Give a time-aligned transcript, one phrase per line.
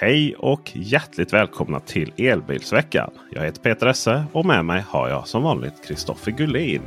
[0.00, 3.10] Hej och hjärtligt välkomna till Elbilsveckan.
[3.30, 6.82] Jag heter Peter Esse och med mig har jag som vanligt Kristoffer Gullin.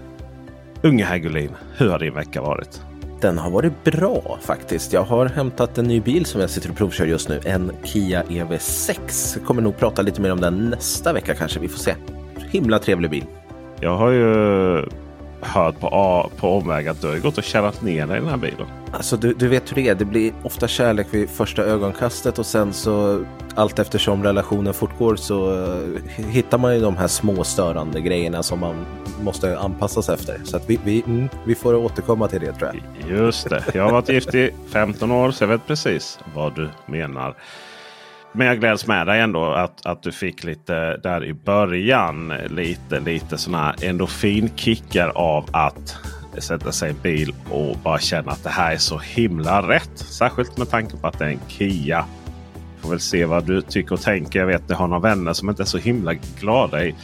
[0.83, 2.81] Unge herr Gullin, hur har din vecka varit?
[3.21, 4.93] Den har varit bra faktiskt.
[4.93, 7.39] Jag har hämtat en ny bil som jag sitter och provkör just nu.
[7.45, 9.37] En Kia EV6.
[9.37, 11.59] Jag kommer nog prata lite mer om den nästa vecka kanske.
[11.59, 11.95] Vi får se.
[12.51, 13.25] Himla trevlig bil.
[13.79, 14.85] Jag har ju
[15.41, 18.37] hört på, på omväg att du har gått och kärrat ner dig i den här
[18.37, 18.67] bilen.
[18.93, 19.95] Alltså du, du vet hur det är.
[19.95, 25.51] Det blir ofta kärlek vid första ögonkastet och sen så allt eftersom relationen fortgår så
[25.51, 28.85] uh, hittar man ju de här små störande grejerna som man
[29.21, 30.41] måste anpassa sig efter.
[30.43, 33.09] Så att vi, vi, mm, vi får återkomma till det tror jag.
[33.19, 33.63] Just det.
[33.73, 37.35] Jag har varit gift i 15 år så jag vet precis vad du menar.
[38.33, 42.33] Men jag gläds med dig ändå att, att du fick lite där i början.
[42.49, 45.97] Lite, lite sådana endorfinkickar av att
[46.37, 49.97] sätta sig i bil och bara känna att det här är så himla rätt.
[49.97, 52.05] Särskilt med tanke på att det är en Kia.
[52.81, 54.39] Får väl se vad du tycker och tänker.
[54.39, 56.95] Jag vet att jag har några vänner som inte är så himla glada i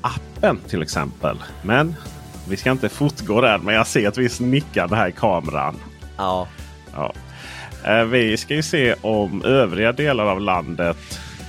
[0.00, 1.36] appen till exempel.
[1.62, 1.94] Men
[2.48, 3.58] vi ska inte fortgå där.
[3.58, 5.76] Men jag ser ett visst nickande här i kameran.
[6.16, 6.48] Ja.
[6.92, 7.12] ja.
[7.86, 10.96] Eh, vi ska ju se om övriga delar av landet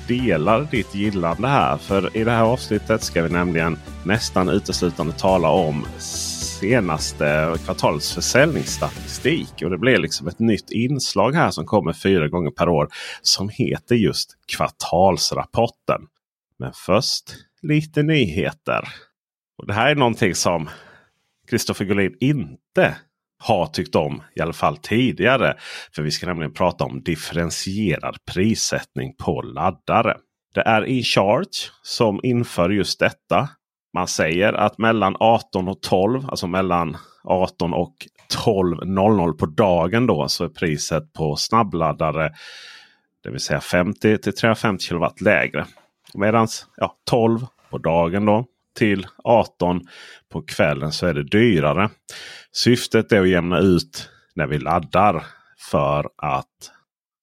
[0.07, 1.77] delar ditt gillande här.
[1.77, 9.61] För i det här avsnittet ska vi nämligen nästan uteslutande tala om senaste kvartalets försäljningsstatistik.
[9.63, 12.87] Och det blir liksom ett nytt inslag här som kommer fyra gånger per år.
[13.21, 16.01] Som heter just kvartalsrapporten.
[16.59, 18.87] Men först lite nyheter.
[19.57, 20.69] Och Det här är någonting som
[21.49, 22.95] Kristoffer Gullin inte
[23.47, 25.55] har tyckt om i alla fall tidigare.
[25.95, 30.17] För vi ska nämligen prata om differentierad prissättning på laddare.
[30.53, 33.49] Det är InCharge som inför just detta.
[33.93, 37.95] Man säger att mellan 18 och 12, alltså mellan 18 och
[38.45, 42.31] 12.00 på dagen då så är priset på snabbladdare
[43.25, 45.65] det vill säga 50 till 350 kW lägre.
[46.13, 48.45] Medan ja, 12 på dagen då
[48.77, 49.81] till 18
[50.29, 51.89] på kvällen så är det dyrare.
[52.55, 55.25] Syftet är att jämna ut när vi laddar
[55.57, 56.71] för att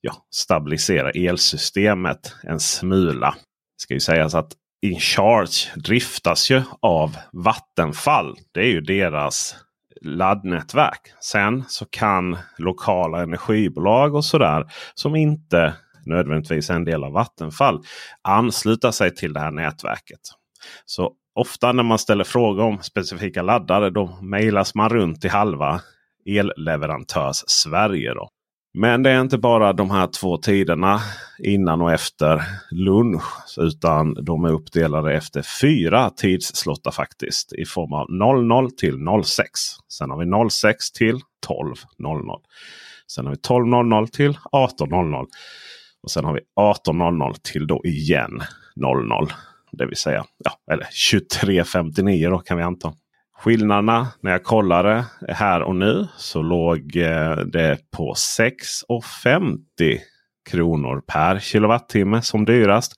[0.00, 3.34] ja, stabilisera elsystemet en smula.
[3.38, 8.36] Det ska ju sägas att InCharge driftas ju av Vattenfall.
[8.52, 9.56] Det är ju deras
[10.00, 11.12] laddnätverk.
[11.20, 15.74] Sen så kan lokala energibolag och sådär som inte
[16.06, 17.82] nödvändigtvis är en del av Vattenfall
[18.22, 20.20] ansluta sig till det här nätverket.
[20.84, 25.80] Så ofta när man ställer frågor om specifika laddare då mejlas man runt i halva
[26.26, 28.14] elleverantörs Sverige.
[28.14, 28.28] Då.
[28.74, 31.00] Men det är inte bara de här två tiderna
[31.38, 33.22] innan och efter lunch.
[33.58, 37.52] Utan de är uppdelade efter fyra tidslottar faktiskt.
[37.52, 39.60] I form av 00 till 06.
[39.88, 42.40] Sen har vi 06 till 12.00.
[43.06, 45.26] Sen har vi 12.00 till 18.00.
[46.02, 48.42] Och sen har vi 18.00 till då igen
[48.76, 49.32] 00.
[49.72, 52.92] Det vill säga ja, eller 23.59 då kan vi anta.
[53.38, 59.98] Skillnaderna när jag kollade här och nu så låg eh, det på 6,50
[60.50, 62.92] kronor per kilowattimme som dyrast.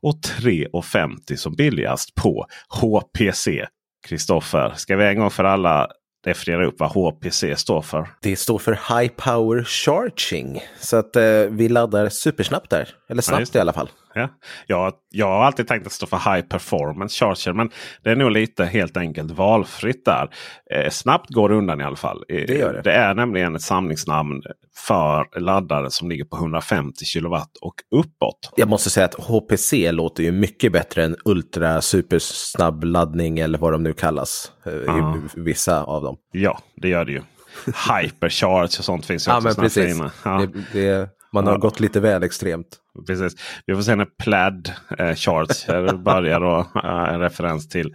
[0.00, 3.66] Och 3,50 som billigast på HPC.
[4.08, 5.88] Kristoffer, ska vi en gång för alla
[6.24, 8.08] definiera upp vad HPC står för?
[8.22, 10.60] Det står för High Power Charging.
[10.80, 12.88] Så att eh, vi laddar supersnabbt där.
[13.08, 13.88] Eller snabbt ja, i alla fall.
[14.16, 14.28] Ja.
[14.66, 17.52] Jag, jag har alltid tänkt att står för High Performance Charger.
[17.52, 17.70] Men
[18.02, 20.30] det är nog lite helt enkelt valfritt där.
[20.74, 22.24] Eh, snabbt går det undan i alla fall.
[22.28, 22.82] Det, gör det.
[22.82, 24.42] det är nämligen ett samlingsnamn
[24.86, 28.52] för laddare som ligger på 150 kW och uppåt.
[28.56, 33.72] Jag måste säga att HPC låter ju mycket bättre än Ultra Supersnabb laddning eller vad
[33.72, 34.52] de nu kallas.
[34.66, 36.16] Eh, i vissa av dem.
[36.32, 37.22] Ja, det gör det ju.
[37.66, 39.48] Hypercharge och sånt finns ju också.
[39.48, 40.02] Ja, men precis.
[40.24, 40.46] Ja.
[40.46, 41.58] Det, det, man har ja.
[41.58, 42.66] gått lite väl extremt.
[43.06, 43.34] Precis.
[43.66, 45.66] Vi får se när Plaid eh, Charts
[46.04, 46.40] börjar.
[46.40, 47.94] Då, eh, en referens till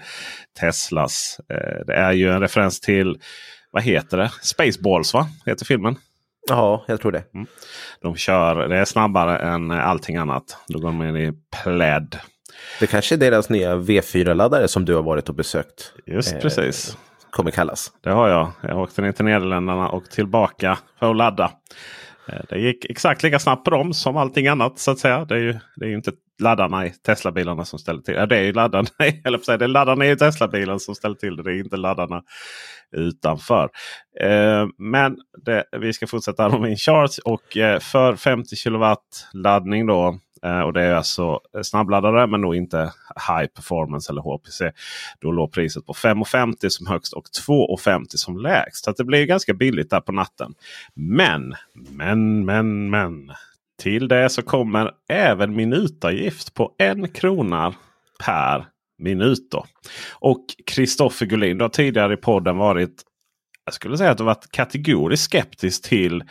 [0.59, 1.40] Teslas.
[1.50, 3.20] Eh, det är ju en referens till,
[3.72, 4.31] vad heter det?
[4.41, 5.28] Spaceballs va?
[5.46, 5.96] Heter filmen?
[6.50, 7.24] Ja, jag tror det.
[7.34, 7.47] Mm.
[8.02, 10.58] De kör, det är snabbare än allting annat.
[10.68, 11.34] Då går de in i
[11.64, 12.20] Plaid.
[12.79, 15.94] Det kanske är deras nya V4-laddare som du har varit och besökt.
[16.06, 16.97] Just eh, precis.
[17.32, 17.91] Kommer kallas.
[18.02, 18.52] Det har jag.
[18.61, 21.52] Jag åkte ner till Nederländerna och tillbaka för att ladda.
[22.28, 25.26] Eh, det gick exakt lika snabbt på dem som allting annat så att säga.
[25.26, 28.26] Det är ju, det är ju inte laddarna i Tesla-bilarna som ställer till det.
[28.26, 28.88] Det är ju laddarna,
[29.26, 31.44] eller det är laddarna i Tesla-bilen som ställer till det.
[31.44, 32.22] Det är inte laddarna
[32.91, 33.70] utanför.
[34.20, 38.96] Eh, men det, vi ska fortsätta med InCharge och eh, för 50 kW
[39.34, 42.78] laddning då Eh, och det är alltså eh, snabbladdare men då inte
[43.28, 44.72] High Performance eller HPC.
[45.20, 48.85] Då låg priset på 5,50 som högst och 2,50 som lägst.
[48.85, 50.53] Så det blir ganska billigt där på natten.
[50.93, 53.32] Men, men, men, men.
[53.82, 57.73] Till det så kommer även minutavgift på en krona
[58.26, 58.66] per
[58.97, 59.52] minut.
[59.52, 59.66] Då.
[60.11, 63.03] Och Kristoffer Gullin, du har tidigare i podden varit
[63.66, 66.23] jag skulle säga att du varit kategoriskt skeptisk till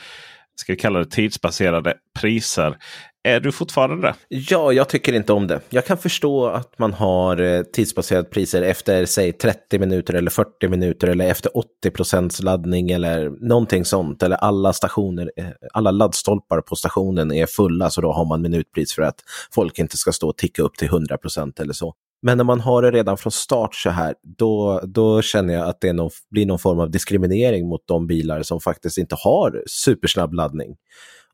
[0.56, 2.76] ska vi kalla det tidsbaserade priser.
[3.22, 4.14] Är du fortfarande det?
[4.28, 5.60] Ja, jag tycker inte om det.
[5.70, 10.68] Jag kan förstå att man har eh, tidsbaserade priser efter säg 30 minuter eller 40
[10.68, 14.22] minuter eller efter 80 procents laddning eller någonting sånt.
[14.22, 18.94] Eller alla stationer, eh, alla laddstolpar på stationen är fulla så då har man minutpris
[18.94, 19.20] för att
[19.50, 21.94] folk inte ska stå och ticka upp till 100 procent eller så.
[22.22, 25.80] Men när man har det redan från start så här, då, då känner jag att
[25.80, 30.34] det någon, blir någon form av diskriminering mot de bilar som faktiskt inte har supersnabb
[30.34, 30.76] laddning.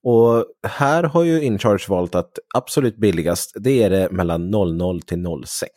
[0.08, 5.26] Och här har ju InCharge valt att absolut billigast, det är det mellan 00 till
[5.46, 5.72] 06.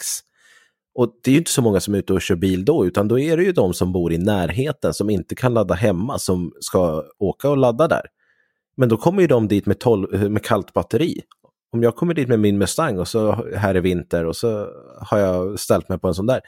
[0.95, 3.07] Och det är ju inte så många som är ute och kör bil då, utan
[3.07, 6.51] då är det ju de som bor i närheten som inte kan ladda hemma som
[6.59, 8.01] ska åka och ladda där.
[8.77, 11.21] Men då kommer ju de dit med, 12, med kallt batteri
[11.71, 14.67] om jag kommer dit med min Mustang och så här är vinter och så
[15.01, 16.41] har jag ställt mig på en sån där.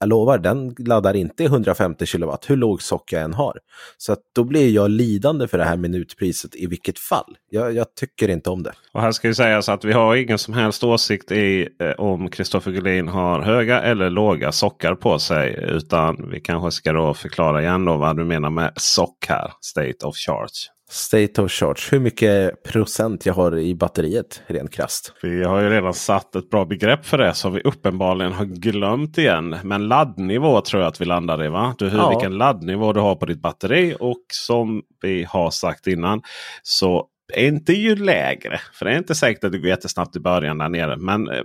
[0.00, 3.58] Jag lovar, den laddar inte 150 kilowatt hur låg sock jag än har.
[3.96, 7.36] Så att då blir jag lidande för det här minutpriset i vilket fall.
[7.50, 8.72] Jag, jag tycker inte om det.
[8.92, 12.30] Och här ska ju sägas att vi har ingen som helst åsikt i eh, om
[12.30, 15.64] Kristoffer Gullin har höga eller låga sockar på sig.
[15.68, 19.52] Utan vi kanske ska då förklara igen då vad du menar med sock här.
[19.60, 20.79] State of charge.
[20.90, 21.80] State of charge.
[21.90, 25.12] Hur mycket procent jag har i batteriet rent krasst?
[25.22, 29.18] Vi har ju redan satt ett bra begrepp för det som vi uppenbarligen har glömt
[29.18, 29.56] igen.
[29.64, 31.48] Men laddnivå tror jag att vi landar i.
[31.48, 31.74] va?
[31.78, 32.08] Du, hur, ja.
[32.08, 33.96] Vilken laddnivå du har på ditt batteri.
[34.00, 36.22] Och som vi har sagt innan
[36.62, 38.60] så är inte ju lägre.
[38.72, 40.96] För det är inte säkert att det går jättesnabbt i början där nere.
[40.96, 41.42] Men eh,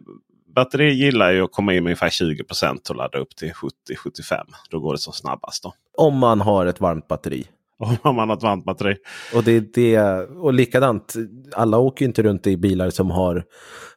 [0.55, 4.41] batteri gillar ju att komma in med ungefär 20% och ladda upp till 70-75.
[4.69, 5.63] Då går det som snabbast.
[5.63, 5.73] Då.
[5.97, 7.47] Om man har ett varmt batteri.
[7.77, 8.95] Om man har ett vantbatteri.
[9.35, 11.13] Och, det, det, och likadant,
[11.53, 13.43] alla åker inte runt i bilar som har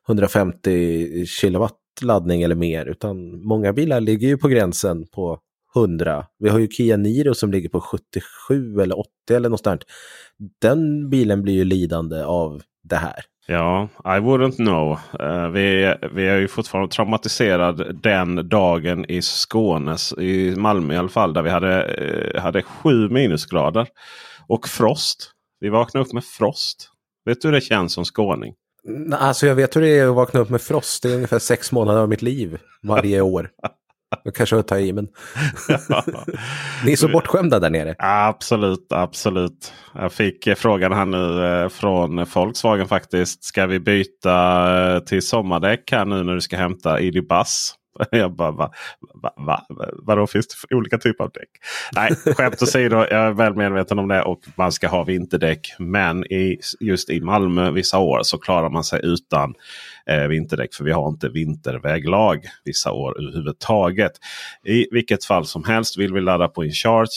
[0.08, 5.38] 150 kilowatt laddning eller mer, utan många bilar ligger ju på gränsen på
[5.76, 6.24] 100.
[6.38, 9.82] Vi har ju Kia Niro som ligger på 77 eller 80 eller något sånt.
[10.62, 13.24] Den bilen blir ju lidande av det här.
[13.50, 14.98] Ja, I wouldn't know.
[15.20, 21.08] Uh, vi, vi är ju fortfarande traumatiserade den dagen i Skåne, i Malmö i alla
[21.08, 21.84] fall, där vi hade,
[22.34, 23.88] uh, hade sju minusgrader.
[24.48, 25.30] Och frost.
[25.60, 26.90] Vi vaknade upp med frost.
[27.24, 28.54] Vet du hur det känns som skåning?
[29.12, 31.02] Alltså jag vet hur det är att vakna upp med frost.
[31.02, 33.50] Det är ungefär sex månader av mitt liv varje år.
[34.24, 35.04] Jag kanske har tagit i, men
[36.84, 37.94] ni är så bortskämda där nere.
[37.98, 39.72] Absolut, absolut.
[39.94, 43.44] Jag fick frågan här nu eh, från Volkswagen faktiskt.
[43.44, 44.34] Ska vi byta
[44.94, 47.74] eh, till sommardäck här nu när du ska hämta ID Buzz?
[48.10, 48.70] Jag bara, va,
[49.22, 51.48] va, va, vadå finns det för olika typer av däck?
[51.92, 55.74] Nej, skämt åsido, jag är väl medveten om det och man ska ha vinterdäck.
[55.78, 59.54] Men i, just i Malmö vissa år så klarar man sig utan
[60.08, 60.74] eh, vinterdäck.
[60.74, 64.12] För vi har inte vinterväglag vissa år överhuvudtaget.
[64.64, 67.10] I vilket fall som helst vill vi ladda på InCharge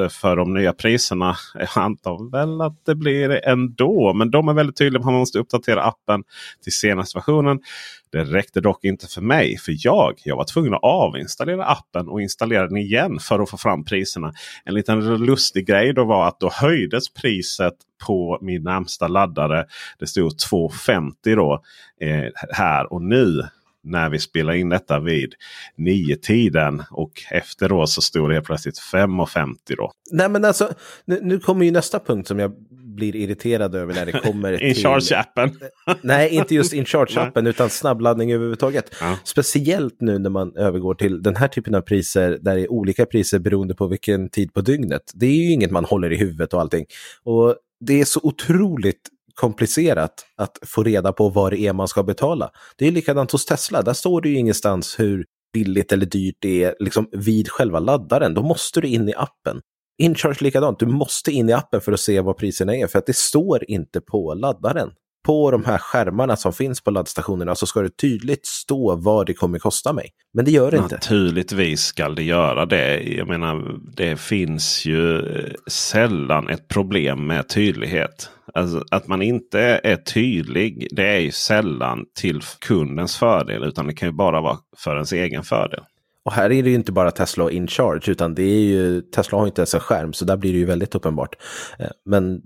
[0.00, 1.36] eh, för de nya priserna.
[1.54, 4.12] Jag antar väl att det blir det ändå.
[4.14, 6.22] Men de är väldigt tydliga man måste uppdatera appen
[6.62, 7.60] till senaste versionen.
[8.10, 9.58] Det räckte dock inte för mig.
[9.58, 13.56] För jag, jag var tvungen att avinstallera appen och installera den igen för att få
[13.56, 14.32] fram priserna.
[14.64, 17.74] En liten lustig grej då var att då höjdes priset
[18.06, 19.64] på min närmsta laddare.
[19.98, 21.62] Det stod 2,50 då
[22.00, 23.42] eh, här och nu
[23.82, 25.34] när vi spelar in detta vid
[25.76, 29.92] nio tiden och efteråt så stod det helt plötsligt 5,50 då.
[30.12, 30.72] Nej men alltså,
[31.04, 32.52] nu, nu, kommer ju nästa punkt som jag
[32.98, 34.66] blir irriterad över när det kommer till...
[34.66, 35.50] InCharge-appen?
[36.02, 38.94] Nej, inte just InCharge-appen utan snabbladdning överhuvudtaget.
[39.00, 39.18] Ja.
[39.24, 43.06] Speciellt nu när man övergår till den här typen av priser där det är olika
[43.06, 45.02] priser beroende på vilken tid på dygnet.
[45.14, 46.84] Det är ju inget man håller i huvudet och allting.
[47.24, 52.02] Och det är så otroligt komplicerat att få reda på vad det är man ska
[52.02, 52.50] betala.
[52.76, 56.64] Det är likadant hos Tesla, där står det ju ingenstans hur billigt eller dyrt det
[56.64, 58.34] är liksom vid själva laddaren.
[58.34, 59.60] Då måste du in i appen.
[59.98, 63.06] InCharge likadant, du måste in i appen för att se vad priserna är, för att
[63.06, 64.90] det står inte på laddaren.
[65.26, 69.34] På de här skärmarna som finns på laddstationerna så ska det tydligt stå vad det
[69.34, 70.10] kommer kosta mig.
[70.34, 70.94] Men det gör det inte.
[70.94, 73.02] Naturligtvis ska det göra det.
[73.02, 78.30] Jag menar, det finns ju eh, sällan ett problem med tydlighet.
[78.54, 83.94] Alltså, att man inte är tydlig det är ju sällan till kundens fördel utan det
[83.94, 85.80] kan ju bara vara för ens egen fördel.
[86.28, 89.38] Och här är det ju inte bara Tesla och InCharge utan det är ju, Tesla
[89.38, 91.34] har inte ens en skärm så där blir det ju väldigt uppenbart.
[91.78, 92.40] Eh, men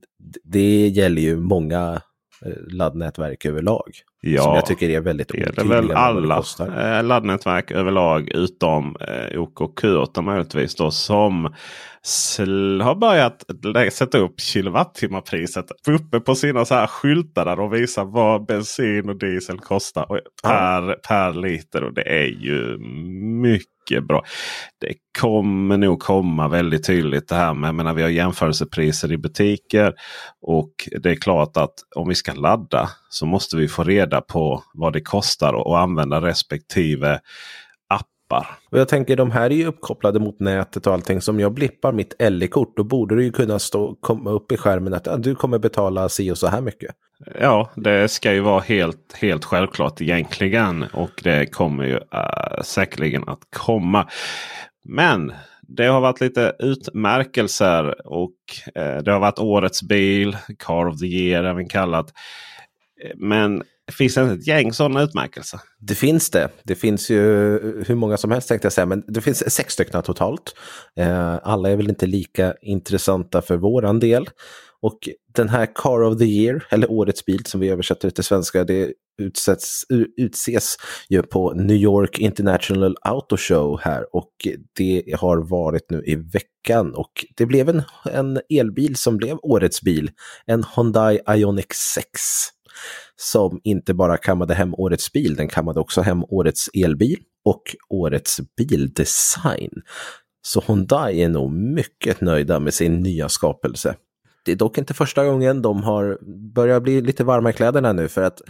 [0.45, 2.01] det gäller ju många
[2.47, 3.91] eh, laddnätverk överlag.
[4.21, 5.29] Ja, som jag tycker är väldigt.
[5.29, 9.85] Det är väl alla eh, laddnätverk överlag utom eh, OKQ
[10.23, 11.55] möjligtvis då som
[12.83, 13.45] har börjat
[13.93, 19.19] sätta upp kilowattimmarpriset uppe på sina så här skyltar där och visar vad bensin och
[19.19, 20.95] diesel kostar per, ja.
[21.09, 21.85] per liter.
[21.85, 22.79] Och det är ju
[23.43, 24.25] mycket bra.
[24.81, 29.95] Det kommer nog komma väldigt tydligt det här med menar, vi har jämförelsepriser i butiker.
[30.41, 34.63] Och det är klart att om vi ska ladda så måste vi få reda på
[34.75, 37.21] vad det kostar att använda respektive
[38.33, 38.47] appar.
[38.71, 41.21] Och jag tänker de här är ju uppkopplade mot nätet och allting.
[41.21, 44.95] Som jag blippar mitt LE-kort då borde det ju kunna stå, komma upp i skärmen
[44.95, 46.95] att ja, du kommer betala si och så här mycket.
[47.41, 50.85] Ja, det ska ju vara helt, helt självklart egentligen.
[50.93, 54.09] Och det kommer ju uh, säkerligen att komma.
[54.85, 58.35] Men det har varit lite utmärkelser och
[58.75, 62.13] eh, det har varit årets bil, Car of the Year även kallat.
[63.15, 65.61] Men det finns ett gäng sådana utmärkelser.
[65.81, 66.49] Det finns det.
[66.65, 67.19] Det finns ju
[67.87, 70.55] hur många som helst tänkte jag säga, men det finns sex stycken totalt.
[70.97, 74.29] Eh, alla är väl inte lika intressanta för våran del.
[74.83, 78.65] Och den här Car of the Year, eller Årets bil som vi översätter till svenska,
[78.65, 79.85] det utsätts,
[80.17, 80.77] utses
[81.09, 84.33] ju på New York International Auto Show här och
[84.77, 89.83] det har varit nu i veckan och det blev en, en elbil som blev Årets
[89.83, 90.11] bil,
[90.47, 92.21] en Hyundai Ioniq 6
[93.23, 98.41] som inte bara kammade hem årets bil, den kammade också hem årets elbil och årets
[98.57, 99.71] bildesign.
[100.47, 103.97] Så Hyundai är nog mycket nöjda med sin nya skapelse.
[104.45, 106.19] Det är dock inte första gången de har
[106.55, 108.41] börjat bli lite varma i kläderna nu för att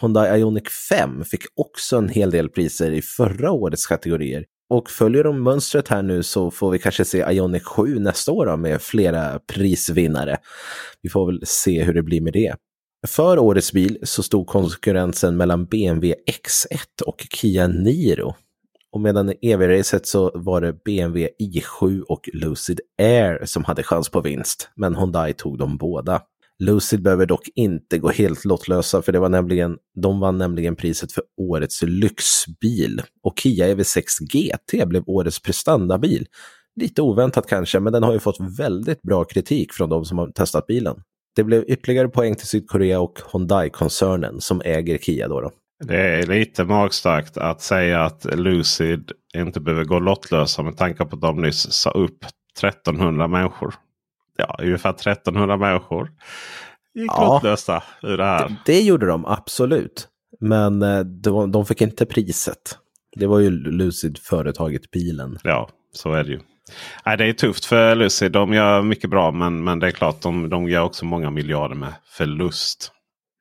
[0.00, 4.44] Hyundai Ioniq 5 fick också en hel del priser i förra årets kategorier.
[4.70, 8.56] Och följer de mönstret här nu så får vi kanske se Ioniq 7 nästa år
[8.56, 10.36] med flera prisvinnare.
[11.02, 12.54] Vi får väl se hur det blir med det.
[13.06, 18.34] För årets bil så stod konkurrensen mellan BMW X1 och Kia Niro.
[18.92, 24.08] Och medan i EV-racet så var det BMW i7 och Lucid Air som hade chans
[24.08, 26.22] på vinst, men Hyundai tog dem båda.
[26.58, 31.12] Lucid behöver dock inte gå helt lottlösa för det var nämligen, de vann nämligen priset
[31.12, 33.02] för årets lyxbil.
[33.22, 36.26] Och Kia EV6 GT blev årets prestandabil.
[36.80, 40.30] Lite oväntat kanske, men den har ju fått väldigt bra kritik från de som har
[40.30, 41.02] testat bilen.
[41.36, 45.28] Det blev ytterligare poäng till Sydkorea och Hyundai-koncernen som äger Kia.
[45.28, 45.50] Då, då
[45.84, 51.16] Det är lite magstarkt att säga att Lucid inte behöver gå lottlösa med tanke på
[51.16, 52.24] att de nyss sa upp
[52.58, 53.74] 1300 människor.
[54.36, 56.10] Ja, ungefär 1300 människor
[56.94, 58.48] gick ja, lottlösa ur det här.
[58.48, 60.08] Det, det gjorde de absolut.
[60.40, 62.78] Men eh, de, de fick inte priset.
[63.16, 65.38] Det var ju Lucid företaget bilen.
[65.42, 66.40] Ja, så är det ju.
[67.06, 68.28] Nej, det är tufft för Lucy.
[68.28, 71.74] De gör mycket bra men, men det är klart de, de gör också många miljarder
[71.74, 72.92] med förlust.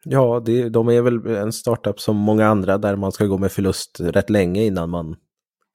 [0.04, 3.52] Ja, det, de är väl en startup som många andra där man ska gå med
[3.52, 5.16] förlust rätt länge innan man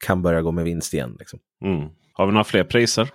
[0.07, 1.17] kan börja gå med vinst igen.
[1.19, 1.39] Liksom.
[1.65, 1.89] Mm.
[2.13, 3.11] Har vi några fler priser?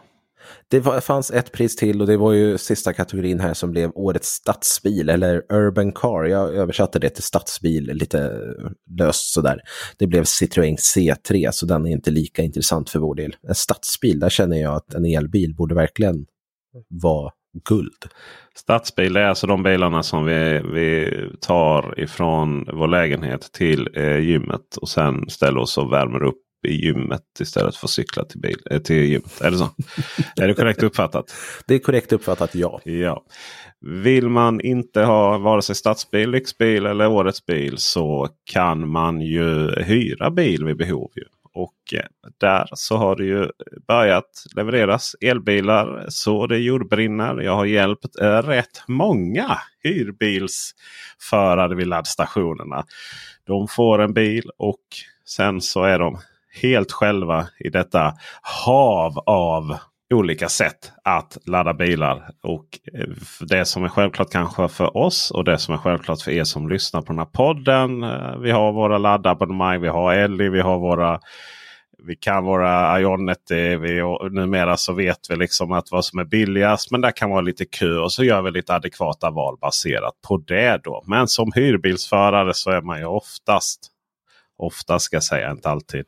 [0.67, 4.29] Det fanns ett pris till och det var ju sista kategorin här som blev årets
[4.29, 6.24] stadsbil eller Urban Car.
[6.24, 8.39] Jag översatte det till stadsbil lite
[8.98, 9.62] löst sådär.
[9.98, 13.36] Det blev Citroën C3 så den är inte lika intressant för vår del.
[13.48, 16.25] En stadsbil, där känner jag att en elbil borde verkligen
[16.88, 17.31] vara
[17.69, 18.05] guld.
[18.55, 24.77] Stadsbil är alltså de bilarna som vi, vi tar ifrån vår lägenhet till eh, gymmet
[24.81, 28.58] och sen ställer oss och värmer upp i gymmet istället för att cykla till, bil,
[28.72, 29.41] äh, till gymmet.
[29.41, 29.70] Är det så?
[30.36, 31.34] är det korrekt uppfattat?
[31.68, 32.82] Det är korrekt uppfattat, ja.
[32.84, 33.24] ja.
[33.82, 39.72] Vill man inte ha vare sig stadsbil, lyxbil eller årets bil så kan man ju
[39.82, 41.12] hyra bil vid behov.
[41.15, 41.24] Ju.
[41.53, 42.06] Och eh,
[42.38, 43.48] där så har det ju
[43.88, 47.41] börjat levereras elbilar så det jordbrinner.
[47.41, 52.86] Jag har hjälpt eh, rätt många hyrbilsförare vid laddstationerna.
[53.46, 54.84] De får en bil och
[55.25, 56.18] sen så är de
[56.62, 59.77] helt själva i detta hav av
[60.13, 62.29] olika sätt att ladda bilar.
[62.43, 63.08] Och eh,
[63.39, 66.70] det som är självklart kanske för oss och det som är självklart för er som
[66.70, 68.03] lyssnar på den här podden.
[68.03, 71.20] Eh, vi har våra laddabonnemang, vi har Ellie, vi har våra
[72.03, 73.51] vi kan våra Ionet.
[73.51, 76.91] Vi, numera så vet vi liksom att vad som är billigast.
[76.91, 80.38] Men det kan vara lite kö och så gör vi lite adekvata val baserat på
[80.38, 80.81] det.
[80.84, 81.03] då.
[81.08, 83.90] Men som hyrbilsförare så är man ju oftast
[84.62, 86.06] ofta ska jag säga, inte alltid.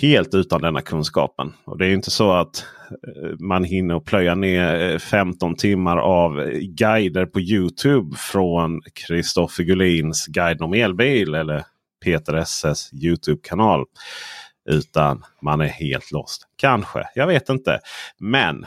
[0.00, 1.52] Helt utan denna kunskapen.
[1.64, 6.40] Och det är inte så att eh, man hinner plöja ner eh, 15 timmar av
[6.40, 11.64] eh, guider på Youtube från Kristoffer Gullins Guide om elbil eller
[12.04, 13.84] Peter SS Youtube-kanal.
[14.70, 16.42] Utan man är helt lost.
[16.56, 17.80] Kanske, jag vet inte.
[18.18, 18.66] Men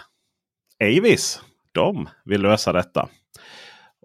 [0.83, 1.41] Avis,
[1.71, 3.09] de vill lösa detta.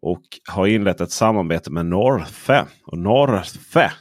[0.03, 2.67] Och har inlett ett samarbete med Norfe.
[2.87, 3.93] Och Norfe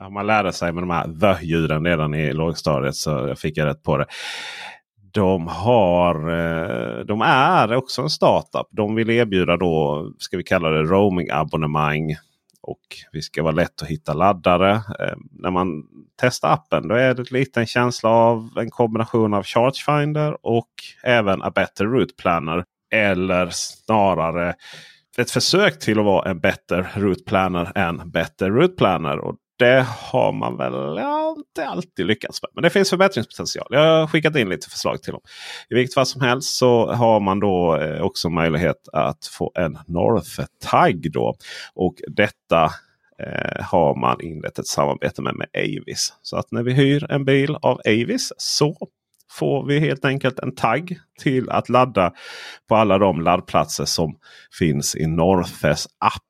[0.00, 2.94] ja, man lärde sig med de här the-ljuden redan i lågstadiet.
[2.94, 4.06] Så jag fick jag rätt på det.
[5.12, 8.66] De, har, eh, de är också en startup.
[8.70, 12.16] De vill erbjuda då, ska vi kalla det roaming-abonnemang.
[12.62, 12.80] Och
[13.12, 14.70] vi ska vara lätt att hitta laddare.
[14.72, 15.84] Eh, när man
[16.20, 20.70] testar appen då är det lite en känsla av en kombination av Chargefinder och
[21.02, 22.64] även A Better Route Planner.
[22.92, 24.54] Eller snarare
[25.18, 29.18] ett försök till att vara en bättre route planner än Better Route Planner.
[29.18, 32.50] Och det har man väl ja, inte alltid lyckats med.
[32.54, 33.66] Men det finns förbättringspotential.
[33.70, 35.20] Jag har skickat in lite förslag till dem.
[35.70, 39.78] I vilket fall som helst så har man då eh, också möjlighet att få en
[39.86, 41.12] North-tagg.
[41.74, 42.64] Och detta
[43.22, 46.14] eh, har man inlett ett samarbete med med Avis.
[46.22, 48.76] Så att när vi hyr en bil av Avis så
[49.30, 52.12] får vi helt enkelt en tagg till att ladda
[52.68, 54.18] på alla de laddplatser som
[54.58, 56.29] finns i Northes app.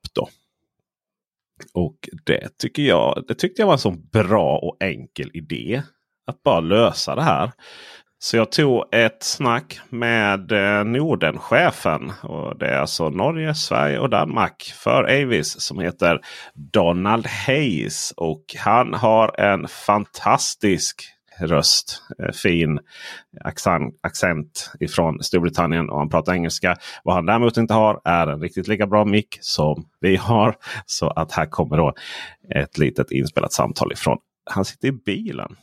[1.75, 5.83] Och det tycker jag det tyckte jag var en så bra och enkel idé.
[6.26, 7.52] Att bara lösa det här.
[8.23, 12.12] Så jag tog ett snack med eh, Nordenchefen.
[12.23, 16.21] Och det är alltså Norge, Sverige och Danmark för Avis som heter
[16.73, 18.12] Donald Hayes.
[18.17, 21.02] Och han har en fantastisk
[21.42, 22.02] röst.
[22.18, 22.80] Eh, fin
[23.40, 26.76] accent, accent ifrån Storbritannien och han pratar engelska.
[27.04, 30.54] Vad han däremot inte har är en riktigt lika bra mick som vi har.
[30.87, 31.94] Så att här kommer då
[32.54, 34.18] ett litet inspelat samtal ifrån.
[34.50, 35.56] Han sitter i bilen.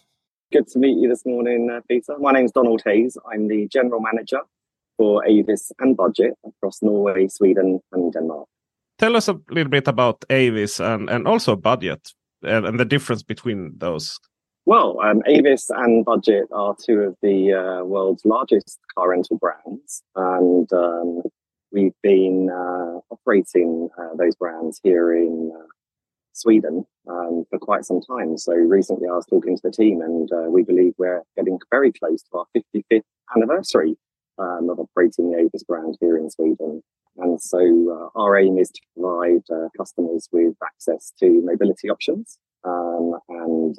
[0.54, 2.18] Good to meet you this morning, uh, Peter.
[2.18, 3.18] My name is Donald Hayes.
[3.18, 4.42] I'm the general manager
[4.98, 8.48] for Avis and Budget across Norway, Sweden and Denmark.
[8.98, 12.00] Tell us a little bit about Avis and, and also Budget
[12.44, 14.20] and, and the difference between those
[14.68, 20.04] Well, um, Avis and Budget are two of the uh, world's largest car rental brands,
[20.14, 21.22] and um,
[21.72, 25.68] we've been uh, operating uh, those brands here in uh,
[26.34, 28.38] Sweden um, for quite some time.
[28.38, 31.94] So recently, I was talking to the team, and uh, we believe we're getting very
[31.94, 33.04] close to our 55th
[33.38, 33.96] anniversary
[34.38, 36.84] um, of operating the Avis brand here in Sweden.
[37.16, 43.14] And so, uh, our aim is to provide customers with access to mobility options um,
[43.30, 43.78] and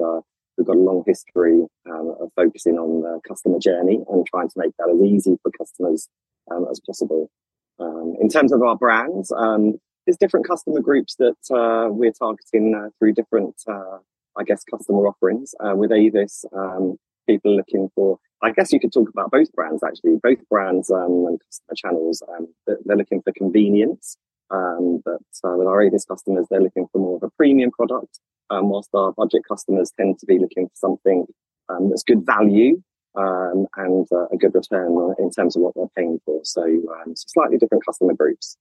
[0.58, 4.54] We've got a long history um, of focusing on the customer journey and trying to
[4.58, 6.08] make that as easy for customers
[6.50, 7.30] um, as possible.
[7.78, 12.74] Um, in terms of our brands, um, there's different customer groups that uh, we're targeting
[12.74, 13.98] uh, through different, uh,
[14.36, 15.54] I guess, customer offerings.
[15.60, 16.96] Uh, with Avis, um,
[17.28, 21.26] people looking for, I guess you could talk about both brands actually, both brands um,
[21.28, 22.20] and customer channels.
[22.66, 24.16] they're looking for convenience.
[24.50, 28.18] but uh, with our Avis customers, they're looking for more of a premium product
[28.50, 31.26] um, whilst our budget customers tend to be looking for something
[31.68, 32.82] um, that's good value
[33.16, 36.40] um, and uh, a good return in terms of what they're paying for.
[36.44, 38.56] So, um, so slightly different customer groups.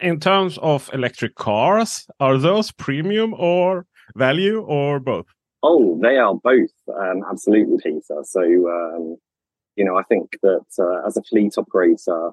[0.00, 5.26] in terms of electric cars, are those premium or value or both?
[5.62, 6.70] Oh, they are both.
[6.88, 8.22] Um, absolutely, Peter.
[8.24, 9.16] So, um,
[9.76, 12.30] you know, I think that uh, as a fleet operator,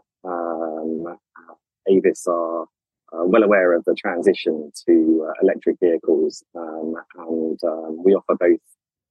[1.88, 2.66] Avis are
[3.14, 8.36] uh, well aware of the transition to uh, electric vehicles, um, and um, we offer
[8.36, 8.60] both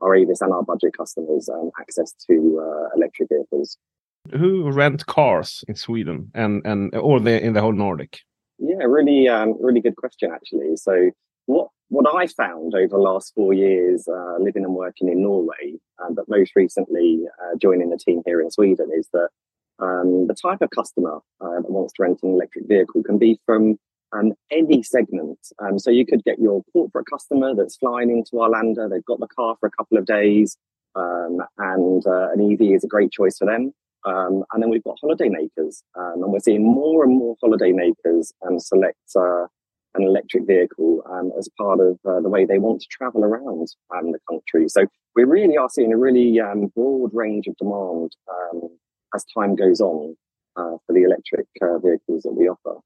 [0.01, 3.79] our Avis and our budget customers um, access to uh, electric vehicles.
[4.37, 8.21] Who rent cars in Sweden and and or the, in the whole Nordic?
[8.59, 10.77] Yeah, really, um, really good question actually.
[10.77, 11.11] So
[11.47, 15.75] what what I found over the last four years uh, living and working in Norway,
[16.03, 19.29] uh, but most recently uh, joining the team here in Sweden, is that
[19.79, 23.39] um, the type of customer uh, that wants to rent an electric vehicle can be
[23.45, 23.79] from
[24.13, 25.39] um, any segment.
[25.59, 28.89] Um, so you could get your corporate customer that's flying into Arlanda.
[28.89, 30.57] They've got the car for a couple of days,
[30.95, 33.73] um, and uh, an EV is a great choice for them.
[34.05, 37.73] Um, and then we've got holiday makers, um, and we're seeing more and more holiday
[37.73, 39.47] makers um, select uh,
[39.95, 41.03] an electric vehicle
[41.39, 44.69] as part of uh, the way they want to travel around the country.
[44.69, 46.41] So we really are seeing a really
[46.75, 48.17] broad range of demand
[49.15, 50.17] as time goes on
[50.57, 52.81] uh, for the electric uh, vehicles that we offer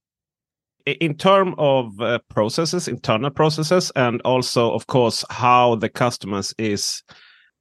[0.87, 7.03] in terms of uh, processes, internal processes, and also, of course, how the customers is,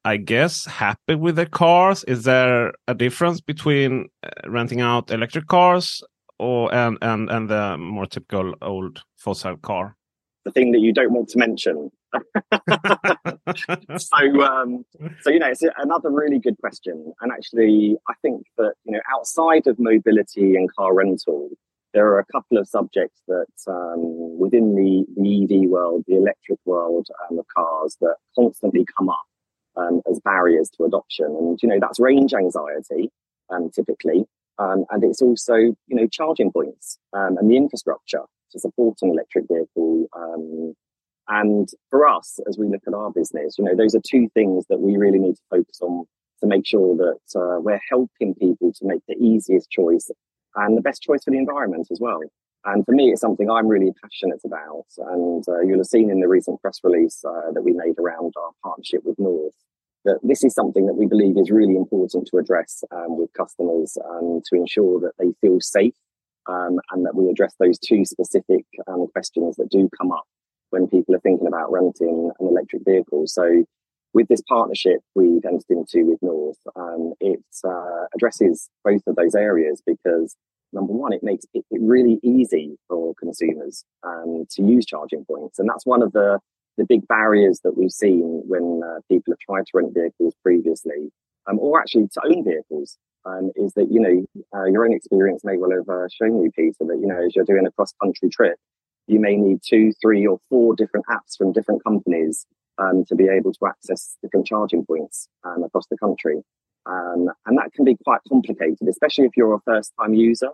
[0.05, 2.03] I guess, happy with the cars.
[2.03, 6.03] Is there a difference between uh, renting out electric cars
[6.37, 9.95] or and and and the more typical old fossil car?
[10.43, 11.91] The thing that you don't want to mention.
[13.97, 14.85] so, um,
[15.21, 19.01] so you know, it's another really good question, and actually, I think that you know,
[19.11, 21.49] outside of mobility and car rental,
[21.95, 26.59] there are a couple of subjects that um, within the, the, EV world, the electric
[26.65, 29.25] world um, of cars that constantly come up
[29.77, 31.25] um, as barriers to adoption.
[31.25, 33.11] And, you know, that's range anxiety,
[33.49, 34.25] um, typically.
[34.59, 38.23] Um, and it's also, you know, charging points um, and the infrastructure.
[38.51, 40.07] to support an electric vehicle.
[41.27, 44.65] And for us, as we look at our business, you know, those are two things
[44.69, 46.05] that we really need to focus on
[46.41, 50.11] to make sure that uh, we're helping people to make the easiest choice
[50.55, 52.21] and the best choice for the environment as well.
[52.65, 54.85] And for me, it's something I'm really passionate about.
[54.97, 58.33] And uh, you'll have seen in the recent press release uh, that we made around
[58.37, 59.53] our partnership with North
[60.05, 63.97] that this is something that we believe is really important to address um, with customers
[64.17, 65.95] and to ensure that they feel safe
[66.47, 70.25] um, and that we address those two specific um, questions that do come up
[70.69, 73.25] when people are thinking about renting an electric vehicle.
[73.25, 73.65] So,
[74.15, 79.35] with this partnership we've entered into with North, um, it uh, addresses both of those
[79.35, 80.35] areas because
[80.71, 85.69] number one, it makes it, really easy for consumers um, to use charging points, and
[85.69, 86.39] that's one of the
[86.77, 91.09] the big barriers that we've seen when uh, people have tried to rent vehicles previously,
[91.47, 94.25] um, or actually to own vehicles um, is that you know
[94.57, 97.35] uh, your own experience may well have uh, shown you, Peter, that you know as
[97.35, 98.57] you're doing a cross country trip,
[99.07, 102.45] you may need two, three, or four different apps from different companies
[102.77, 106.41] um, to be able to access different charging points um, across the country,
[106.85, 110.49] um, and that can be quite complicated, especially if you're a first time user.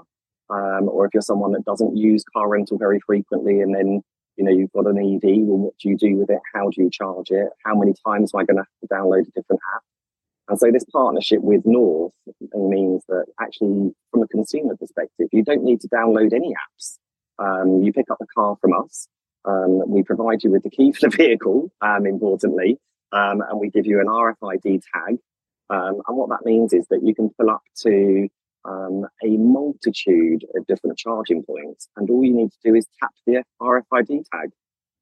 [0.49, 4.01] Um, or if you're someone that doesn't use car rental very frequently and then
[4.35, 6.83] you know you've got an EV well what do you do with it how do
[6.83, 9.61] you charge it how many times am I going to have to download a different
[9.73, 9.83] app
[10.51, 12.11] and so this partnership with North
[12.53, 16.97] means that actually, from a consumer perspective, you don't need to download any apps.
[17.41, 19.07] Um, you pick up the car from us.
[19.45, 22.77] Um, we provide you with the key for the vehicle, um, importantly,
[23.11, 25.17] um, and we give you an RFID tag.
[25.69, 28.27] Um, and what that means is that you can pull up to
[28.65, 33.11] um, a multitude of different charging points, and all you need to do is tap
[33.25, 34.51] the RFID tag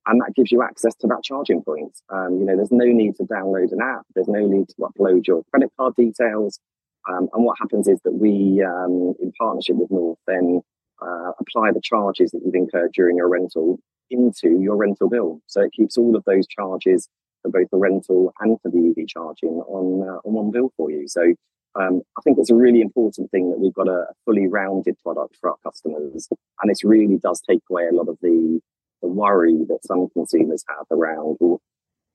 [0.06, 1.92] and that gives you access to that charging point.
[2.12, 4.06] You know, there's no need to download an app.
[4.16, 6.60] There's no need to upload your credit card details.
[7.06, 10.62] And what happens is that we, in partnership with North, then
[11.02, 15.42] uh, apply the charges that you've incurred during your rental into your rental bill.
[15.48, 17.08] So it keeps all of those charges
[17.42, 20.92] for both the rental and for the EV charging on uh, on one bill for
[20.92, 21.08] you.
[21.08, 21.34] So
[21.76, 25.38] um, I think it's a really important thing that we've got a fully rounded product
[25.40, 26.28] for our customers,
[26.62, 28.60] and this really does take away a lot of the
[29.02, 31.62] the worry that some consumers have around well,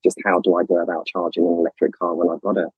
[0.04, 2.68] just how do I go about charging an electric car when I've got it.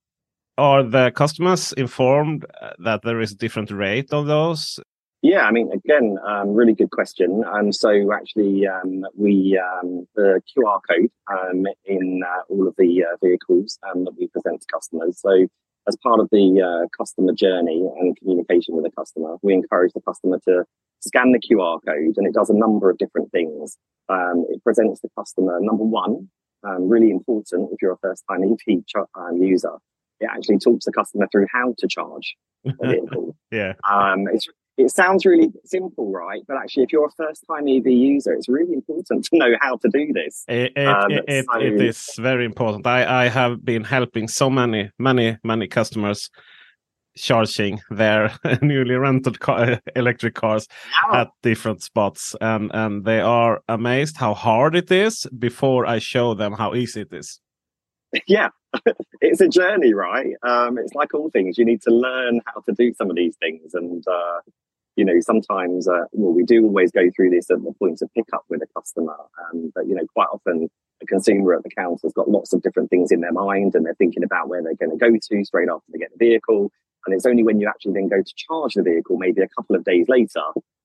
[0.59, 4.81] Are the customers informed uh, that there is a different rate of those?
[5.23, 7.43] Yeah, I mean, again, um, really good question.
[7.45, 13.05] Um, so actually, um, we um, the QR code um, in uh, all of the
[13.05, 15.19] uh, vehicles um, that we present to customers.
[15.21, 15.49] So
[15.89, 20.01] as part of the uh, customer journey and communication with the customer, we encourage the
[20.03, 20.65] customer to
[21.01, 23.79] scan the QR code, and it does a number of different things.
[24.09, 26.29] Um, it presents the customer number one,
[26.63, 29.73] um, really important if you're a first time EV ch- um, user.
[30.21, 33.37] It actually talks the customer through how to charge the vehicle.
[33.51, 33.75] yeah.
[33.89, 36.43] Um, it's, it sounds really simple, right?
[36.47, 39.77] But actually, if you're a first time EV user, it's really important to know how
[39.77, 40.45] to do this.
[40.49, 41.61] It, it, um, it, so...
[41.61, 42.87] it is very important.
[42.87, 46.31] I, I have been helping so many, many, many customers
[47.17, 48.31] charging their
[48.63, 50.69] newly rented car, electric cars
[51.11, 51.23] yeah.
[51.23, 56.35] at different spots and and they are amazed how hard it is before i show
[56.35, 57.41] them how easy it is
[58.27, 58.51] yeah
[59.23, 62.73] it's a journey right um, it's like all things you need to learn how to
[62.73, 64.41] do some of these things and uh,
[64.97, 68.13] you know sometimes uh, well we do always go through this at the point of
[68.15, 70.69] pickup with a customer um, but you know quite often
[71.03, 73.85] a consumer at the counter has got lots of different things in their mind and
[73.85, 76.71] they're thinking about where they're going to go to straight after they get the vehicle
[77.07, 79.77] and it's only when you actually then go to charge the vehicle, maybe a couple
[79.77, 80.43] of days later,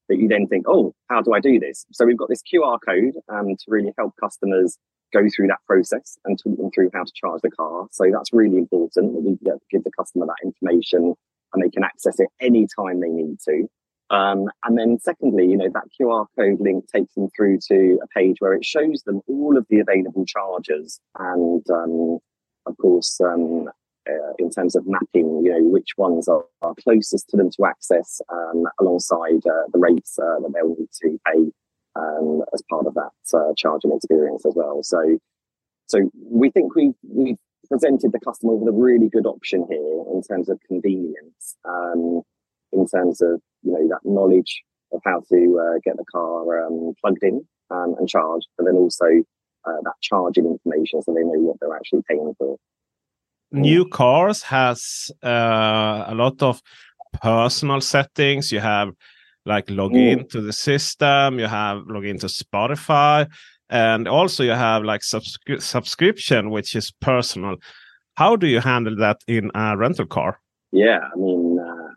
[0.07, 1.85] that you then think, oh, how do I do this?
[1.91, 4.77] So we've got this QR code um, to really help customers
[5.11, 7.87] go through that process and talk them through how to charge the car.
[7.91, 9.37] So that's really important that we
[9.71, 11.15] give the customer that information
[11.53, 13.67] and they can access it anytime they need to.
[14.11, 18.07] Um, and then secondly, you know, that QR code link takes them through to a
[18.07, 22.19] page where it shows them all of the available chargers and, um,
[22.65, 23.69] of course, um,
[24.09, 27.65] uh, in terms of mapping, you know, which ones are, are closest to them to
[27.65, 31.51] access um, alongside uh, the rates uh, that they'll need to pay
[31.95, 34.81] um, as part of that uh, charging experience as well.
[34.83, 35.19] So,
[35.87, 37.37] so we think we we
[37.69, 42.23] presented the customer with a really good option here in terms of convenience, um,
[42.73, 46.93] in terms of you know that knowledge of how to uh, get the car um,
[47.01, 49.05] plugged in um, and charged, but then also
[49.65, 52.57] uh, that charging information so they know what they're actually paying for
[53.51, 56.61] new cars has uh, a lot of
[57.21, 58.51] personal settings.
[58.51, 58.89] You have
[59.45, 60.11] like log mm.
[60.11, 63.27] into the system, you have log into Spotify,
[63.69, 67.55] and also you have like subscri subscription, which is personal.
[68.15, 70.39] How do you handle that in a rental car?
[70.71, 71.50] Yeah, I mean,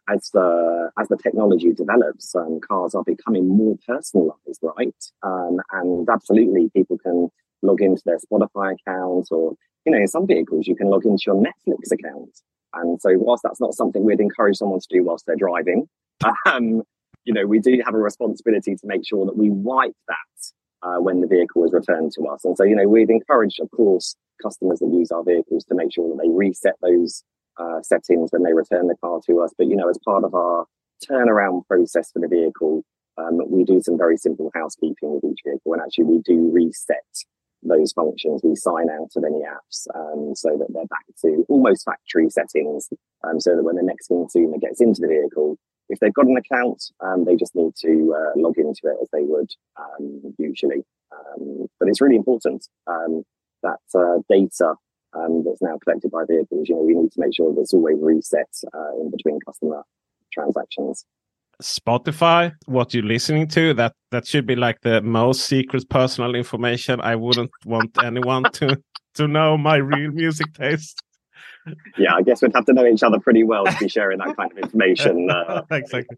[0.08, 4.94] as the as the technology develops, um, cars are becoming more personalized, right?
[5.22, 7.28] Um, and absolutely, people can
[7.62, 11.24] log into their Spotify account, or you know, in some vehicles, you can log into
[11.26, 12.30] your Netflix account.
[12.74, 15.88] And so, whilst that's not something we'd encourage someone to do whilst they're driving,
[16.46, 16.82] um,
[17.24, 21.00] you know, we do have a responsibility to make sure that we wipe that uh,
[21.00, 22.44] when the vehicle is returned to us.
[22.44, 25.92] And so, you know, we've encouraged, of course, customers that use our vehicles to make
[25.92, 27.24] sure that they reset those
[27.58, 29.52] uh, settings when they return the car to us.
[29.56, 30.66] But you know, as part of our
[31.08, 32.84] turnaround process for the vehicle,
[33.18, 37.04] um, we do some very simple housekeeping with each vehicle, and actually we do reset
[37.62, 38.42] those functions.
[38.44, 42.88] We sign out of any apps um, so that they're back to almost factory settings,
[43.22, 45.56] um, so that when the next consumer gets into the vehicle,
[45.88, 49.08] if they've got an account, um, they just need to uh, log into it as
[49.12, 50.82] they would um, usually.
[51.12, 52.66] Um, but it's really important
[53.64, 54.74] that uh, data
[55.14, 57.74] um, that's now collected by vehicles, you know, we need to make sure that it's
[57.74, 59.82] always reset uh, in between customer
[60.32, 61.04] transactions.
[61.62, 67.00] Spotify, what you're listening to, that that should be like the most secret personal information.
[67.00, 68.82] I wouldn't want anyone to
[69.14, 71.00] to know my real music taste
[71.96, 74.36] yeah, I guess we'd have to know each other pretty well to be sharing that
[74.36, 75.30] kind of information.
[75.30, 76.16] Uh, exactly,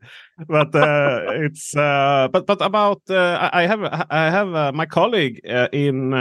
[0.49, 5.41] but uh, it's uh, but but about uh, I have I have uh, my colleague
[5.49, 6.13] uh, in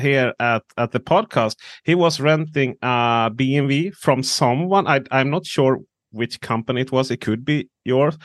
[0.00, 1.56] here at at the podcast.
[1.84, 4.86] He was renting a BMW from someone.
[4.86, 5.80] I I'm not sure
[6.10, 7.10] which company it was.
[7.10, 8.18] It could be yours.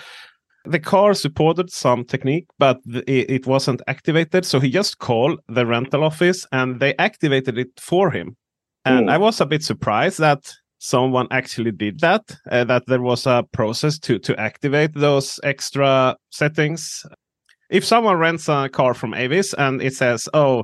[0.65, 4.45] The car supported some technique, but it wasn't activated.
[4.45, 8.35] So he just called the rental office and they activated it for him
[8.87, 9.11] and mm.
[9.11, 12.23] I was a bit surprised that someone actually did that.
[12.49, 17.05] Uh, that there was a process to to activate those extra settings.
[17.69, 20.63] If someone rents a car from Avis and it says, "Oh,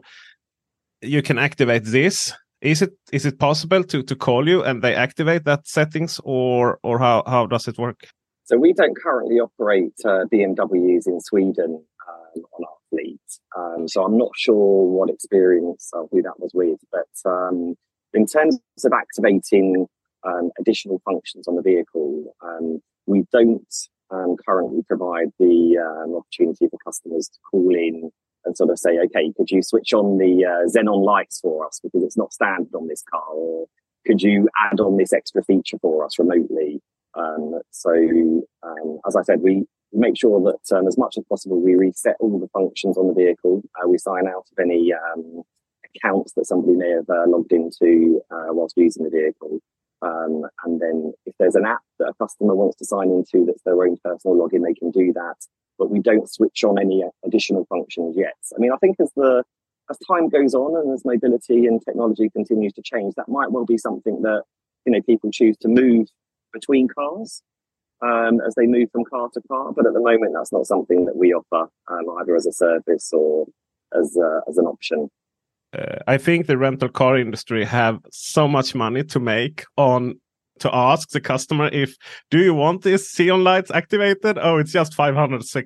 [1.01, 4.95] you can activate this," is it is it possible to to call you and they
[4.95, 8.07] activate that settings, or or how how does it work?
[8.45, 13.21] So we don't currently operate uh, BMWs in Sweden um, on our fleet.
[13.57, 17.75] Um, so I'm not sure what experience of who that was with, but um,
[18.13, 19.87] in terms of activating
[20.23, 23.75] um, additional functions on the vehicle, um, we don't
[24.11, 28.11] um, currently provide the um, opportunity for customers to call in
[28.45, 31.79] and sort of say, okay, could you switch on the uh, xenon lights for us
[31.81, 33.67] because it's not standard on this car, or
[34.05, 36.81] could you add on this extra feature for us remotely?
[37.15, 37.91] Um, so,
[38.63, 42.39] um, as I said, we make sure that as much as possible we reset all
[42.39, 43.61] the functions on the vehicle.
[43.75, 44.91] Uh, we sign out of any
[45.95, 49.59] accounts that somebody may have uh, logged into uh, whilst using the vehicle.
[50.01, 53.63] Um, and then if there's an app that a customer wants to sign into that's
[53.63, 55.35] their own personal login, they can do that.
[55.79, 58.35] But we don't switch on any additional functions yet.
[58.55, 59.43] I mean, I think as the
[59.89, 63.65] as time goes on and as mobility and technology continues to change, that might well
[63.65, 64.43] be something that
[64.85, 66.07] you know people choose to move
[66.53, 67.41] between cars
[68.01, 69.71] um, as they move from car to car.
[69.71, 73.09] But at the moment, that's not something that we offer um, either as a service
[73.13, 73.47] or
[73.97, 75.09] as uh, as an option
[75.73, 80.19] uh, I think the rental car industry have so much money to make on
[80.59, 81.95] to ask the customer if
[82.29, 84.37] do you want this xenon lights activated?
[84.39, 85.65] Oh, it's just 500 sec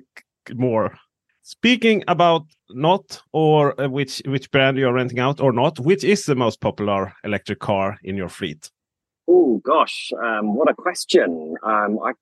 [0.54, 0.96] more.
[1.42, 6.24] Speaking about not or uh, which which brand you're renting out or not, which is
[6.26, 8.70] the most popular electric car in your fleet?
[9.26, 11.54] Oh gosh, um, what a question!
[11.62, 12.12] Um, I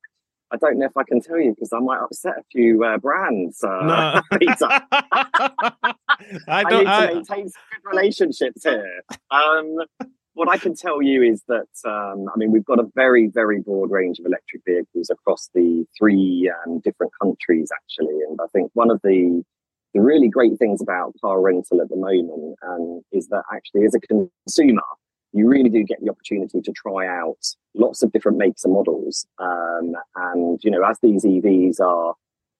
[0.53, 2.99] I don't know if I can tell you because I might upset a few uh,
[2.99, 3.63] brands.
[3.63, 4.21] Uh, no.
[6.49, 9.03] I, don't, I need to maintain some good relationships here.
[9.31, 9.79] Um,
[10.35, 13.61] what I can tell you is that um, I mean we've got a very very
[13.61, 18.71] broad range of electric vehicles across the three um, different countries actually, and I think
[18.75, 19.43] one of the
[19.95, 23.95] the really great things about car rental at the moment um, is that actually as
[23.95, 24.83] a consumer
[25.37, 27.39] you really do get the opportunity to try out
[27.75, 29.27] lots of different makes and models.
[29.39, 32.15] Um, and, you know, as these EVs are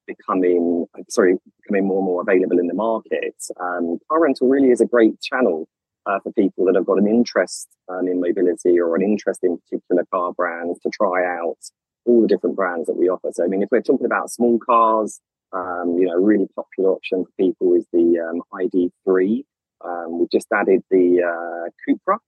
[0.07, 4.83] becoming, sorry, becoming more and more available in the market, um, car rental really is
[4.83, 5.67] a great channel
[6.05, 9.57] uh, for people that have got an interest um, in mobility or an interest in
[9.57, 11.59] particular car brands to try out
[12.05, 13.31] all the different brands that we offer.
[13.33, 15.19] So, I mean, if we're talking about small cars,
[15.53, 19.45] um, you know, a really popular option for people is the um, ID3.
[19.85, 22.19] Um, we've just added the uh, Cupra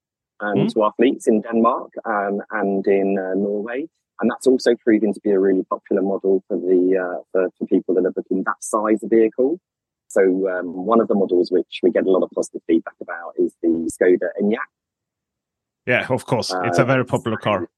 [0.41, 0.73] um, mm.
[0.73, 3.87] to our fleets in Denmark um, and in uh, Norway.
[4.21, 7.67] And that's also proving to be a really popular model for the uh, for, for,
[7.67, 9.61] people that are booking that size of vehicle.
[10.09, 13.35] So um, one of the models which we get a lot of positive feedback about
[13.37, 14.59] is the Skoda Enyaq.
[15.87, 17.69] Yeah, of course, it's a very popular car.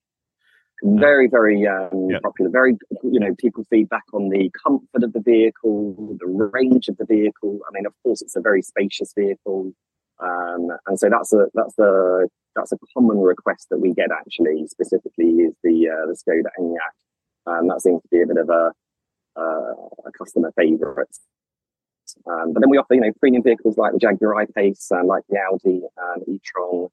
[0.82, 2.18] Very, very um, yeah.
[2.22, 2.50] popular.
[2.50, 7.04] Very, you know, people feedback on the comfort of the vehicle, the range of the
[7.04, 7.60] vehicle.
[7.68, 9.72] I mean, of course, it's a very spacious vehicle.
[10.20, 14.66] Um, and so that's a that's a that's a common request that we get actually
[14.66, 16.94] specifically is the uh, the Skoda Enyaq.
[17.46, 18.72] Um, that seems to be a bit of a,
[19.36, 19.74] uh,
[20.06, 21.08] a customer favourite.
[22.26, 25.22] Um, but then we offer, you know, premium vehicles like the Jaguar I-Pace, uh, like
[25.28, 26.88] the Audi um, e-tron.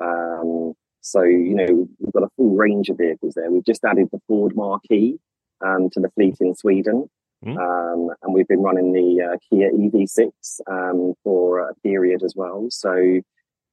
[0.00, 3.50] Um, so, you know, we've got a full range of vehicles there.
[3.50, 5.18] We've just added the Ford Marquee
[5.64, 7.08] um, to the fleet in Sweden.
[7.44, 7.58] Mm.
[7.58, 12.68] Um, and we've been running the uh, Kia EV6 um, for a period as well.
[12.70, 13.20] So,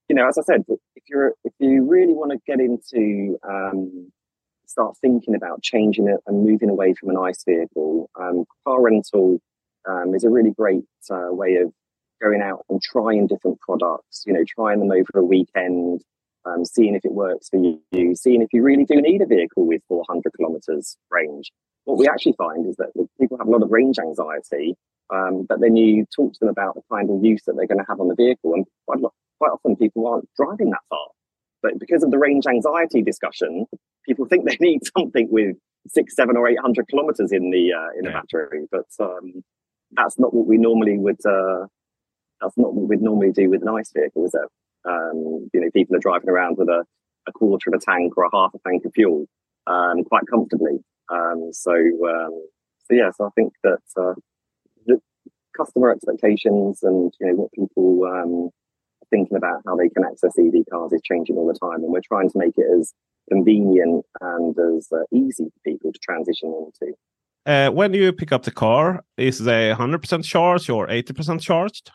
[0.10, 4.12] you know, as I said, if you're if you really want to get into um,
[4.66, 9.40] start thinking about changing it and moving away from an ICE vehicle, um, car rental
[9.88, 11.72] um, is a really great uh, way of
[12.22, 14.24] going out and trying different products.
[14.26, 16.02] You know, trying them over a weekend,
[16.44, 19.68] um, seeing if it works for you, seeing if you really do need a vehicle
[19.68, 21.52] with 400 kilometers range.
[21.86, 24.76] What we actually find is that people have a lot of range anxiety,
[25.12, 27.80] um, but then you talk to them about the kind of use that they're going
[27.80, 29.00] to have on the vehicle, and quite,
[29.40, 31.08] quite often people aren't driving that far.
[31.62, 33.66] But because of the range anxiety discussion,
[34.06, 35.56] people think they need something with
[35.88, 38.12] six, seven, or eight hundred kilometers in the uh, in yeah.
[38.12, 38.68] a battery.
[38.72, 39.44] But um,
[39.92, 41.26] that's not what we normally would.
[41.26, 41.66] Uh,
[42.42, 44.50] that's not what we'd normally do with an ICE vehicle, is it?
[44.88, 46.86] Um, you know, people are driving around with a,
[47.28, 49.26] a quarter of a tank or a half a tank of fuel
[49.68, 50.80] um, quite comfortably.
[51.10, 52.48] Um, so, um,
[52.86, 54.14] so yeah, so I think that uh,
[54.86, 55.02] the
[55.56, 58.50] customer expectations and you know what people um,
[59.10, 62.02] thinking about how they can access EV cars is changing all the time, and we're
[62.02, 62.94] trying to make it as
[63.30, 66.94] convenient and as uh, easy for people to transition into.
[67.46, 71.92] Uh, when you pick up the car, is they 100% charged or 80% charged?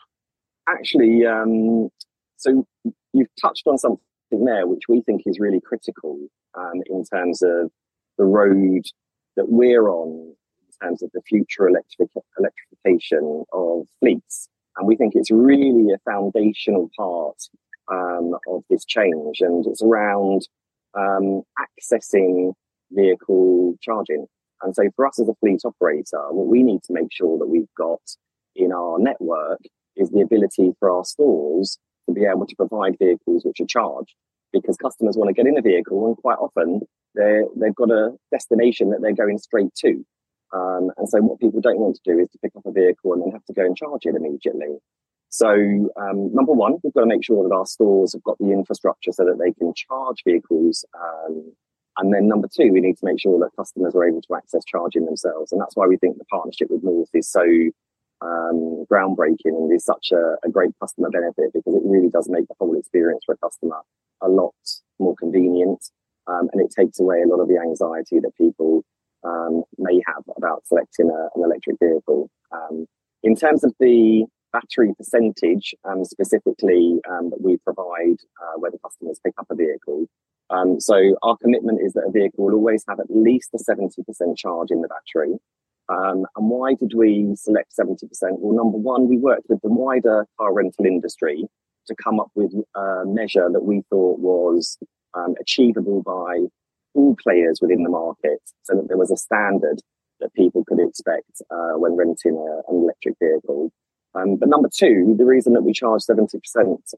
[0.67, 1.89] Actually, um,
[2.37, 2.65] so
[3.13, 3.99] you've touched on something
[4.31, 6.19] there which we think is really critical
[6.57, 7.71] um, in terms of
[8.17, 8.83] the road
[9.35, 10.33] that we're on
[10.81, 14.49] in terms of the future electric- electrification of fleets.
[14.77, 17.37] And we think it's really a foundational part
[17.91, 19.41] um, of this change.
[19.41, 20.47] And it's around
[20.97, 22.53] um, accessing
[22.91, 24.25] vehicle charging.
[24.61, 27.47] And so for us as a fleet operator, what we need to make sure that
[27.47, 28.01] we've got
[28.55, 29.59] in our network
[29.95, 34.13] is the ability for our stores to be able to provide vehicles which are charged
[34.53, 36.81] because customers want to get in a vehicle and quite often
[37.15, 40.05] they they've got a destination that they're going straight to.
[40.55, 43.13] Um, and so what people don't want to do is to pick up a vehicle
[43.13, 44.77] and then have to go and charge it immediately.
[45.29, 48.51] So um, number one, we've got to make sure that our stores have got the
[48.51, 50.85] infrastructure so that they can charge vehicles.
[50.95, 51.51] Um,
[51.97, 54.63] and then number two, we need to make sure that customers are able to access
[54.65, 55.51] charging themselves.
[55.51, 57.43] And that's why we think the partnership with North is so
[58.21, 62.47] um, groundbreaking and is such a, a, great customer benefit because it really does make
[62.47, 63.81] the whole experience for a customer
[64.21, 64.55] a lot
[64.99, 65.83] more convenient.
[66.27, 68.83] Um, and it takes away a lot of the anxiety that people
[69.25, 72.29] um, may have about selecting a, an electric vehicle.
[72.51, 72.85] Um,
[73.23, 78.79] in terms of the battery percentage, um, specifically um, that we provide uh, where the
[78.79, 80.07] customers pick up a vehicle,
[80.49, 84.37] um, so our commitment is that a vehicle will always have at least a 70%
[84.37, 85.33] charge in the battery.
[85.89, 87.97] Um, and why did we select 70%?
[88.21, 91.45] Well, number one, we worked with the wider car rental industry
[91.87, 94.77] to come up with a measure that we thought was
[95.39, 96.45] achievable by
[96.95, 99.79] all players within the market so that there was a standard
[100.19, 103.71] that people could expect uh, when renting a, an electric vehicle.
[104.13, 106.39] Um, but number two, the reason that we charge 70%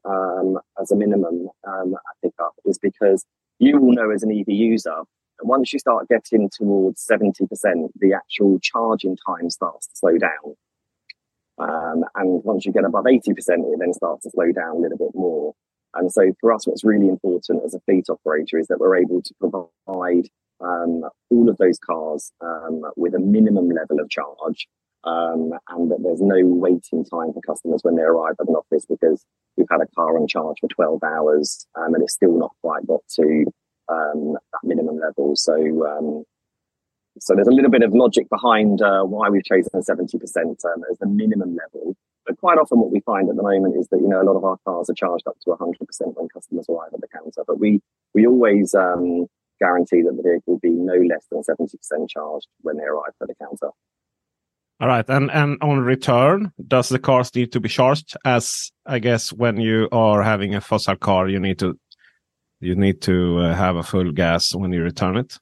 [0.04, 3.24] um, as a minimum um, at pickup is because
[3.58, 5.02] you will know as an EV user
[5.42, 10.56] once you start getting towards 70%, the actual charging time starts to slow down.
[11.58, 14.98] Um, and once you get above 80%, it then starts to slow down a little
[14.98, 15.54] bit more.
[15.94, 19.22] And so for us, what's really important as a fleet operator is that we're able
[19.22, 20.28] to provide
[20.60, 24.68] um, all of those cars um, with a minimum level of charge
[25.04, 28.84] um, and that there's no waiting time for customers when they arrive at an office
[28.86, 29.24] because
[29.56, 32.86] we've had a car on charge for 12 hours um, and it's still not quite
[32.86, 33.44] got to
[33.88, 35.34] um, that minimum level.
[35.36, 36.24] So, um,
[37.20, 40.98] so there's a little bit of logic behind uh, why we've chosen 70% um, as
[40.98, 41.96] the minimum level.
[42.28, 44.36] But quite often, what we find at the moment is that you know a lot
[44.36, 45.78] of our cars are charged up to 100%
[46.14, 47.42] when customers arrive at the counter.
[47.46, 47.80] But we
[48.12, 49.26] we always um,
[49.58, 53.28] guarantee that the vehicle will be no less than 70% charged when they arrive at
[53.28, 53.70] the counter.
[54.78, 58.14] All right, and and on return, does the cars need to be charged?
[58.26, 61.78] As I guess when you are having a fossil car, you need to
[62.60, 65.38] you need to uh, have a full gas when you return it.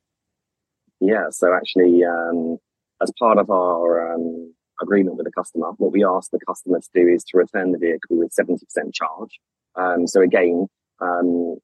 [1.01, 2.59] Yeah, so actually, um,
[3.03, 6.89] as part of our um, agreement with the customer, what we ask the customer to
[6.95, 9.41] do is to return the vehicle with seventy percent charge.
[9.77, 10.69] Um, so again,
[11.01, 11.59] um,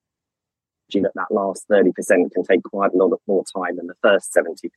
[1.01, 1.95] that that last 30%
[2.33, 4.69] can take quite a lot of more time than the first 70%.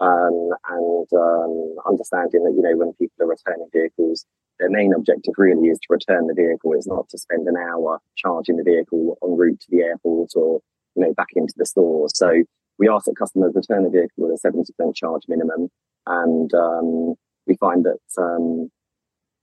[0.00, 4.24] Um, and um, understanding that, you know, when people are returning vehicles,
[4.58, 6.72] their main objective really is to return the vehicle.
[6.72, 10.60] It's not to spend an hour charging the vehicle en route to the airport or,
[10.96, 12.08] you know, back into the store.
[12.12, 12.42] So
[12.78, 15.68] we ask that customers return the vehicle with a 70% charge minimum.
[16.06, 17.14] And um,
[17.50, 18.70] we find that um,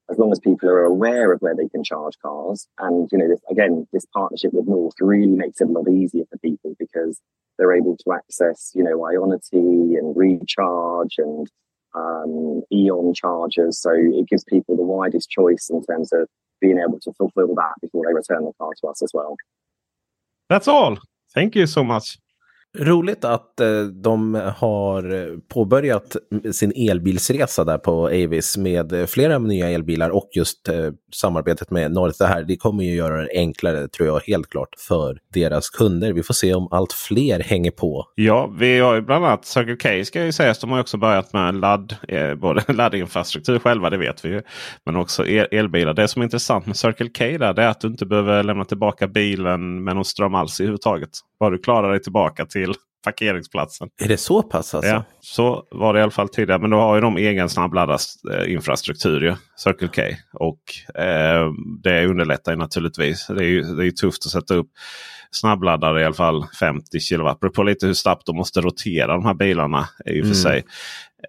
[0.10, 3.28] as long as people are aware of where they can charge cars, and you know,
[3.28, 7.22] this, again, this partnership with North really makes it a lot easier for people because
[7.58, 11.47] they're able to access, you know, Ionity and Recharge and
[11.93, 13.80] um, Eon chargers.
[13.80, 16.30] So it gives people the widest choice in terms of
[16.62, 19.36] being able to fulfill that before they return the car to us as well.
[20.49, 20.97] That's all.
[21.34, 22.18] Thank you so much.
[22.80, 26.15] Roligt att eh, de har påbörjat
[26.51, 30.75] sin elbilsresa där på Avis med flera nya elbilar och just eh,
[31.13, 32.17] samarbetet med North.
[32.19, 36.13] Det här det kommer ju göra det enklare, tror jag, helt klart för deras kunder.
[36.13, 38.05] Vi får se om allt fler hänger på.
[38.15, 40.59] Ja, vi har ju bland annat Circle K ska ju sägas.
[40.59, 44.41] De har också börjat med ladd, eh, både laddinfrastruktur själva, det vet vi ju.
[44.86, 45.93] Men också el elbilar.
[45.93, 48.65] Det som är intressant med Circle K där, det är att du inte behöver lämna
[48.65, 51.09] tillbaka bilen med någon ström alls i överhuvudtaget.
[51.39, 52.66] Bara du klarar dig tillbaka till
[53.08, 53.89] parkeringsplatsen.
[54.01, 54.91] Är det så pass alltså?
[54.91, 56.62] Ja, så var det i alla fall tidigare.
[56.62, 60.01] Men då har ju de egen snabbladdarinfrastruktur, ju, Circle K.
[60.34, 61.51] Och eh,
[61.84, 63.28] det underlättar ju naturligtvis.
[63.28, 64.68] Det är ju, det är tufft att sätta upp
[65.32, 67.24] snabbladdare i alla fall 50 kW.
[67.24, 70.32] Det beror på lite hur snabbt de måste rotera de här bilarna i och för
[70.32, 70.36] mm.
[70.36, 70.64] sig.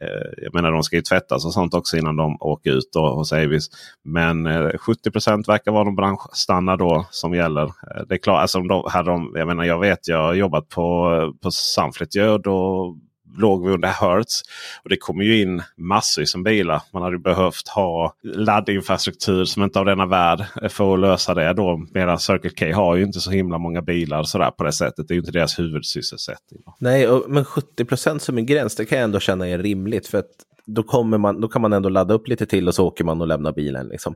[0.01, 3.15] Eh, jag menar de ska ju tvättas och sånt också innan de åker ut då,
[3.15, 3.69] hos Avis.
[4.05, 5.11] Men eh, 70
[5.47, 7.65] verkar vara de branschstandard då som gäller.
[7.65, 10.69] Eh, det är klart, alltså, de, här de, jag menar jag vet jag har jobbat
[10.69, 11.11] på,
[11.43, 12.13] på Sunflit.
[12.43, 12.97] Då
[13.39, 14.43] låg vi under Hertz.
[14.83, 16.83] Och det kommer ju in massor som bilar.
[16.93, 21.53] Man hade behövt ha laddinfrastruktur som inte av denna värld för att lösa det.
[21.53, 21.87] Då.
[21.95, 25.09] Medan Circle K har ju inte så himla många bilar sådär på det sättet.
[25.09, 26.63] Det är ju inte deras huvudsysselsättning.
[26.79, 30.07] Nej, och, men 70 procent som en gräns det kan jag ändå känna är rimligt.
[30.07, 30.31] För att
[30.69, 33.21] då, kommer man, då kan man ändå ladda upp lite till och så åker man
[33.21, 33.89] och lämnar bilen.
[33.89, 34.15] Liksom.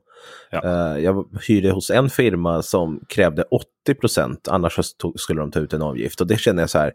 [0.51, 0.61] Ja.
[0.65, 4.79] Uh, jag hyrde hos en firma som krävde 80 procent, annars
[5.17, 6.21] skulle de ta ut en avgift.
[6.21, 6.93] Och det känner jag så här,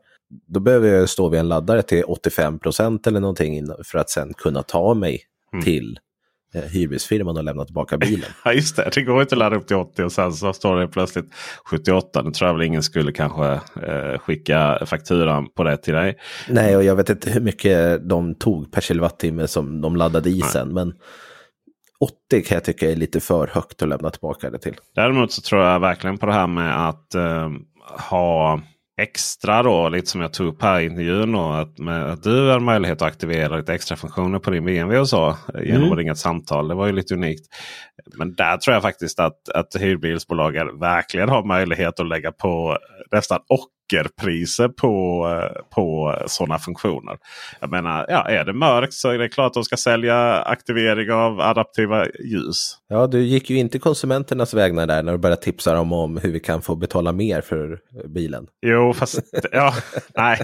[0.48, 4.34] då behöver jag stå vid en laddare till 85 procent eller någonting för att sen
[4.34, 5.22] kunna ta mig
[5.54, 5.64] mm.
[5.64, 6.00] till
[6.58, 8.30] eh, hyrbilsfirman och lämna tillbaka bilen.
[8.46, 10.80] ja just det, det går inte att ladda upp till 80 och sen så står
[10.80, 11.34] det plötsligt
[11.66, 12.22] 78.
[12.22, 13.48] Nu tror jag väl ingen skulle kanske
[13.88, 16.18] eh, skicka fakturan på det till dig.
[16.50, 20.42] Nej, och jag vet inte hur mycket de tog per kilowattimme som de laddade i
[20.42, 20.74] sen.
[20.74, 20.94] Men
[22.00, 24.76] 80 kan jag tycka är lite för högt att lämna tillbaka det till.
[24.96, 27.50] Däremot så tror jag verkligen på det här med att eh,
[28.10, 28.62] ha
[28.98, 31.32] extra då, lite som jag tog upp här i intervjun.
[31.32, 35.00] Då, att, med, att du har möjlighet att aktivera lite extra funktioner på din BMW
[35.00, 35.38] och så.
[35.64, 35.92] Genom mm.
[35.92, 36.68] att ringa ett samtal.
[36.68, 37.46] Det var ju lite unikt.
[38.18, 42.78] Men där tror jag faktiskt att, att hyrbilsbolagen verkligen har möjlighet att lägga på
[43.12, 45.28] nästan ockerpriser på,
[45.76, 47.18] på sådana funktioner.
[47.60, 51.12] Jag menar, ja, är det mörkt så är det klart att de ska sälja aktivering
[51.12, 52.78] av adaptiva ljus.
[52.90, 56.32] Ja, du gick ju inte konsumenternas vägnar där när du började tipsa dem om hur
[56.32, 58.48] vi kan få betala mer för bilen.
[58.66, 59.20] Jo, fast
[59.52, 59.74] ja,
[60.16, 60.42] nej,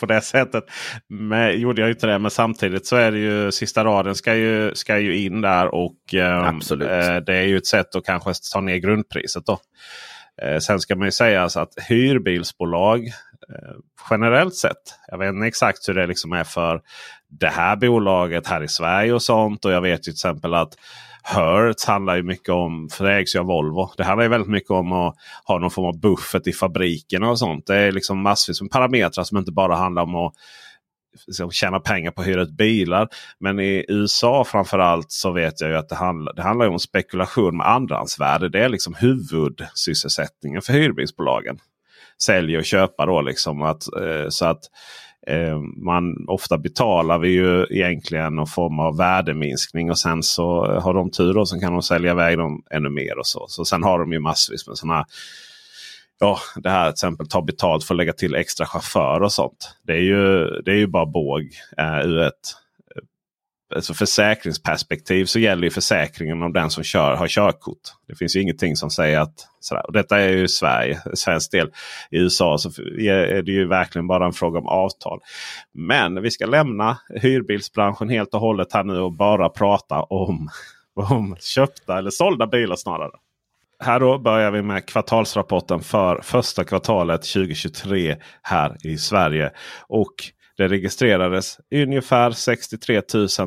[0.00, 0.64] på det sättet
[1.08, 2.18] men, gjorde jag inte det.
[2.18, 6.14] Men samtidigt så är det ju sista raden ska ju, ska ju in där och
[6.14, 6.87] eh, Absolut.
[6.88, 9.46] Eh, det är ju ett sätt att kanske ta ner grundpriset.
[9.46, 9.58] då.
[10.42, 13.76] Eh, sen ska man ju säga alltså att hyrbilsbolag eh,
[14.10, 14.94] generellt sett.
[15.08, 16.80] Jag vet inte exakt hur det liksom är för
[17.30, 19.64] det här bolaget här i Sverige och sånt.
[19.64, 20.74] Och jag vet ju till exempel att
[21.22, 23.90] Hertz handlar ju mycket om, för det ägs ju av Volvo.
[23.96, 27.38] Det handlar ju väldigt mycket om att ha någon form av buffert i fabrikerna och
[27.38, 27.66] sånt.
[27.66, 30.34] Det är liksom massvis med parametrar som inte bara handlar om att
[31.26, 33.08] liksom, tjäna pengar på att hyra ut bilar.
[33.40, 37.56] Men i USA framförallt så vet jag ju att det handlar, det handlar om spekulation
[37.56, 38.48] med andrahandsvärde.
[38.48, 41.58] Det är liksom huvudsysselsättningen för hyrbilsbolagen.
[42.22, 43.62] Sälja och köpa då liksom.
[43.62, 44.60] Att, eh, så att
[45.26, 49.90] eh, man ofta betalar vi ju egentligen någon form av värdeminskning.
[49.90, 53.18] Och sen så har de tur och så kan de sälja iväg dem ännu mer.
[53.18, 53.46] och så.
[53.48, 55.06] Så sen har de ju massvis med sådana
[56.20, 59.76] ja, det här till exempel ta betalt för att lägga till extra chaufför och sånt.
[59.82, 61.42] Det är ju, det är ju bara båg
[61.78, 62.34] eh, ur ett
[62.96, 63.02] eh,
[63.76, 67.78] alltså försäkringsperspektiv så gäller ju försäkringen om den som kör har körkort.
[68.08, 69.86] Det finns ju ingenting som säger att sådär.
[69.86, 71.70] Och detta är ju Sverige, svensk del.
[72.10, 75.20] I USA så är det ju verkligen bara en fråga om avtal.
[75.74, 80.48] Men vi ska lämna hyrbilsbranschen helt och hållet här nu och bara prata om,
[81.10, 83.12] om köpta eller sålda bilar snarare.
[83.80, 89.50] Här då börjar vi med kvartalsrapporten för första kvartalet 2023 här i Sverige.
[89.88, 90.14] Och
[90.58, 93.02] det registrerades ungefär 63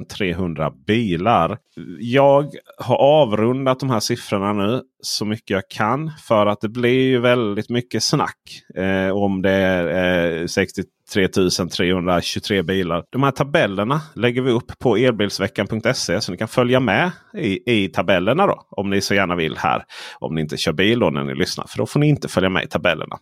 [0.09, 1.57] 300 bilar.
[1.99, 6.11] Jag har avrundat de här siffrorna nu så mycket jag kan.
[6.27, 8.61] För att det blir ju väldigt mycket snack.
[8.75, 10.83] Eh, om det är eh, 63
[11.13, 13.03] 63 323 bilar.
[13.09, 17.87] De här tabellerna lägger vi upp på elbilsveckan.se så ni kan följa med i, i
[17.87, 18.65] tabellerna då.
[18.69, 19.85] Om ni så gärna vill här.
[20.19, 21.67] Om ni inte kör bil då när ni lyssnar.
[21.67, 23.17] För då får ni inte följa med i tabellerna.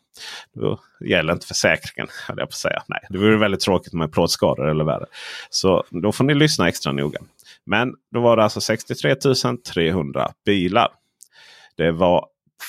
[0.53, 2.07] Då gäller inte försäkringen.
[2.27, 2.83] jag på att säga.
[2.87, 5.05] Nej, det vore väldigt tråkigt med plåtskador eller värre.
[5.49, 7.19] Så då får ni lyssna extra noga.
[7.65, 9.15] Men då var det alltså 63
[9.73, 10.87] 300 bilar.
[11.77, 12.25] Det var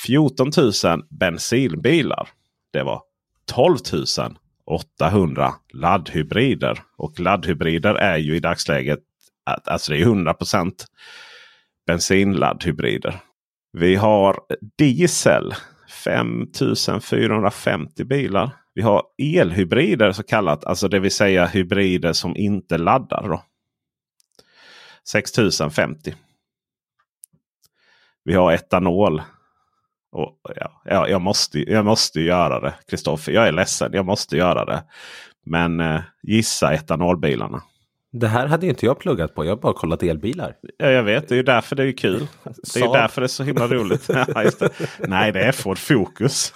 [0.07, 0.73] 14 000
[1.11, 2.29] bensinbilar.
[2.73, 3.03] Det var
[3.53, 3.77] 12
[4.71, 6.83] 800 laddhybrider.
[6.97, 9.01] Och laddhybrider är ju i dagsläget
[9.45, 10.73] alltså det är 100%
[11.87, 13.21] bensinladdhybrider.
[13.73, 14.41] Vi har
[14.79, 15.55] diesel
[16.05, 18.51] 5450 bilar.
[18.75, 23.29] Vi har elhybrider så kallat, alltså det vill säga hybrider som inte laddar.
[23.29, 23.45] Då.
[25.09, 26.15] 6050.
[28.25, 29.23] Vi har etanol
[30.13, 32.75] och, ja, ja, jag, måste, jag måste göra det.
[32.91, 33.91] Kristoffer, jag är ledsen.
[33.93, 34.85] Jag måste göra det.
[35.47, 37.63] Men eh, gissa etanolbilarna.
[38.13, 39.45] Det här hade inte jag pluggat på.
[39.45, 40.55] Jag har bara kollat elbilar.
[40.79, 41.29] Ja, jag vet.
[41.29, 42.27] Det är ju därför det är kul.
[42.75, 44.07] Det är därför det är så himla roligt.
[44.59, 44.71] det.
[44.99, 46.55] Nej, det är Ford Focus.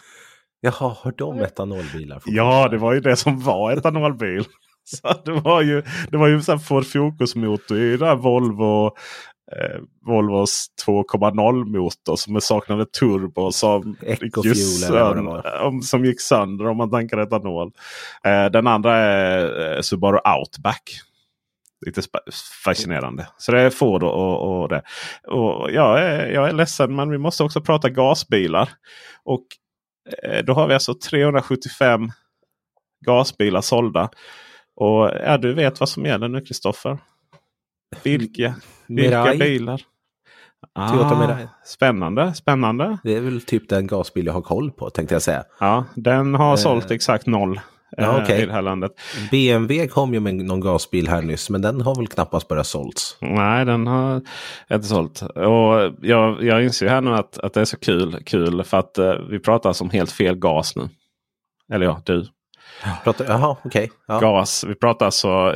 [0.60, 2.22] Jaha, har de etanolbilar?
[2.26, 4.44] Ja, det var ju det som var etanolbil.
[4.84, 8.90] Så det var ju, det var ju en Ford Focus-motor i den Volvo
[9.52, 13.96] eh, Volvos 2.0 motor som saknade turbo som,
[14.42, 17.72] gick sönder, som gick sönder om man tankar etanol.
[18.24, 21.00] Eh, den andra är eh, Subaru Outback.
[21.86, 22.02] Lite
[22.64, 23.28] fascinerande.
[23.38, 24.82] Så det är Ford och, och, och det.
[25.26, 28.68] Och jag, är, jag är ledsen men vi måste också prata gasbilar.
[29.24, 29.46] Och
[30.22, 32.10] eh, då har vi alltså 375
[33.06, 34.10] gasbilar sålda.
[34.76, 36.98] Och ja, du vet vad som gäller nu Kristoffer.
[38.02, 38.54] Vilka,
[38.86, 39.82] vilka bilar?
[40.72, 41.48] Ah, Mirai.
[41.64, 42.98] Spännande, spännande.
[43.04, 45.44] Det är väl typ den gasbil jag har koll på tänkte jag säga.
[45.60, 46.56] Ja, den har eh.
[46.56, 47.60] sålt exakt noll.
[47.96, 48.42] Ja, okay.
[48.42, 48.92] i det här landet.
[49.30, 53.16] BMW kom ju med någon gasbil här nyss men den har väl knappast börjat sålts.
[53.20, 54.22] Nej, den har
[54.72, 55.22] inte sålt.
[55.22, 58.98] Och jag, jag inser här nu att, att det är så kul, kul för att
[58.98, 60.88] uh, vi pratar alltså om helt fel gas nu.
[61.72, 62.26] Eller ja, du.
[63.04, 63.88] Pratar, jaha, okay.
[64.08, 64.20] Ja.
[64.20, 64.64] Gas.
[64.68, 65.52] Vi pratar, alltså,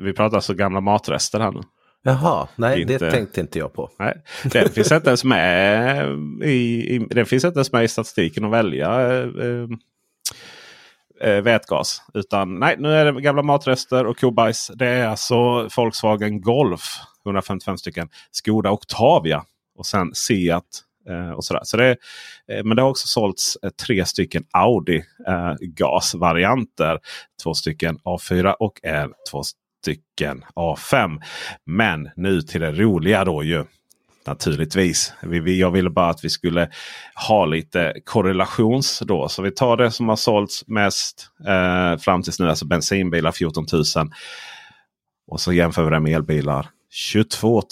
[0.00, 1.60] vi pratar alltså gamla matrester här nu.
[2.02, 3.90] Jaha, nej inte, det tänkte inte jag på.
[3.98, 6.04] Nej, den finns inte ens med
[6.42, 9.28] i, i, den finns inte ens med i statistiken att välja eh,
[11.20, 12.02] eh, vätgas.
[12.14, 14.70] Utan nej, nu är det gamla matrester och kobajs.
[14.74, 16.82] Det är alltså Volkswagen Golf
[17.24, 18.08] 155 stycken.
[18.30, 19.44] Skoda Octavia
[19.78, 21.60] och sen Seat Eh, och sådär.
[21.64, 21.90] Så det,
[22.48, 25.04] eh, men det har också sålts eh, tre stycken Audi
[25.60, 26.98] gasvarianter.
[27.42, 29.42] Två stycken A4 och en, två
[29.82, 31.20] stycken A5.
[31.66, 33.64] Men nu till det roliga då ju.
[34.26, 35.12] Naturligtvis.
[35.44, 36.68] jag ville bara att vi skulle
[37.28, 39.28] ha lite korrelations då.
[39.28, 42.48] Så vi tar det som har sålts mest eh, fram tills nu.
[42.48, 43.84] Alltså bensinbilar 14 000.
[45.30, 46.68] Och så jämför vi det med elbilar.
[46.90, 47.62] 22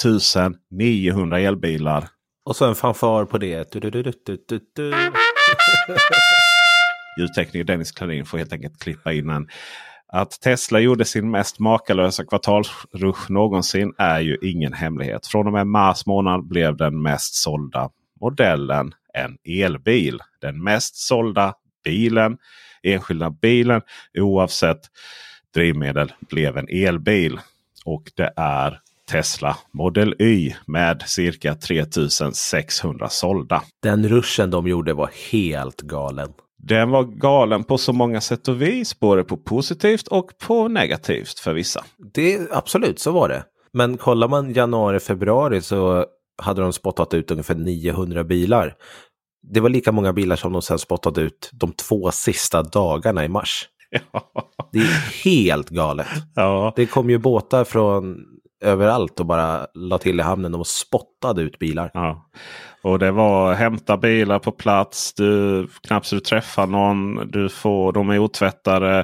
[0.70, 2.08] 900 elbilar
[2.46, 3.72] och så en fanfar på det.
[3.72, 4.02] Du, du, du,
[7.18, 9.48] Ljudtekniker Dennis Klarin får helt enkelt klippa in en.
[10.08, 15.26] Att Tesla gjorde sin mest makalösa kvartalsrush någonsin är ju ingen hemlighet.
[15.26, 17.90] Från och med mars månad blev den mest sålda
[18.20, 20.20] modellen en elbil.
[20.40, 21.54] Den mest sålda
[21.84, 22.38] bilen,
[22.82, 23.82] enskilda bilen
[24.18, 24.80] oavsett
[25.54, 27.40] drivmedel blev en elbil.
[27.84, 28.80] Och det är
[29.10, 33.62] Tesla Model Y med cirka 3600 sålda.
[33.82, 36.32] Den ruschen de gjorde var helt galen.
[36.68, 39.00] Den var galen på så många sätt och vis.
[39.00, 41.84] Både på positivt och på negativt för vissa.
[42.14, 43.44] Det, absolut, så var det.
[43.72, 46.06] Men kollar man januari, februari så
[46.42, 48.74] hade de spottat ut ungefär 900 bilar.
[49.52, 53.28] Det var lika många bilar som de sen spottade ut de två sista dagarna i
[53.28, 53.68] mars.
[54.12, 54.30] Ja.
[54.72, 56.06] Det är helt galet.
[56.34, 56.72] Ja.
[56.76, 58.16] Det kom ju båtar från
[58.60, 61.90] överallt och bara la till i hamnen och spottade ut bilar.
[61.94, 62.28] Ja.
[62.82, 65.14] Och det var hämta bilar på plats.
[65.14, 67.30] Du, knappt så du träffar någon.
[67.30, 68.98] Du får, de är otvättade.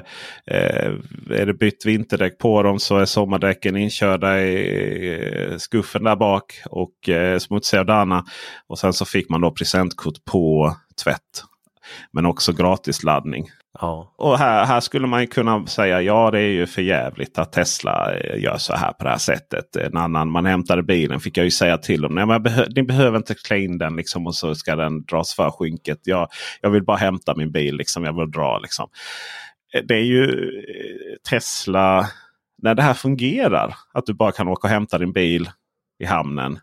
[0.45, 0.91] Eh,
[1.29, 6.61] är det bytt vinterdäck på dem så är sommardäcken inkörda i eh, skuffen där bak.
[6.65, 8.25] Och eh, smutsiga och dana.
[8.67, 11.43] Och sen så fick man då presentkort på tvätt.
[12.11, 13.49] Men också gratisladdning.
[13.79, 14.13] Ja.
[14.17, 18.15] Och här, här skulle man kunna säga ja det är ju för jävligt att Tesla
[18.15, 19.75] eh, gör så här på det här sättet.
[19.75, 22.15] En annan, man hämtade bilen fick jag ju säga till dem.
[22.15, 25.35] Nej, men behö, ni behöver inte klä in den liksom, och så ska den dras
[25.35, 25.99] för skynket.
[26.03, 26.27] Jag,
[26.61, 27.75] jag vill bara hämta min bil.
[27.75, 28.89] Liksom, jag vill dra liksom.
[29.73, 32.07] Eh, det är ju eh, Tesla.
[32.61, 33.75] När det här fungerar.
[33.93, 35.49] Att du bara kan åka och hämta din bil
[35.99, 36.59] i hamnen.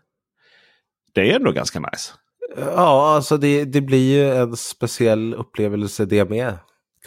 [1.13, 2.13] Det är ändå ganska nice.
[2.57, 6.57] Ja, alltså det, det blir ju en speciell upplevelse det med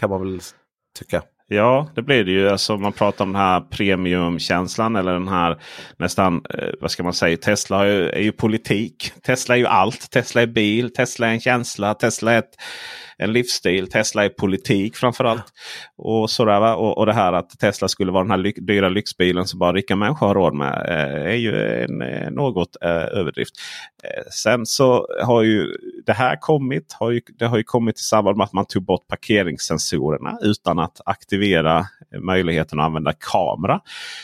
[0.01, 0.40] kan man väl
[0.99, 1.22] tycka.
[1.49, 2.49] Ja, det blir det ju.
[2.49, 5.59] Alltså, man pratar om den här premiumkänslan eller den här
[5.97, 9.12] nästan, eh, vad ska man säga, Tesla är ju, är ju politik.
[9.22, 10.11] Tesla är ju allt.
[10.11, 12.57] Tesla är bil, Tesla är en känsla, Tesla är ett
[13.19, 13.91] en livsstil.
[13.91, 15.45] Tesla är politik framförallt.
[15.97, 16.75] Och, sådär, va?
[16.75, 19.73] Och, och det här att Tesla skulle vara den här ly dyra lyxbilen som bara
[19.73, 23.55] rika människor har råd med eh, är ju en, eh, något eh, överdrift.
[24.05, 26.93] Eh, sen så har ju det här kommit.
[26.93, 30.79] Har ju, det har ju kommit i samband med att man tog bort parkeringssensorerna utan
[30.79, 31.87] att aktivera
[32.21, 33.81] möjligheten att använda kamera.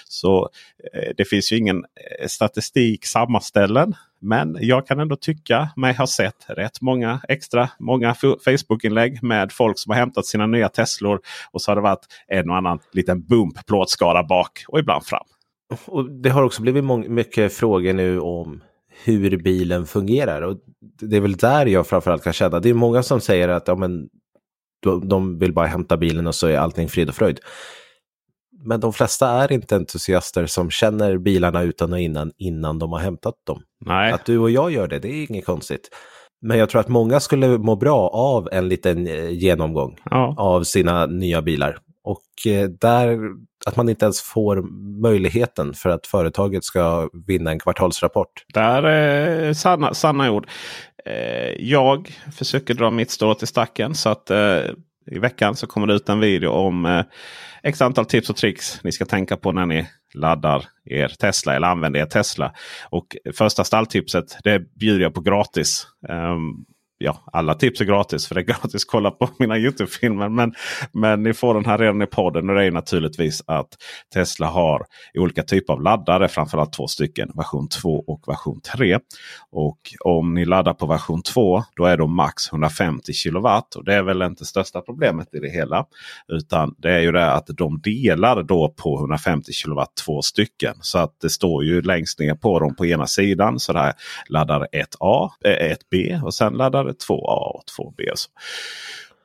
[0.09, 0.49] Så
[0.95, 6.06] eh, det finns ju ingen eh, statistik sammanställen men jag kan ändå tycka mig ha
[6.06, 8.14] sett rätt många extra många
[8.44, 11.20] Facebook-inlägg med folk som har hämtat sina nya Teslor.
[11.50, 15.26] Och så har det varit en och annan liten bump plåtskada bak och ibland fram.
[15.86, 18.62] Och Det har också blivit mycket frågor nu om
[19.04, 20.42] hur bilen fungerar.
[20.42, 20.56] Och
[21.00, 22.60] Det är väl där jag framförallt kan känna.
[22.60, 24.08] Det är många som säger att ja, men,
[25.02, 27.40] de vill bara hämta bilen och så är allting frid och fröjd
[28.62, 32.98] men de flesta är inte entusiaster som känner bilarna utan och innan, innan de har
[32.98, 33.62] hämtat dem.
[33.86, 34.12] Nej.
[34.12, 35.88] Att du och jag gör det, det är inget konstigt.
[36.42, 40.34] Men jag tror att många skulle må bra av en liten eh, genomgång ja.
[40.38, 41.78] av sina nya bilar.
[42.04, 43.18] Och eh, där,
[43.66, 44.62] att man inte ens får
[45.02, 48.44] möjligheten för att företaget ska vinna en kvartalsrapport.
[48.54, 50.48] Där är sanna, sanna ord.
[51.06, 54.30] Eh, jag försöker dra mitt strå till stacken så att
[55.11, 57.04] i veckan så kommer det ut en video om eh,
[57.62, 61.66] x antal tips och tricks ni ska tänka på när ni laddar er Tesla eller
[61.66, 62.52] använder er Tesla.
[62.90, 65.86] Och första stalltipset det bjuder jag på gratis.
[66.08, 66.64] Um,
[67.03, 70.28] ja, alla tips är gratis för det är gratis att kolla på mina Youtube-filmer.
[70.28, 70.55] Men,
[70.92, 72.51] men ni får den här redan i podden.
[72.51, 73.68] Och det är naturligtvis att
[74.14, 76.28] Tesla har olika typer av laddare.
[76.28, 77.30] Framförallt två stycken.
[77.34, 78.98] Version 2 och version 3.
[79.51, 83.74] Och om ni laddar på version 2 då är de max 150 kilowatt.
[83.74, 85.86] Och det är väl inte största problemet i det hela.
[86.28, 90.74] Utan det är ju det att de delar då på 150 kilowatt två stycken.
[90.80, 93.61] Så att det står ju längst ner på dem på ena sidan.
[93.61, 93.92] Så där
[94.28, 96.57] laddar 1A, 1B eh, och sen
[96.91, 98.11] laddar 2A och 2B.
[98.14, 98.30] Så.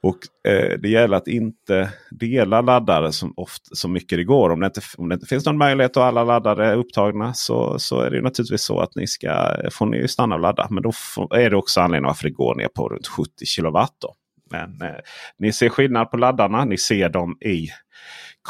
[0.06, 4.50] Och eh, Det gäller att inte dela laddare som oft, så mycket det går.
[4.50, 7.80] Om det, inte, om det inte finns någon möjlighet och alla laddare är upptagna så,
[7.80, 10.68] så är det naturligtvis så att ni ska, får ni stanna och ladda.
[10.70, 13.96] Men då får, är det också anledningen varför det går ner på runt 70 kilowatt.
[14.02, 14.14] Då.
[14.52, 15.00] Men eh,
[15.40, 16.66] ni ser skillnad på laddarna.
[16.66, 17.68] Ni ser dem i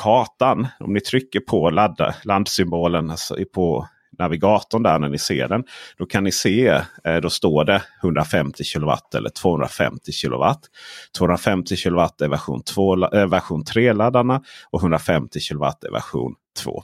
[0.03, 0.67] kartan.
[0.79, 3.87] Om ni trycker på ladda, landsymbolen alltså på
[4.19, 5.63] navigatorn där när ni ser den.
[5.97, 6.67] Då kan ni se,
[7.03, 10.53] eh, då står det 150 kW eller 250 kW.
[11.17, 16.83] 250 kW är version, 2, eh, version 3-laddarna och 150 kW är version 2.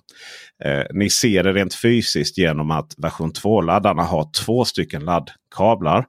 [0.64, 6.06] Eh, ni ser det rent fysiskt genom att version 2-laddarna har två stycken laddkablar.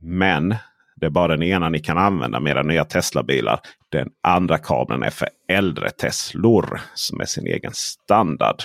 [0.00, 0.56] Men
[0.96, 3.60] det är bara den ena ni kan använda med era nya Tesla-bilar.
[3.88, 8.62] Den andra kabeln är för äldre Teslor som är sin egen standard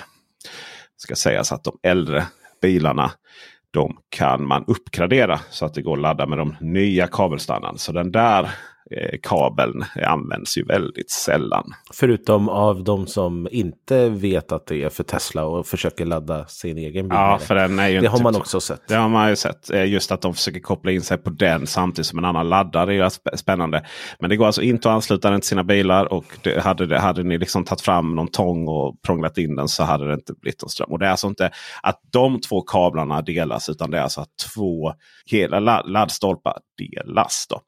[0.97, 2.25] ska sägas att de äldre
[2.61, 3.11] bilarna
[3.71, 7.77] de kan man uppgradera så att det går att ladda med de nya kabelstandarden.
[7.77, 8.49] Så den där
[9.23, 11.73] kabeln används ju väldigt sällan.
[11.93, 16.77] Förutom av de som inte vet att det är för Tesla och försöker ladda sin
[16.77, 17.17] egen bil.
[17.17, 18.87] Ja, för den är ju det har man också sett.
[18.87, 19.69] Det har man ju sett.
[19.69, 22.97] Eh, just att de försöker koppla in sig på den samtidigt som en annan laddare.
[22.97, 23.85] Det är spännande.
[24.19, 26.13] Men det går alltså inte att ansluta den till sina bilar.
[26.13, 29.67] Och det, hade, det, hade ni liksom tagit fram någon tång och prånglat in den
[29.67, 30.91] så hade det inte blivit någon ström.
[30.91, 31.51] Och det är alltså inte
[31.83, 34.93] att de två kablarna delas utan det är alltså att två
[35.25, 37.45] hela laddstolpar delas.
[37.49, 37.61] Då.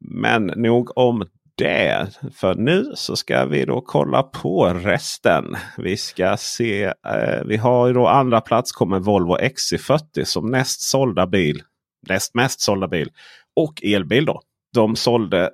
[0.00, 1.24] Men nog om
[1.58, 2.08] det.
[2.34, 5.56] För nu så ska vi då kolla på resten.
[5.76, 6.84] Vi ska se.
[6.84, 11.62] Eh, vi har ju då andra plats kommer Volvo XC40 som näst sålda bil.
[12.08, 13.10] Näst mest sålda bil.
[13.56, 14.40] Och elbil då.
[14.74, 15.50] De sålde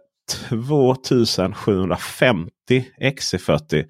[0.49, 2.51] 2750
[3.01, 3.85] XC40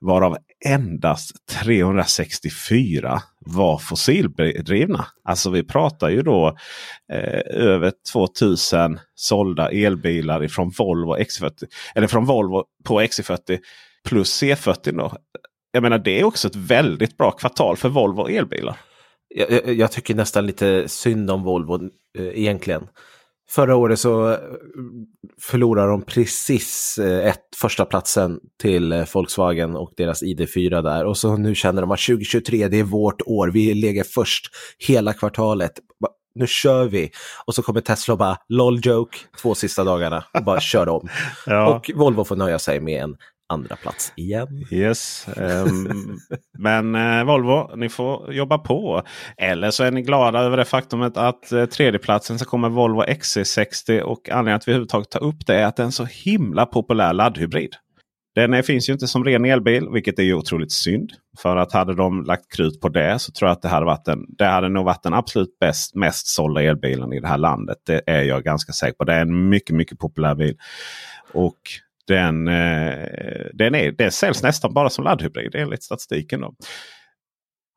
[0.00, 1.32] varav endast
[1.62, 5.06] 364 var fossildrivna.
[5.24, 6.56] Alltså vi pratar ju då
[7.12, 11.64] eh, över 2000 sålda elbilar ifrån Volvo X40.
[11.94, 13.58] Eller från Volvo på XC40
[14.04, 14.96] plus C40.
[14.96, 15.12] Då.
[15.72, 18.76] Jag menar det är också ett väldigt bra kvartal för Volvo elbilar.
[19.34, 21.84] Jag, jag tycker nästan lite synd om Volvo
[22.18, 22.88] eh, egentligen.
[23.50, 24.38] Förra året så eh,
[25.40, 31.04] förlorade de precis eh, ett första platsen till eh, Volkswagen och deras ID4 där.
[31.04, 33.48] Och så nu känner de att 2023 det är vårt år.
[33.48, 34.46] Vi lägger först
[34.78, 35.72] hela kvartalet.
[36.34, 37.10] Nu kör vi!
[37.44, 41.08] Och så kommer Tesla och bara LOL joke två sista dagarna och bara kör om.
[41.46, 41.74] ja.
[41.74, 43.16] Och Volvo får nöja sig med en
[43.48, 44.66] andra plats igen.
[44.70, 46.18] Yes, um,
[46.58, 49.02] men eh, Volvo, ni får jobba på.
[49.36, 54.00] Eller så är ni glada över det faktumet att eh, tredjeplatsen så kommer Volvo XC60
[54.00, 56.66] och anledningen att vi överhuvudtaget tar upp det är att det är en så himla
[56.66, 57.74] populär laddhybrid.
[58.34, 61.12] Den är, finns ju inte som ren elbil, vilket är ju otroligt synd.
[61.38, 64.08] För att hade de lagt krut på det så tror jag att det hade, varit
[64.08, 67.76] en, det hade nog varit den absolut bäst, mest sålda elbilen i det här landet.
[67.86, 69.04] Det är jag ganska säker på.
[69.04, 70.56] Det är en mycket, mycket populär bil.
[71.32, 71.58] Och
[72.08, 72.94] den, eh,
[73.52, 76.40] den är, det säljs nästan bara som laddhybrid enligt statistiken.
[76.40, 76.54] Då.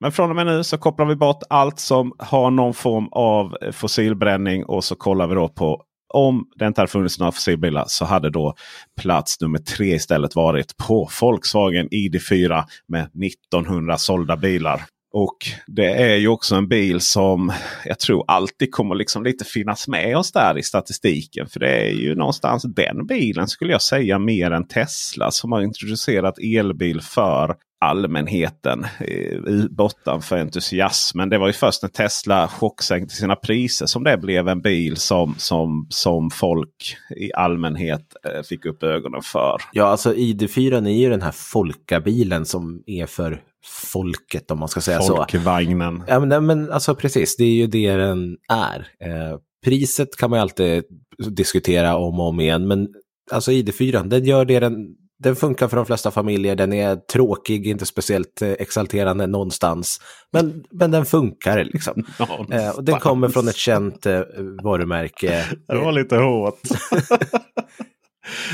[0.01, 3.57] Men från och med nu så kopplar vi bort allt som har någon form av
[3.71, 8.05] fossilbränning och så kollar vi då på om det inte hade funnits några fossilbilar så
[8.05, 8.55] hade då
[9.01, 14.81] plats nummer tre istället varit på Volkswagen ID4 med 1900 sålda bilar.
[15.13, 15.37] Och
[15.67, 17.51] det är ju också en bil som
[17.85, 21.47] jag tror alltid kommer liksom lite finnas med oss där i statistiken.
[21.47, 25.61] För det är ju någonstans den bilen skulle jag säga mer än Tesla som har
[25.61, 27.55] introducerat elbil för
[27.85, 31.29] allmänheten eh, bortom för entusiasmen.
[31.29, 35.35] Det var ju först när Tesla chocksänkte sina priser som det blev en bil som,
[35.37, 39.61] som, som folk i allmänhet eh, fick upp ögonen för.
[39.73, 44.81] Ja, alltså ID4 är ju den här folkabilen som är för folket om man ska
[44.81, 45.27] säga Folkvagnen.
[45.27, 45.33] så.
[45.33, 46.03] Folkvagnen.
[46.07, 48.87] Ja, men, men alltså precis, det är ju det den är.
[48.99, 50.83] Eh, priset kan man ju alltid
[51.29, 52.87] diskutera om och om igen, men
[53.31, 57.67] alltså ID4, den gör det den den funkar för de flesta familjer, den är tråkig,
[57.67, 60.01] inte speciellt eh, exalterande någonstans.
[60.31, 62.05] Men, men den funkar liksom.
[62.51, 64.21] Eh, och den kommer från ett känt eh,
[64.63, 65.45] varumärke.
[65.67, 66.59] Det var lite hårt.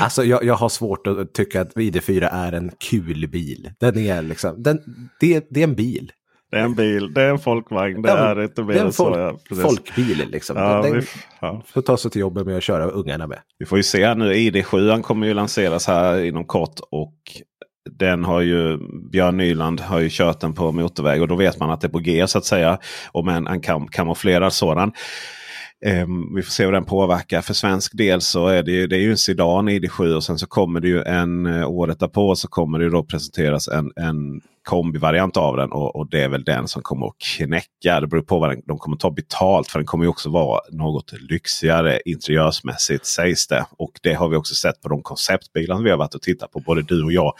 [0.00, 3.70] alltså jag, jag har svårt att tycka att ID4 är en kul bil.
[3.80, 4.78] Den är liksom, den,
[5.20, 6.12] det, det är en bil.
[6.50, 9.36] Det är en bil, det är en folkvagn, det ja, är inte mer än så.
[9.50, 10.56] Ja, folkbil liksom.
[10.56, 11.06] Ja, den, vi,
[11.40, 11.62] ja.
[11.66, 13.38] får ta sig till jobbet med att köra ungarna med.
[13.58, 16.80] Vi får ju se nu, ID7 kommer ju lanseras här inom kort.
[16.90, 17.14] Och
[17.90, 18.78] den har ju
[19.12, 21.92] Björn Nyland har ju kört den på motorväg och då vet man att det är
[21.92, 22.78] på G så att säga.
[23.12, 24.92] Om en, en kam kamouflerad sådan.
[25.86, 27.40] Um, vi får se hur den påverkar.
[27.40, 30.38] För svensk del så är det ju, det är ju en Sedan ID7 och sen
[30.38, 34.40] så kommer det ju en eh, året därpå så kommer det då presenteras en, en
[34.68, 38.00] kombivariant av den och, och, det är väl den som kommer att knäcka.
[38.00, 40.60] Det beror på vad den, de kommer ta betalt för den kommer ju också vara
[40.70, 43.66] något lyxigare interiörsmässigt sägs det.
[43.78, 46.60] Och det har vi också sett på de konceptbilar vi har varit och tittat på
[46.60, 47.32] både du och jag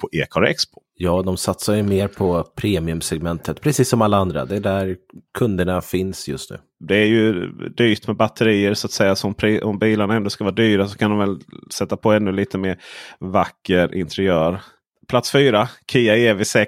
[0.00, 0.80] på Ecar Expo.
[0.96, 4.44] Ja, de satsar ju mer på premiumsegmentet, precis som alla andra.
[4.44, 4.96] Det är där
[5.38, 6.58] kunderna finns just nu.
[6.86, 9.16] Det är ju dyrt med batterier så att säga.
[9.16, 11.40] Så om, om bilarna ändå ska vara dyra så kan de väl
[11.74, 12.78] sätta på ännu lite mer
[13.20, 14.60] vacker interiör.
[15.08, 16.66] Plats 4, Kia EV6.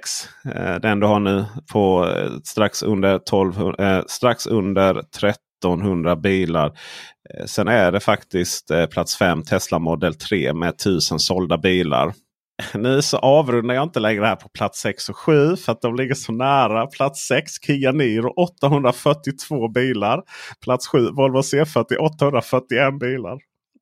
[0.55, 6.67] Eh, den du har nu på eh, strax under 12, eh, strax under 1300 bilar.
[7.35, 12.12] Eh, sen är det faktiskt eh, plats 5 Tesla Model 3 med 1000 sålda bilar.
[12.75, 15.97] Nu så avrundar jag inte längre här på plats 6 och 7 för att de
[15.97, 16.87] ligger så nära.
[16.87, 20.23] Plats 6 Kia Niro 842 bilar.
[20.65, 23.39] Plats 7 Volvo C40 841 bilar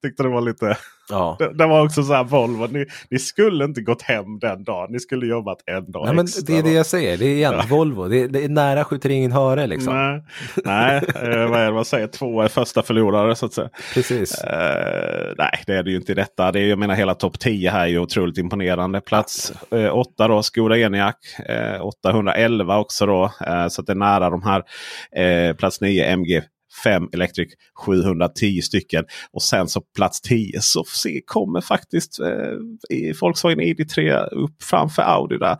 [0.08, 0.76] tyckte det var lite...
[1.08, 1.36] Ja.
[1.38, 2.66] Det, det, var också så här Volvo.
[2.66, 4.92] Ni, ni, skulle inte gått hem den dagen.
[4.92, 6.42] Ni skulle jobbat en dag Nej, extra.
[6.46, 7.18] Men det är det jag säger.
[7.18, 7.64] Det är igen ja.
[7.70, 8.08] Volvo.
[8.08, 9.94] Det är, det är nära skjuter ingen höre liksom.
[9.94, 10.22] Nej,
[10.64, 12.06] nej eh, vad är det man säger?
[12.06, 13.68] Två är första förlorare så att säga.
[13.94, 14.44] Precis.
[14.44, 16.52] Uh, nej, det är det ju inte i detta.
[16.52, 19.00] Det är, jag menar hela topp 10 här är ju otroligt imponerande.
[19.00, 19.52] Plats
[19.92, 21.16] 8 uh, då, Skoda Enyaq.
[21.50, 23.32] Uh, 811 också då.
[23.70, 25.54] Så att det är nära de här.
[25.54, 26.42] plats 9 MG
[26.82, 27.48] 5 Electric
[27.86, 29.04] 710 stycken.
[29.32, 35.38] Och sen så plats 10 så se, kommer faktiskt eh, Volkswagen ID3 upp framför Audi
[35.38, 35.56] där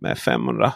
[0.00, 0.72] med 570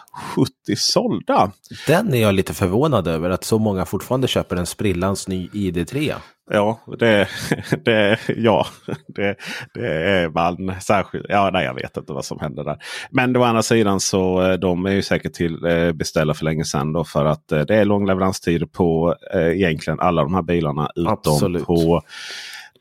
[0.77, 1.51] sålda.
[1.87, 6.13] Den är jag lite förvånad över att så många fortfarande köper en sprillans ny ID3.
[6.53, 7.27] Ja, det,
[7.85, 8.65] det, ja,
[9.07, 9.35] det,
[9.73, 11.25] det är man särskilt.
[11.29, 12.77] Ja, nej, jag vet inte vad som händer där.
[13.11, 16.65] Men å andra sidan så eh, de är ju säkert till eh, beställda för länge
[16.65, 16.93] sedan.
[16.93, 20.89] Då, för att eh, det är lång leveranstid på egentligen alla de här bilarna.
[20.95, 21.65] Utom Absolut.
[21.65, 22.01] på,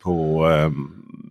[0.03, 1.30] på um,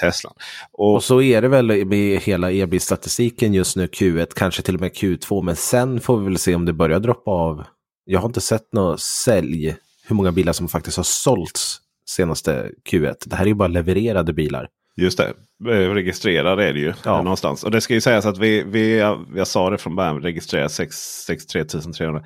[0.00, 0.32] Teslan.
[0.72, 4.80] Och, och, så är det väl med hela e-bilstatistiken just nu Q1, kanske till och
[4.80, 5.42] med Q2.
[5.42, 7.64] Men sen får vi väl se om det börjar droppa av.
[8.04, 9.76] Jag har inte sett något sälj
[10.06, 11.78] hur många bilar som faktiskt har sålts
[12.08, 13.14] senaste Q1.
[13.26, 14.68] Det här är ju bara levererade bilar.
[14.96, 15.34] Just det,
[15.70, 17.22] eh, registrerade är det ju ja.
[17.22, 17.64] någonstans.
[17.64, 18.98] Och det ska ju sägas att vi, vi
[19.34, 22.22] jag sa det från början, registrerat 63 300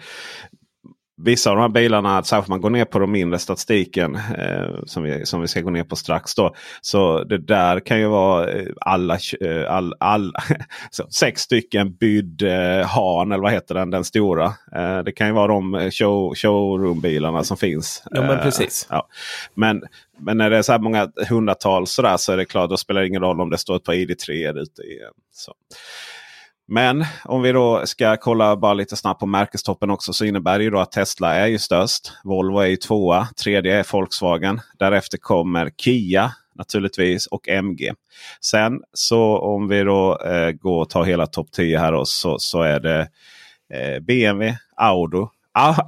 [1.17, 4.85] vissa av de här bilarna, särskilt om man går ner på de mindre statistiken eh,
[4.87, 6.35] som, vi, som vi ska gå ner på strax.
[6.35, 10.33] Då, så det där kan ju vara eh, alla, eh, all, all,
[11.11, 14.45] sex stycken bydd eh, Han eller vad heter den, den stora.
[14.77, 18.03] Eh, det kan ju vara de eh, show, showroombilarna som finns.
[18.11, 18.87] Ja men precis.
[18.91, 19.09] Ja.
[19.55, 19.83] Men,
[20.19, 22.77] men när det är så här många hundratals så, där, så är det klart, då
[22.77, 24.99] spelar det ingen roll om det står ett par ID3 ute i.
[25.33, 25.53] Så.
[26.69, 30.65] Men om vi då ska kolla bara lite snabbt på märkestoppen också så innebär det
[30.65, 32.13] ju då att Tesla är ju störst.
[32.25, 33.29] Volvo är ju tvåa.
[33.43, 34.61] Tredje är Volkswagen.
[34.79, 37.93] Därefter kommer Kia naturligtvis och MG.
[38.41, 42.39] Sen så om vi då eh, går och tar hela topp 10 här då, så,
[42.39, 43.01] så är det
[43.73, 45.27] eh, BMW, Audi,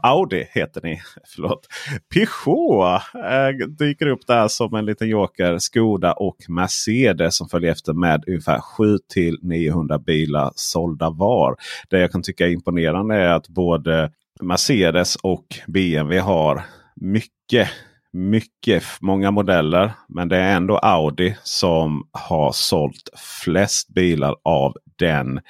[0.02, 1.00] Audi heter ni.
[1.34, 1.66] Förlåt.
[2.14, 5.58] Peugeot äh, dyker upp där som en liten joker.
[5.58, 8.98] Skoda och Mercedes som följer efter med ungefär 7
[9.42, 11.56] 900 bilar sålda var.
[11.88, 14.10] Det jag kan tycka är imponerande är att både
[14.40, 16.64] Mercedes och BMW har
[16.96, 17.68] mycket
[18.12, 19.92] mycket, många modeller.
[20.08, 23.08] Men det är ändå Audi som har sålt
[23.44, 25.40] flest bilar av den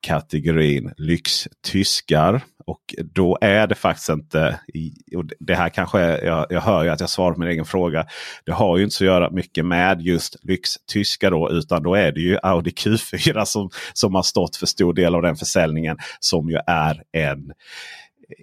[0.00, 2.40] kategorin lyxtyskar.
[2.66, 4.60] Och då är det faktiskt inte,
[5.16, 8.06] och det här kanske jag, jag hör ju att jag svarar på min egen fråga.
[8.44, 11.50] Det har ju inte så att göra mycket med just lyxtyskar då.
[11.50, 15.22] Utan då är det ju Audi Q4 som, som har stått för stor del av
[15.22, 15.98] den försäljningen.
[16.20, 17.52] Som ju är en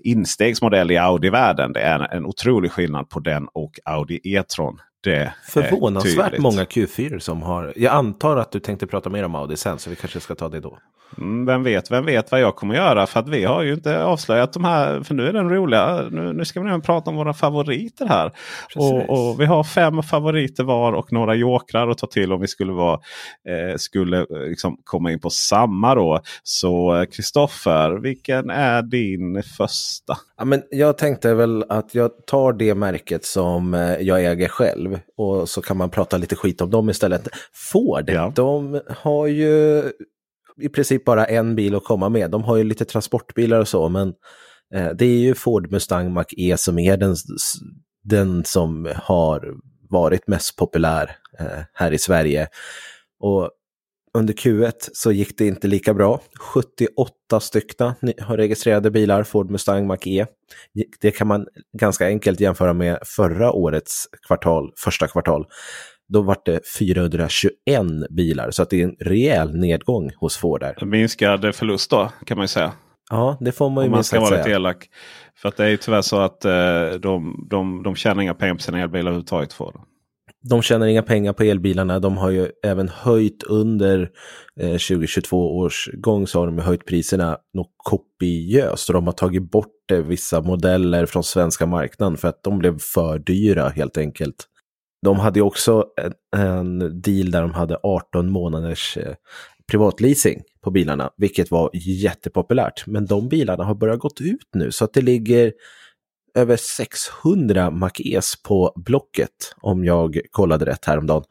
[0.04, 1.74] instegsmodell i Audi-världen.
[1.74, 4.80] Det är en otrolig skillnad på den och Audi E-tron.
[5.04, 7.74] Det Förvånansvärt många Q4 som har.
[7.76, 10.50] Jag antar att du tänkte prata mer om Audi sen så vi kanske ska ta
[10.50, 10.78] det då.
[11.18, 13.08] Mm, vem vet, vem vet vad jag kommer göra?
[13.08, 15.04] För att vi har ju inte avslöjat de här.
[15.04, 16.08] För nu är den roliga.
[16.12, 18.32] Nu, nu ska vi prata om våra favoriter här.
[18.76, 22.48] Och, och, vi har fem favoriter var och några jokrar att ta till om vi
[22.48, 23.00] skulle, vara,
[23.50, 26.22] eh, skulle eh, liksom komma in på samma då.
[26.44, 30.18] Så Kristoffer, vilken är din första?
[30.38, 35.00] Ja, men jag tänkte väl att jag tar det märket som eh, jag äger själv.
[35.18, 37.28] Och så kan man prata lite skit om dem istället.
[37.54, 38.32] Ford, ja.
[38.36, 39.84] de har ju
[40.62, 42.32] i princip bara en bil att komma med.
[42.32, 44.14] De har ju lite transportbilar och så, men
[44.74, 47.16] eh, det är ju Ford Mustang Mach-E som är den,
[48.04, 49.56] den som har
[49.90, 52.48] varit mest populär eh, här i Sverige.
[53.20, 53.52] Och
[54.14, 56.22] under Q1 så gick det inte lika bra.
[56.40, 60.26] 78 stycken har registrerade bilar, Ford Mustang Mach-E.
[61.02, 61.48] Det kan man
[61.78, 65.46] ganska enkelt jämföra med förra årets kvartal, första kvartal
[66.08, 67.52] då var det 421
[68.10, 68.52] bilar.
[68.52, 70.86] Så att det är en rejäl nedgång hos Ford där.
[70.86, 72.72] Minskad förlust då kan man ju säga.
[73.10, 74.90] Ja, det får man ju Om man ska vara lite elak.
[75.38, 78.56] För att det är ju tyvärr så att eh, de, de, de tjänar inga pengar
[78.56, 79.54] på sina elbilar överhuvudtaget.
[79.54, 79.74] För
[80.50, 82.00] De tjänar inga pengar på elbilarna.
[82.00, 84.10] De har ju även höjt under
[84.62, 88.90] eh, 2022 års gång så har de höjt priserna något kopiöst.
[88.90, 92.80] Och de har tagit bort eh, vissa modeller från svenska marknaden för att de blev
[92.80, 94.36] för dyra helt enkelt.
[95.06, 99.14] De hade också en, en deal där de hade 18 månaders eh,
[99.68, 102.88] privatleasing på bilarna, vilket var jättepopulärt.
[102.88, 105.54] Men de bilarna har börjat gått ut nu så att det ligger
[106.36, 111.24] över 600 Mac-Es på Blocket om jag kollade rätt häromdagen.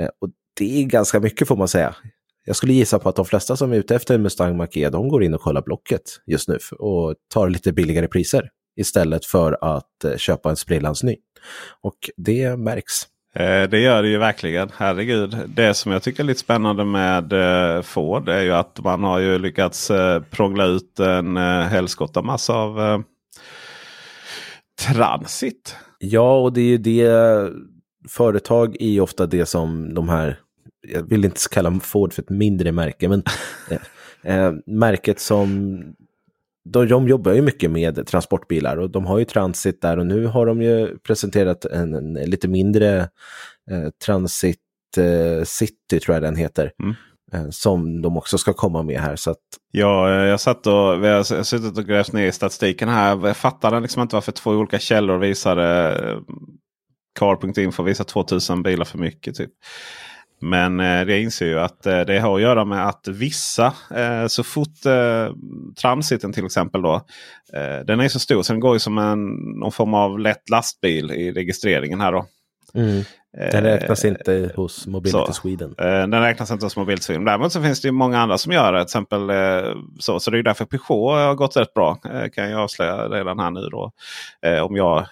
[0.00, 1.96] Eh, och det är ganska mycket får man säga.
[2.44, 5.08] Jag skulle gissa på att de flesta som är ute efter en Mustang Mach-E, de
[5.08, 10.04] går in och kollar Blocket just nu och tar lite billigare priser istället för att
[10.04, 11.16] eh, köpa en sprillans ny.
[11.80, 12.94] Och det märks.
[13.34, 14.70] Eh, det gör det ju verkligen.
[14.76, 15.36] Herregud.
[15.46, 19.18] Det som jag tycker är lite spännande med eh, Ford är ju att man har
[19.18, 19.90] ju lyckats
[20.30, 23.04] prångla ut en helskotta massa av
[24.80, 25.76] transit.
[25.98, 27.10] Ja, och det är ju det.
[28.08, 30.38] Företag är ju ofta det som de här,
[30.88, 33.22] jag vill inte kalla Ford för ett mindre märke, men
[34.22, 35.82] eh, märket som
[36.64, 40.26] de, de jobbar ju mycket med transportbilar och de har ju Transit där och nu
[40.26, 42.98] har de ju presenterat en, en lite mindre
[43.70, 44.58] eh, Transit
[44.96, 46.72] eh, City tror jag den heter.
[46.82, 46.94] Mm.
[47.32, 49.16] Eh, som de också ska komma med här.
[49.16, 49.38] Så att...
[49.70, 53.26] Ja, jag satt och, vi har suttit och grävt ner i statistiken här.
[53.26, 56.18] Jag fattade liksom inte varför två olika källor visade eh,
[57.18, 59.34] Car.info visar 2000 bilar för mycket.
[59.34, 59.50] Typ.
[60.40, 64.26] Men eh, jag inser ju att eh, det har att göra med att vissa, eh,
[64.26, 65.34] så fort eh,
[65.80, 66.94] transiten till exempel då.
[67.52, 69.26] Eh, den är så stor så den går ju som en
[69.60, 72.26] någon form av lätt lastbil i registreringen här då.
[72.74, 73.04] Mm.
[73.32, 75.74] Den räknas inte hos Mobility så, Sweden.
[75.78, 77.24] Den räknas inte hos Mobility Sweden.
[77.24, 78.78] Däremot så finns det ju många andra som gör det.
[78.78, 79.30] Till exempel,
[79.98, 81.94] så, så det är därför Peugeot har gått rätt bra.
[82.34, 83.92] Kan jag avslöja redan här nu då.
[84.62, 85.06] Om jag,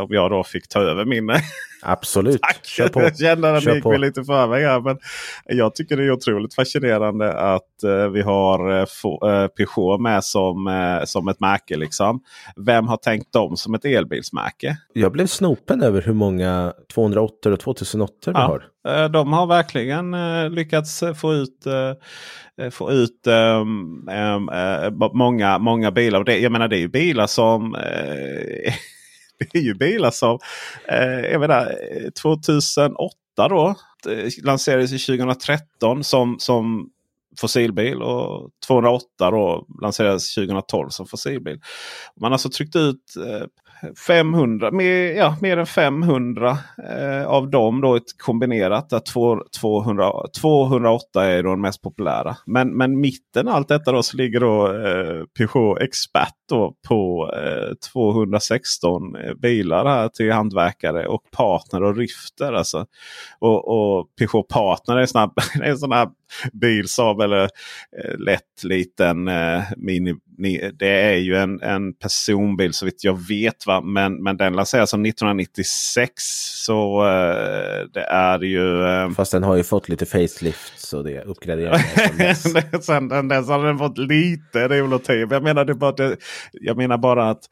[0.00, 1.30] om jag då fick ta över min
[1.86, 2.42] Absolut.
[2.42, 2.64] Tack!
[2.64, 3.00] Kör på.
[3.02, 4.80] Jag känner att ni gick mig lite förväg här.
[4.80, 4.98] Men
[5.44, 7.62] jag tycker det är otroligt fascinerande att
[8.12, 8.86] vi har
[9.48, 11.76] Peugeot med som, som ett märke.
[11.76, 12.20] Liksom.
[12.56, 14.76] Vem har tänkt dem som ett elbilsmärke?
[14.92, 19.08] Jag blev snopen över hur många 208 och 2008 ja, vi har.
[19.08, 20.16] De har verkligen
[20.54, 21.66] lyckats få ut,
[22.70, 24.50] få ut um, um,
[25.12, 26.18] många, många bilar.
[26.18, 27.76] Och det, jag menar det är ju bilar som
[29.52, 30.38] det är ju bilar som
[30.88, 31.76] eh, jag menar,
[32.22, 33.74] 2008 då
[34.42, 36.90] lanserades i 2013 som, som
[37.40, 41.60] fossilbil och 208 då lanserades 2012 som fossilbil.
[42.20, 43.46] Man har alltså tryckt ut eh,
[44.06, 46.58] 500, mer, ja, mer än 500
[46.90, 48.90] eh, av dem då ett kombinerat.
[48.90, 49.02] Där
[49.60, 52.36] 200, 208 är då den mest populära.
[52.46, 57.74] Men, men mitten allt detta då så ligger då eh, Peugeot Expert då på eh,
[57.92, 62.52] 216 eh, bilar här till hantverkare och partner och Rifter.
[62.52, 62.86] Alltså.
[63.38, 66.08] Och, och Peugeot Partner är, snabb, är en sån här
[66.52, 70.14] bil Saab eller eh, lätt liten eh, mini.
[70.38, 73.66] Ni, det är ju en, en personbil så vitt jag vet.
[73.66, 73.80] Va?
[73.80, 76.12] Men, men den lanserades som 1996.
[76.64, 78.84] Så eh, det är ju...
[78.84, 81.80] Eh, Fast den har ju fått lite facelift så det är uppgraderat.
[82.84, 85.28] Sen den dess har den fått lite revolutiv.
[85.30, 86.16] Jag menar, det bara, det,
[86.52, 87.48] jag menar bara att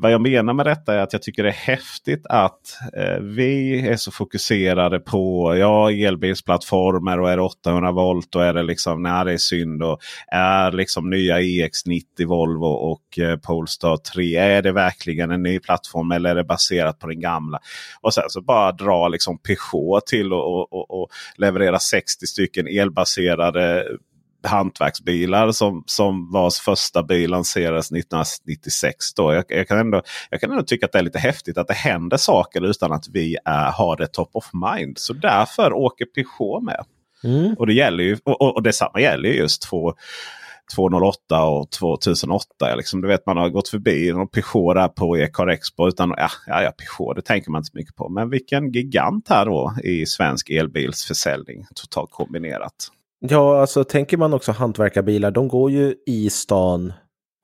[0.00, 2.60] vad jag menar med detta är att jag tycker det är häftigt att
[2.96, 8.54] eh, vi är så fokuserade på ja, elbilsplattformar och är det 800 volt och är
[8.54, 9.82] det liksom när det är synd.
[9.82, 14.36] Och är liksom nya EX90 Volvo och eh, Polestar 3.
[14.36, 17.58] Är det verkligen en ny plattform eller är det baserat på den gamla?
[18.00, 23.84] Och sen så bara dra liksom Peugeot till och, och, och leverera 60 stycken elbaserade
[24.42, 29.14] hantverksbilar som, som vars första bil lanserades 1996.
[29.14, 29.32] Då.
[29.34, 31.74] Jag, jag, kan ändå, jag kan ändå tycka att det är lite häftigt att det
[31.74, 34.98] händer saker utan att vi är, har det top of mind.
[34.98, 36.84] Så därför åker Peugeot med.
[37.24, 37.54] Mm.
[37.58, 39.94] Och det gäller ju, och, och, och detsamma gäller just två
[40.74, 42.74] 208 och 2008.
[42.76, 45.88] Liksom, du vet man har gått förbi en Peugeot där på Ecar Expo.
[45.88, 48.08] Utan, ja, ja, ja, Peugeot, det tänker man inte så mycket på.
[48.08, 52.90] Men vilken gigant här då i svensk elbilsförsäljning totalt kombinerat.
[53.20, 56.92] Ja, alltså tänker man också hantverkarbilar, de går ju i stan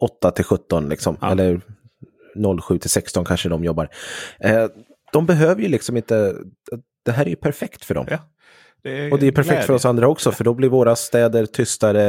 [0.00, 1.16] 8 till 17 liksom.
[1.20, 1.30] Ja.
[1.32, 1.60] Eller
[2.62, 3.88] 07 till 16 kanske de jobbar.
[4.40, 4.66] Eh,
[5.12, 6.34] de behöver ju liksom inte,
[7.04, 8.06] det här är ju perfekt för dem.
[8.10, 8.18] Ja.
[8.82, 9.66] Det och det är perfekt glädje.
[9.66, 12.06] för oss andra också, för då blir våra städer tystare,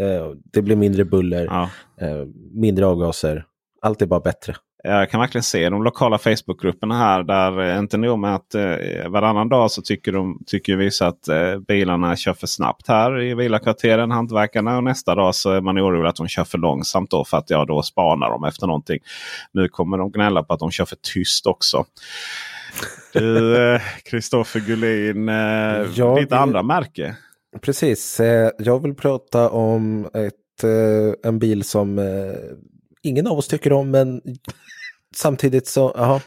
[0.00, 1.70] eh, det blir mindre buller, ja.
[2.00, 3.44] eh, mindre avgaser.
[3.82, 4.54] Allt är bara bättre.
[4.82, 7.22] Jag kan verkligen se de lokala Facebookgrupperna här.
[7.22, 11.28] Där eh, inte nog med att eh, varannan dag så tycker, de, tycker vissa att
[11.28, 14.76] eh, bilarna kör för snabbt här i villakvarteren, hantverkarna.
[14.76, 17.50] Och nästa dag så är man orolig att de kör för långsamt då för att
[17.50, 18.98] ja, då spanar de efter någonting.
[19.52, 21.84] Nu kommer de gnälla på att de kör för tyst också.
[23.12, 25.34] Du, Kristoffer Gullin, eh,
[25.94, 27.16] jag, ditt andra märke.
[27.60, 32.00] Precis, eh, jag vill prata om ett, eh, en bil som
[33.02, 34.22] ingen av oss tycker om, men
[35.16, 36.20] samtidigt så, ja,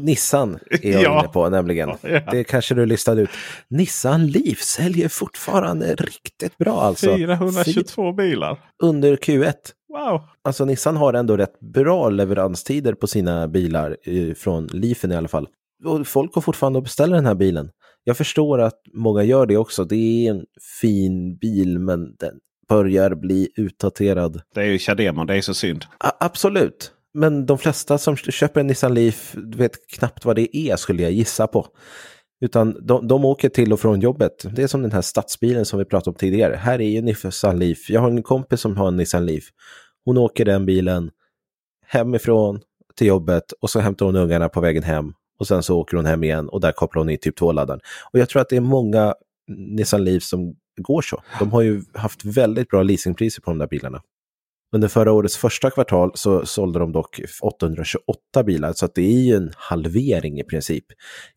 [0.00, 1.20] Nissan är jag ja.
[1.20, 1.90] inne på nämligen.
[2.02, 2.20] Ja.
[2.30, 3.30] Det kanske du listade ut.
[3.68, 7.16] Nissan Leaf säljer fortfarande riktigt bra alltså.
[7.16, 8.58] 422 bilar.
[8.82, 9.54] Under Q1.
[9.88, 10.20] Wow!
[10.44, 13.96] Alltså Nissan har ändå rätt bra leveranstider på sina bilar,
[14.34, 15.48] från Leafen i alla fall.
[15.84, 17.70] Och folk går fortfarande och beställer den här bilen.
[18.04, 19.84] Jag förstår att många gör det också.
[19.84, 20.44] Det är en
[20.80, 24.40] fin bil, men den börjar bli utdaterad.
[24.54, 25.84] Det är ju Chademon, det är så synd.
[25.98, 26.92] A absolut.
[27.16, 31.12] Men de flesta som köper en Nissan Leaf vet knappt vad det är skulle jag
[31.12, 31.66] gissa på.
[32.40, 34.46] Utan de, de åker till och från jobbet.
[34.56, 36.56] Det är som den här stadsbilen som vi pratade om tidigare.
[36.56, 37.90] Här är ju Nissan Leaf.
[37.90, 39.44] Jag har en kompis som har en Nissan Leaf.
[40.04, 41.10] Hon åker den bilen
[41.86, 42.60] hemifrån
[42.96, 45.12] till jobbet och så hämtar hon ungarna på vägen hem.
[45.38, 47.80] Och sen så åker hon hem igen och där kopplar hon i typ 2-laddaren.
[48.12, 49.14] Och jag tror att det är många
[49.48, 51.22] Nissan Leaf som går så.
[51.38, 54.02] De har ju haft väldigt bra leasingpriser på de där bilarna.
[54.76, 59.34] Under förra årets första kvartal så sålde de dock 828 bilar, så det är ju
[59.34, 60.84] en halvering i princip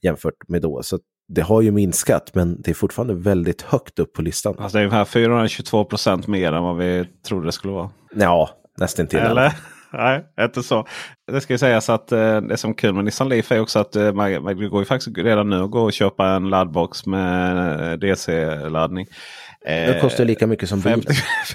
[0.02, 0.84] jämfört med då.
[0.84, 4.56] Så det har ju minskat, men det är fortfarande väldigt högt upp på listan.
[4.60, 7.90] Alltså det är här 422 procent mer än vad vi trodde det skulle vara.
[8.16, 9.20] Ja, nästan till.
[9.20, 9.54] Eller?
[9.94, 10.88] Nej, inte så.
[11.32, 13.80] Det ska ju sägas att eh, det som är kul med Nissan Leaf är också
[13.80, 17.06] att eh, man, man går ju faktiskt redan nu att gå och köpa en laddbox
[17.06, 19.06] med DC-laddning.
[19.66, 21.02] Det kostar lika mycket som bilen.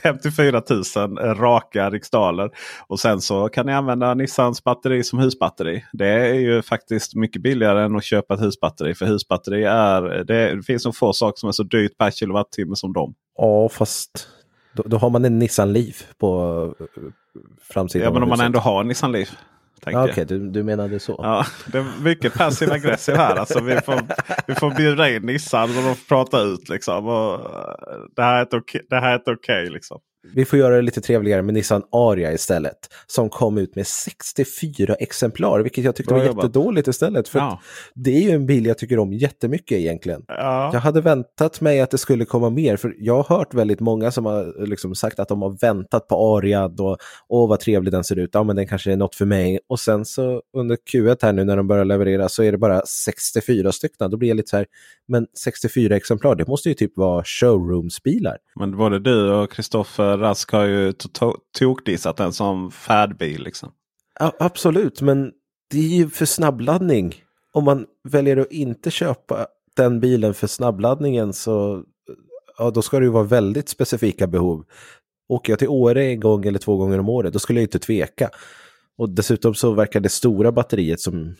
[0.03, 0.63] 54
[0.97, 2.51] 000 raka riksdaler.
[2.87, 5.85] Och sen så kan ni använda Nissans batteri som husbatteri.
[5.93, 8.95] Det är ju faktiskt mycket billigare än att köpa ett husbatteri.
[8.95, 12.77] För husbatteri är, det, det finns nog få saker som är så dyrt per kilowattimme
[12.77, 13.15] som dem.
[13.39, 14.29] Ja, fast
[14.73, 16.75] då, då har man en Nissan Leaf på
[17.63, 18.05] framsidan.
[18.05, 19.37] Ja, men om man ändå har en Nissan Leaf.
[19.87, 21.21] Okej, okay, du, du menade så.
[21.23, 23.37] Ja, det är mycket passiv aggressiv här.
[23.37, 24.01] Alltså, vi, får,
[24.47, 26.69] vi får bjuda in Nissan och de får prata ut.
[26.69, 27.07] Liksom.
[27.07, 27.41] Och
[28.17, 28.81] det här är ett okej.
[28.91, 30.01] Okay, okay, liksom.
[30.35, 32.79] Vi får göra det lite trevligare med Nissan Aria istället.
[33.07, 36.45] Som kom ut med 64 exemplar, vilket jag tyckte Bra var jobbat.
[36.45, 37.29] jättedåligt istället.
[37.29, 37.61] För ja.
[37.95, 40.25] Det är ju en bil jag tycker om jättemycket egentligen.
[40.29, 40.71] Ja.
[40.73, 44.11] Jag hade väntat mig att det skulle komma mer, för jag har hört väldigt många
[44.11, 46.97] som har liksom sagt att de har väntat på Aria och
[47.29, 49.61] åh vad trevlig den ser ut, ja men den kanske är något för mig.
[49.69, 52.83] Och sen så under Q1 här nu när de börjar leverera så är det bara
[52.87, 54.11] 64 stycken.
[54.11, 54.67] Då blir jag lite så här,
[55.09, 58.37] men 64 exemplar, det måste ju typ vara showroomsbilar.
[58.57, 60.93] Men både du och Kristoffer Rask har ju
[61.59, 63.43] tokdissat den som färdbil.
[63.43, 63.73] Liksom.
[64.21, 65.33] Ja, absolut, men
[65.71, 67.15] Det är ju för snabbladdning.
[67.53, 69.47] Om man väljer att inte köpa
[69.77, 71.85] den bilen för snabbladdningen så
[72.59, 74.65] ja, då ska det ju vara väldigt specifika behov.
[75.29, 77.79] Åker jag till Åre en gång eller två gånger om året, då skulle jag inte
[77.79, 78.31] tveka.
[78.99, 81.37] Och dessutom så verkar det stora batteriet som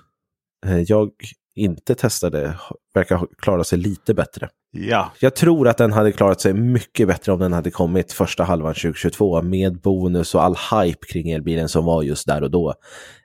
[0.67, 1.11] eh, jag
[1.55, 2.55] inte testade
[2.95, 4.49] verkar klara sig lite bättre.
[4.71, 5.13] Ja.
[5.21, 8.75] Jag tror att den hade klarat sig mycket bättre om den hade kommit första halvan
[8.75, 12.75] 2022 med bonus och all hype kring elbilen som var just där och då.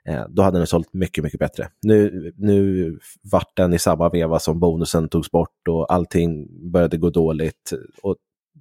[0.08, 1.68] Eh, då hade den sålt mycket, mycket bättre.
[1.82, 2.98] Nu, nu
[3.32, 7.72] vart den i samma veva som bonusen togs bort och allting började gå dåligt.
[8.02, 8.16] Och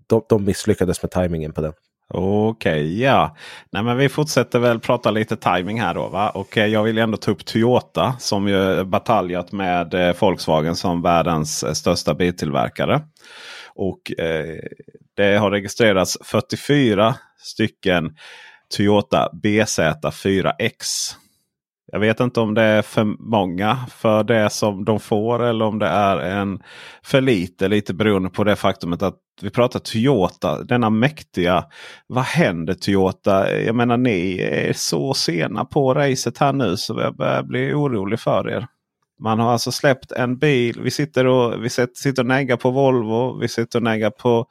[0.07, 1.74] de, de misslyckades med tajmingen på den.
[2.14, 3.36] Okej, okay, ja.
[3.72, 6.07] Nej, men vi fortsätter väl prata lite timing här då.
[6.07, 6.30] Va?
[6.30, 11.01] Och eh, jag vill ändå ta upp Toyota som ju bataljat med eh, Volkswagen som
[11.01, 13.01] världens eh, största biltillverkare.
[13.76, 14.60] Och eh,
[15.16, 18.16] det har registrerats 44 stycken
[18.78, 21.14] Toyota BZ4X.
[21.91, 25.79] Jag vet inte om det är för många för det som de får eller om
[25.79, 26.59] det är en
[27.03, 27.67] för lite.
[27.67, 31.63] Lite beroende på det faktumet att vi pratar Toyota, denna mäktiga.
[32.07, 33.59] Vad händer Toyota?
[33.61, 38.19] Jag menar ni är så sena på racet här nu så jag börjar bli orolig
[38.19, 38.67] för er.
[39.21, 40.81] Man har alltså släppt en bil.
[40.81, 43.39] Vi sitter och, vi sitter och näggar på Volvo.
[43.39, 44.45] Vi sitter och näggar på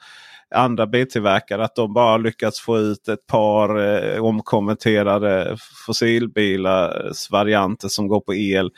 [0.55, 1.65] andra biltillverkare.
[1.65, 8.35] Att de bara lyckats få ut ett par eh, omkommenterade fossilbilars varianter som går på
[8.35, 8.71] el.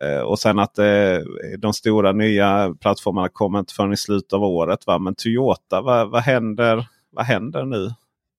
[0.00, 1.18] Eh, och sen att eh,
[1.58, 4.86] de stora nya plattformarna kommer inte förrän i slutet av året.
[4.86, 4.98] Va?
[4.98, 7.90] Men Toyota, vad, vad, händer, vad händer nu?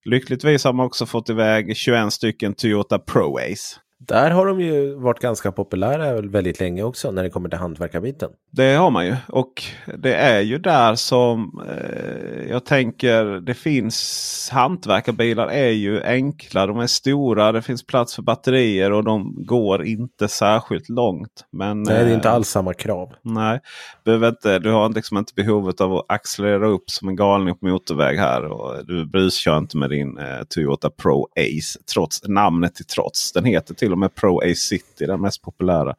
[0.04, 3.80] Lyckligtvis har man också fått iväg 21 stycken Toyota Pro Ace.
[4.00, 8.30] Där har de ju varit ganska populära väldigt länge också när det kommer till hantverkarbiten.
[8.50, 9.62] Det har man ju och
[9.98, 16.66] det är ju där som eh, jag tänker det finns hantverkarbilar är ju enkla.
[16.66, 21.44] De är stora, det finns plats för batterier och de går inte särskilt långt.
[21.50, 23.12] Men, nej, det är inte alls samma krav.
[23.22, 23.60] Nej,
[24.04, 27.66] behöver inte, du har liksom inte behovet av att accelerera upp som en galning på
[27.66, 28.44] motorväg här.
[28.44, 33.32] Och du bruskör inte med din eh, Toyota Pro Ace trots namnet till trots.
[33.32, 35.94] Den heter till och med Pro Ace City, den mest populära.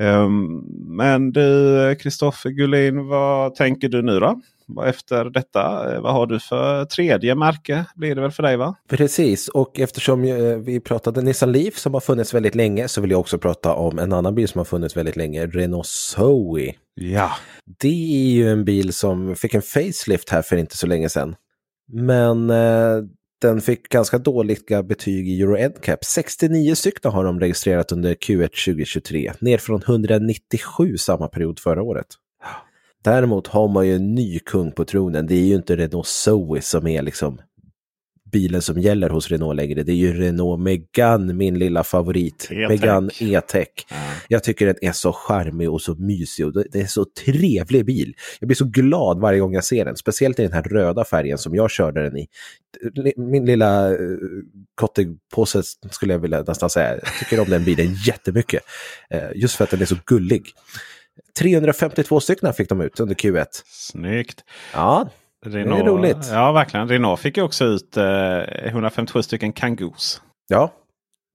[0.00, 0.64] Um,
[0.96, 4.40] men du Kristoffer Gullin, vad tänker du nu då?
[4.86, 5.60] Efter detta,
[6.00, 7.84] vad har du för tredje märke?
[7.94, 8.74] Blir det väl för dig va?
[8.88, 13.10] Precis, och eftersom eh, vi pratade Nissan Leaf som har funnits väldigt länge så vill
[13.10, 16.74] jag också prata om en annan bil som har funnits väldigt länge, Renault Zoe.
[16.94, 17.30] Ja.
[17.80, 21.36] Det är ju en bil som fick en facelift här för inte så länge sedan.
[21.92, 22.96] Men eh,
[23.42, 26.04] den fick ganska dåliga betyg i Euro NCAP.
[26.04, 32.06] 69 stycken har de registrerat under Q1 2023, ner från 197 samma period förra året.
[33.04, 35.26] Däremot har man ju en ny kung på tronen.
[35.26, 37.40] Det är ju inte Renault Zoe som är liksom
[38.32, 39.82] bilen som gäller hos Renault längre.
[39.82, 42.48] Det är ju Renault Megane, min lilla favorit.
[42.50, 43.68] E Megane E-Tech.
[43.88, 43.96] Ja.
[44.28, 48.14] Jag tycker den är så charmig och så mysig och det är så trevlig bil.
[48.40, 51.38] Jag blir så glad varje gång jag ser den, speciellt i den här röda färgen
[51.38, 52.28] som jag körde den i.
[53.16, 53.98] Min lilla eh,
[54.74, 56.94] kottigpåse skulle jag vilja nästan säga.
[56.94, 58.62] Jag tycker om den bilen jättemycket.
[59.14, 60.46] Uh, just för att den är så gullig.
[61.38, 63.46] 352 stycken fick de ut under Q1.
[63.64, 64.44] Snyggt.
[64.74, 65.10] Ja,
[65.46, 66.28] Renault, det är roligt.
[66.30, 66.88] Ja, verkligen.
[66.88, 68.04] Renault fick ju också ut eh,
[68.64, 70.22] 157 stycken Kangoos.
[70.48, 70.70] Ja,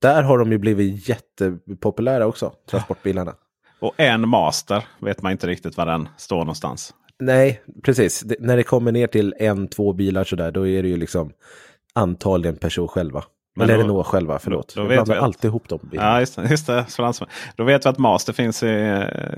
[0.01, 3.34] där har de ju blivit jättepopulära också, transportbilarna.
[3.80, 6.93] Och en Master vet man inte riktigt var den står någonstans.
[7.20, 8.22] Nej, precis.
[8.22, 11.32] Det, när det kommer ner till en, två bilar sådär, då är det ju liksom
[11.93, 13.24] antagligen person själva.
[13.55, 14.76] Men Eller Renault själva, förlåt.
[14.76, 15.89] Då, då jag blandar alltid ihop dem.
[15.93, 16.49] Ja, just det.
[16.49, 16.86] Just det
[17.55, 18.68] då vet vi att Master finns i,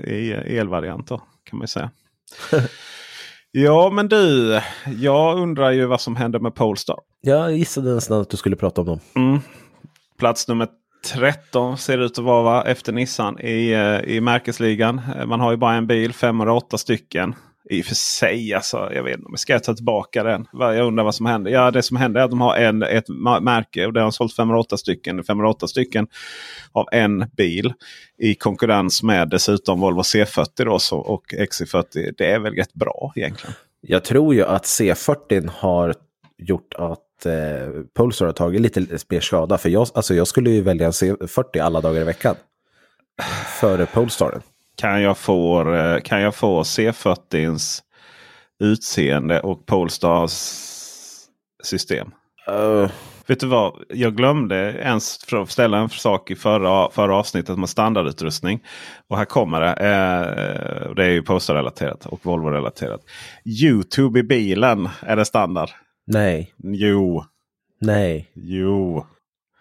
[0.04, 1.90] i elvariant då, kan man ju säga.
[3.52, 4.60] Ja men du,
[4.98, 6.98] jag undrar ju vad som händer med Polestar.
[7.20, 9.00] Jag gissade nästan att du skulle prata om dem.
[9.14, 9.38] Mm.
[10.18, 10.68] Plats nummer
[11.14, 12.64] 13 ser det ut att vara va?
[12.66, 15.00] efter Nissan i, eh, i märkesligan.
[15.26, 17.34] Man har ju bara en bil, 508 stycken.
[17.70, 20.46] I och för sig, alltså, jag vet inte ska jag ta tillbaka den.
[20.52, 21.50] Jag undrar vad som händer.
[21.50, 23.08] Ja, det som händer är att de har en, ett
[23.42, 25.24] märke och det har sålt 508 stycken.
[25.24, 26.06] 508 stycken
[26.72, 27.72] av en bil
[28.18, 32.14] i konkurrens med dessutom Volvo C40 då, så, och XC40.
[32.18, 33.54] Det är väl rätt bra egentligen.
[33.80, 35.94] Jag tror ju att C40 har
[36.38, 37.32] gjort att eh,
[37.94, 39.58] Polestar har tagit lite mer skada.
[39.58, 42.36] För jag, alltså jag skulle ju välja en C40 alla dagar i veckan.
[43.60, 44.42] Före Polestaren.
[44.80, 47.80] Kan jag få, eh, kan jag få C40s
[48.60, 50.32] utseende och Polestars
[51.62, 52.10] system?
[52.50, 52.90] Uh.
[53.26, 53.84] Vet du vad?
[53.88, 58.60] Jag glömde ens ställa en sak i förra, förra avsnittet med standardutrustning.
[59.08, 59.72] Och här kommer det.
[59.72, 63.00] Eh, det är ju Polestar-relaterat och Volvo-relaterat.
[63.62, 65.68] Youtube i bilen, är det standard?
[66.06, 66.54] Nej.
[66.58, 67.24] Jo.
[67.80, 68.30] Nej.
[68.34, 69.06] Jo.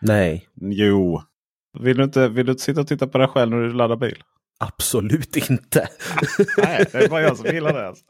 [0.01, 0.47] Nej.
[0.61, 1.21] Jo.
[1.79, 3.95] Vill du, inte, vill du inte sitta och titta på dig själv när du laddar
[3.95, 4.23] bil?
[4.61, 5.87] Absolut inte.
[6.57, 7.87] Nej, det bara jag som gillar det.
[7.87, 8.03] Alltså.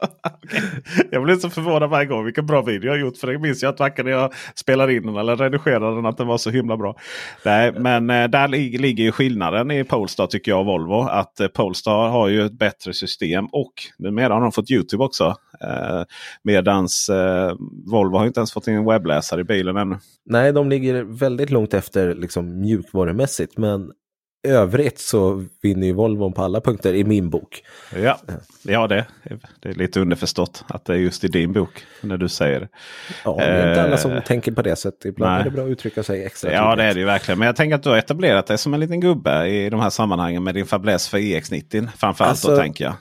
[0.44, 0.60] okay.
[1.10, 3.16] Jag blir så förvånad varje gång vilken bra video jag har gjort.
[3.16, 6.26] För det minns jag att varken jag spelar in den eller redigerar den att den
[6.26, 6.96] var så himla bra.
[7.44, 11.00] Nej, men eh, där ligger ju skillnaden i Polestar tycker jag och Volvo.
[11.00, 15.34] Att eh, Polestar har ju ett bättre system och numera har de fått Youtube också.
[15.64, 16.02] Eh,
[16.42, 17.54] medans eh,
[17.86, 19.98] Volvo har inte ens fått in en webbläsare i bilen ännu.
[20.26, 23.58] Nej, de ligger väldigt långt efter liksom, mjukvarumässigt.
[23.58, 23.92] Men
[24.42, 27.62] övrigt så vinner ju Volvo på alla punkter i min bok.
[27.96, 28.20] Ja,
[28.62, 29.06] ja det,
[29.60, 32.68] det är lite underförstått att det är just i din bok när du säger det.
[33.24, 35.04] Ja, det är inte alla som eh, tänker på det sättet.
[35.04, 35.40] Ibland nej.
[35.40, 37.38] är det bra att uttrycka sig extra Ja, det är det ju verkligen.
[37.38, 39.90] Men jag tänker att du har etablerat dig som en liten gubbe i de här
[39.90, 41.88] sammanhangen med din fäbless för EX90.
[41.96, 42.94] Framförallt alltså, då tänker jag.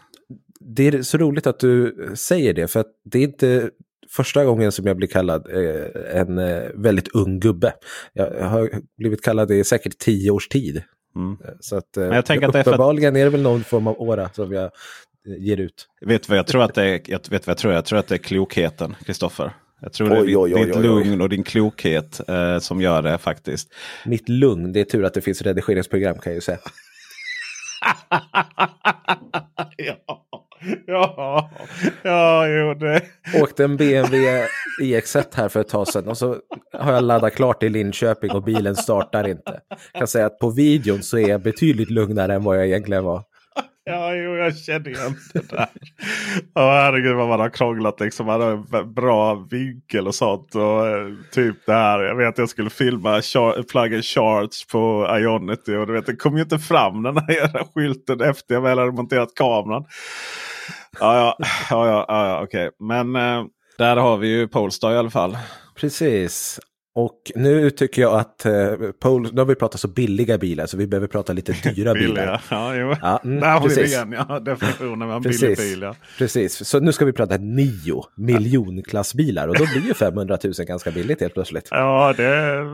[0.60, 2.68] Det är så roligt att du säger det.
[2.68, 3.70] För att det är inte
[4.10, 7.74] första gången som jag blir kallad eh, en eh, väldigt ung gubbe.
[8.14, 10.84] Jag har blivit kallad det i säkert tio års tid.
[11.16, 11.38] Mm.
[11.46, 13.22] Eh, så att, Men jag tänker att uppenbarligen är, för...
[13.22, 14.70] är det väl någon form av åra som jag eh,
[15.38, 15.88] ger ut.
[16.02, 17.02] Vet vad jag tror att det är?
[17.06, 17.74] Jag vet vad jag tror?
[17.74, 19.54] Jag tror att det är klokheten, Kristoffer.
[19.82, 23.02] Jag tror oj, det är oj, oj, ditt lugn och din klokhet eh, som gör
[23.02, 23.74] det faktiskt.
[24.06, 26.60] Mitt lugn, det är tur att det finns redigeringsprogram kan jag ju säga.
[29.78, 30.26] ja.
[30.88, 31.50] Ja,
[32.04, 33.02] ja jo det.
[33.42, 34.48] Åkte en BMW
[34.82, 36.38] iX1 här för ett tag sedan och så
[36.74, 39.60] har jag laddat klart i Linköping och bilen startar inte.
[39.94, 43.04] Jag kan säga att på videon så är jag betydligt lugnare än vad jag egentligen
[43.04, 43.24] var.
[43.90, 45.68] Ja, jo, jag känner igen det där.
[46.54, 48.26] Ja, herregud vad man har krånglat liksom.
[48.26, 50.56] Man har en bra vinkel och sånt.
[50.56, 52.00] Och eh, typ det här.
[52.00, 55.76] Jag vet att jag skulle filma char plug and charge på Ionity.
[55.76, 58.92] Och du vet, det kom ju inte fram den här skylten efter jag väl hade
[58.92, 59.86] monterat kameran.
[61.00, 61.38] Ja,
[61.70, 62.68] ja, ja, ja, okej.
[62.68, 62.88] Okay.
[62.88, 63.46] Men eh,
[63.78, 65.38] där har vi ju Polestar i alla fall.
[65.76, 66.60] Precis.
[66.96, 68.54] Och nu tycker jag att eh,
[69.02, 72.42] Pol, nu har vi pratat så billiga bilar så vi behöver prata lite dyra bilar.
[72.50, 72.96] Ja, jo.
[73.02, 74.40] Ja, mm, Där har vi det igen, ja.
[74.40, 75.82] Definitionen av en billig bil.
[75.82, 75.96] Ja.
[76.18, 80.92] Precis, så nu ska vi prata nio miljonklassbilar och då blir ju 500 000 ganska
[80.92, 81.68] billigt helt plötsligt.
[81.72, 82.66] Ja, det,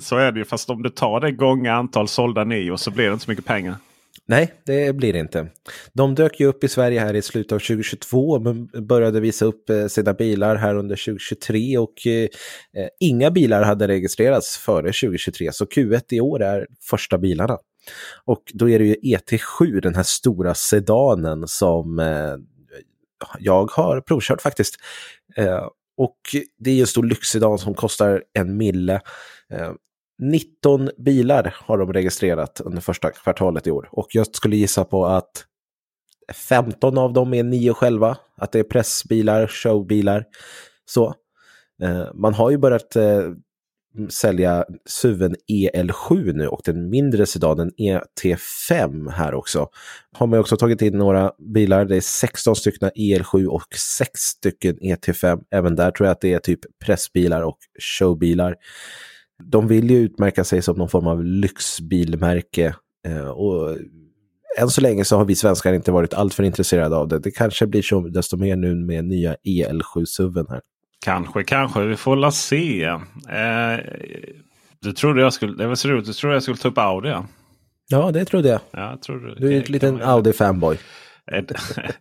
[0.00, 0.44] så är det ju.
[0.44, 3.46] Fast om du tar det gånger antal sålda nio så blir det inte så mycket
[3.46, 3.74] pengar.
[4.30, 5.48] Nej, det blir det inte.
[5.92, 9.70] De dök ju upp i Sverige här i slutet av 2022 men började visa upp
[9.70, 12.28] eh, sina bilar här under 2023 och eh,
[12.76, 17.58] eh, inga bilar hade registrerats före 2023 så Q1 i år är första bilarna.
[18.24, 22.36] Och då är det ju ET7, den här stora sedanen som eh,
[23.38, 24.74] jag har provkört faktiskt.
[25.36, 25.66] Eh,
[25.96, 26.18] och
[26.58, 29.00] det är en stor lyxsedan som kostar en mille.
[29.52, 29.72] Eh,
[30.20, 33.88] 19 bilar har de registrerat under första kvartalet i år.
[33.92, 35.44] Och jag skulle gissa på att
[36.34, 38.16] 15 av dem är nio själva.
[38.36, 40.24] Att det är pressbilar, showbilar.
[40.84, 41.14] Så.
[41.82, 43.22] Eh, man har ju börjat eh,
[44.08, 49.68] sälja SUVen EL7 nu och den mindre sedanen ET5 här också.
[50.12, 51.84] Har man också tagit in några bilar.
[51.84, 55.42] Det är 16 stycken EL7 och 6 stycken ET5.
[55.50, 57.58] Även där tror jag att det är typ pressbilar och
[57.98, 58.56] showbilar
[59.44, 62.74] de vill ju utmärka sig som någon form av lyxbilmärke.
[63.06, 63.76] Eh, och
[64.58, 67.18] än så länge så har vi svenskar inte varit alltför intresserade av det.
[67.18, 70.60] Det kanske blir så desto mer nu med nya EL7-SUVen här.
[71.04, 71.80] Kanske, kanske.
[71.80, 72.84] Vi får la se.
[72.84, 73.78] Eh,
[74.80, 77.14] du trodde jag skulle, det var så roligt, du trodde jag skulle ta upp Audi.
[77.88, 78.60] Ja, det trodde jag.
[78.70, 80.78] Ja, trodde, du är en liten Audi-fanboy.
[81.26, 81.46] Är,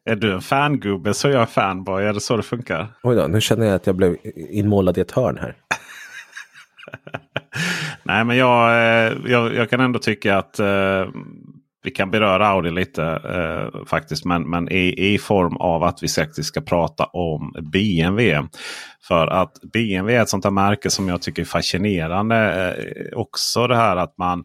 [0.06, 2.04] är, du en fangubbe så är jag en fanboy.
[2.04, 2.88] Är det så det funkar?
[3.04, 4.18] Oj då, nu känner jag att jag blev
[4.50, 5.56] inmålad i ett hörn här.
[8.04, 11.06] Nej, men jag, eh, jag, jag, kan ändå tycka att eh,
[11.84, 14.26] vi kan beröra Audi lite eh, faktiskt.
[14.26, 18.48] Men, men i, i form av att vi faktiskt ska prata om BMW.
[19.08, 22.76] För att BMW är ett sånt här märke som jag tycker är fascinerande.
[22.78, 24.44] Eh, också det här att man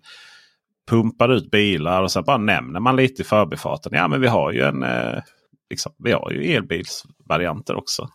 [0.91, 3.93] pumpar ut bilar och så bara nämner man lite i förbifarten.
[3.95, 5.23] Ja men vi har ju en eh,
[5.71, 8.09] liksom, vi har ju elbilsvarianter också.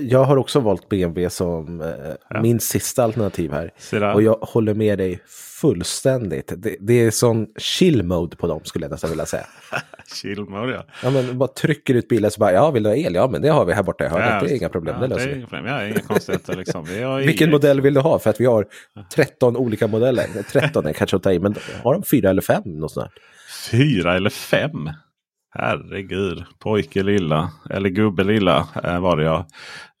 [0.00, 1.88] Jag har också valt BMW som eh,
[2.30, 2.42] ja.
[2.42, 3.72] min sista alternativ här.
[4.14, 5.20] Och jag håller med dig
[5.60, 6.52] fullständigt.
[6.56, 9.46] Det, det är sån chill mode på dem skulle jag nästan vilja säga.
[10.14, 10.84] chill mode ja.
[11.02, 13.14] Ja men bara trycker ut bilen så bara ja vill du ha el?
[13.14, 14.28] Ja men det har vi här borta i hörnet.
[14.30, 14.96] Ja, det är inga problem.
[15.00, 15.68] Ja, det löser vi.
[15.68, 16.84] Ja, inga konstigheter liksom.
[17.26, 18.18] Vilken modell vill du ha?
[18.18, 18.66] För att vi har
[19.14, 20.26] 13 olika modeller.
[20.52, 22.62] 13 är kanske att ta i men har de fyra eller fem?
[22.64, 23.12] Något sånt
[23.70, 24.90] Fyra eller fem?
[25.52, 29.46] Herregud, pojke lilla, eller gubbe lilla eh, var det ja.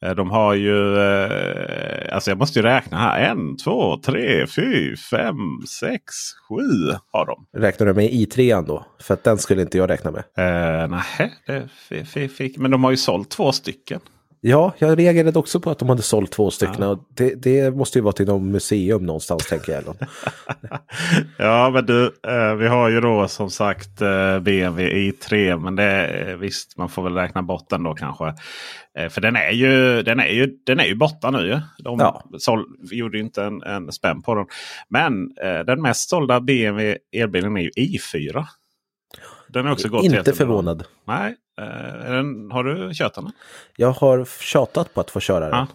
[0.02, 3.30] Eh, de har ju, eh, alltså jag måste ju räkna här.
[3.30, 5.36] En, två, tre, fyra, fem,
[5.80, 6.04] sex,
[6.48, 7.60] sju har de.
[7.60, 8.86] Räknar du med i3 då?
[9.00, 10.24] För att den skulle inte jag räkna med.
[10.36, 11.68] Eh, nej,
[12.14, 14.00] det fick, men de har ju sålt två stycken.
[14.42, 16.82] Ja, jag reagerade också på att de hade sålt två stycken.
[16.82, 17.04] Ja.
[17.16, 19.84] Det, det, måste ju vara till någon museum någonstans tänker jag.
[21.38, 25.58] ja, men du, eh, vi har ju då som sagt eh, BMW i3.
[25.58, 28.34] Men det är visst, man får väl räkna bort den då kanske.
[28.98, 31.46] Eh, för den är ju, den är ju, den är ju borta nu.
[31.46, 31.60] Ju.
[31.84, 32.24] De ja.
[32.38, 34.46] såld, gjorde inte en, en spänn på den.
[34.88, 35.34] Men
[35.66, 38.46] den mest sålda BMW elbilen är ju i4.
[39.52, 40.84] Den är också gått Inte förvånad.
[41.06, 43.32] Nej, Eh, den, har du kört den?
[43.76, 45.58] Jag har tjatat på att få köra den.
[45.58, 45.66] Ja.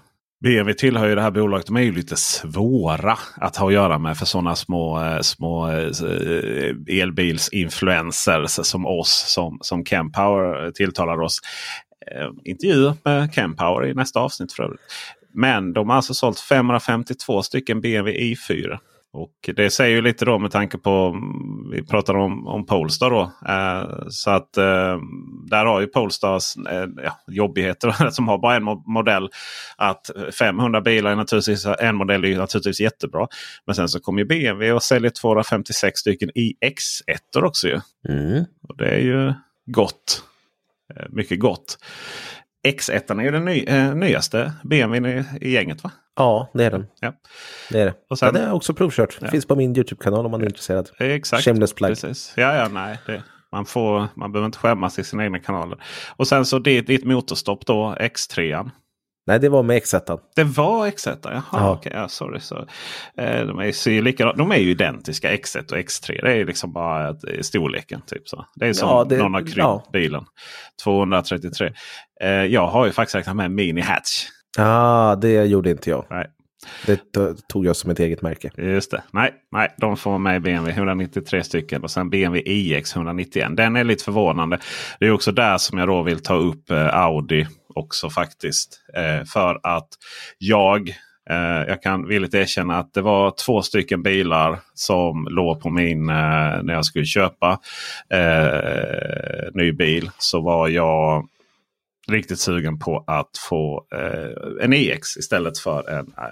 [0.44, 1.66] BMW tillhör ju det här bolaget.
[1.66, 5.72] De är ju lite svåra att ha att göra med för sådana små, eh, små
[5.72, 11.40] eh, elbilsinfluencers som oss som, som Campower tilltalar oss.
[12.44, 14.82] Intervjuer med Campower i nästa avsnitt för övrigt.
[15.34, 18.78] Men de har alltså sålt 552 stycken BMW i4.
[19.16, 21.16] Och det säger ju lite då med tanke på,
[21.72, 23.22] vi pratar om, om Polestar då.
[23.48, 24.98] Eh, så att eh,
[25.50, 26.36] där har ju Polestar
[26.72, 29.30] eh, ja, jobbigheter som har bara en modell.
[29.78, 30.10] Att
[30.40, 33.28] 500 bilar är naturligtvis, en modell är naturligtvis jättebra.
[33.66, 37.80] Men sen så kommer ju BMW och säljer 256 stycken iX1 också ju.
[38.10, 38.46] Mm.
[38.62, 39.34] Och det är ju
[39.66, 40.24] gott.
[40.96, 41.78] Eh, mycket gott.
[42.68, 45.92] X1 är ju den ny, eh, nyaste BMWn i, i gänget va?
[46.16, 46.88] Ja, det är den.
[47.00, 47.14] Ja.
[47.70, 47.94] Det är det.
[48.10, 49.18] Och sen, det har jag också provkört.
[49.22, 49.28] Ja.
[49.28, 50.90] Finns på min YouTube-kanal om man är intresserad.
[51.00, 51.44] Exakt.
[51.44, 51.90] Shameless plug.
[51.90, 52.34] Precis.
[52.38, 53.00] Ja, ja, nej.
[53.06, 55.84] Det, man, får, man behöver inte skämmas i sina egna kanaler.
[56.16, 58.70] Och sen så ditt, ditt motorstopp då, X3.
[59.28, 60.20] Nej, det var med X1.
[60.36, 61.18] Det var X1?
[61.24, 61.74] Jaha, ja.
[61.74, 61.94] Okay.
[61.96, 62.40] Ja, sorry.
[62.40, 62.58] Så,
[63.18, 66.22] eh, de, är, likadana, de är ju identiska X1 och X3.
[66.22, 68.02] Det är liksom bara storleken.
[68.02, 68.46] Typ så.
[68.56, 69.90] Det är som ja, det, någon har krympt ja.
[69.94, 70.26] bilen.
[70.84, 71.74] 233.
[72.22, 74.26] Eh, jag har ju faktiskt räknat med Mini Hatch.
[74.58, 76.06] Ja, ah, det gjorde inte jag.
[76.10, 76.28] Nej.
[76.86, 77.00] Det
[77.48, 78.52] tog jag som ett eget märke.
[78.58, 79.04] Just det.
[79.12, 83.58] Nej, nej de får med BMW 193 stycken och sen BMW iX 191.
[83.58, 84.60] Den är lite förvånande.
[85.00, 88.80] Det är också där som jag då vill ta upp eh, Audi också faktiskt.
[88.96, 89.88] Eh, för att
[90.38, 90.90] jag
[91.30, 96.06] eh, jag kan villigt erkänna att det var två stycken bilar som låg på min
[96.06, 97.60] när jag skulle köpa
[98.10, 100.12] eh, ny bil.
[100.18, 101.28] Så var jag
[102.08, 106.26] riktigt sugen på att få eh, en EX istället för en eh,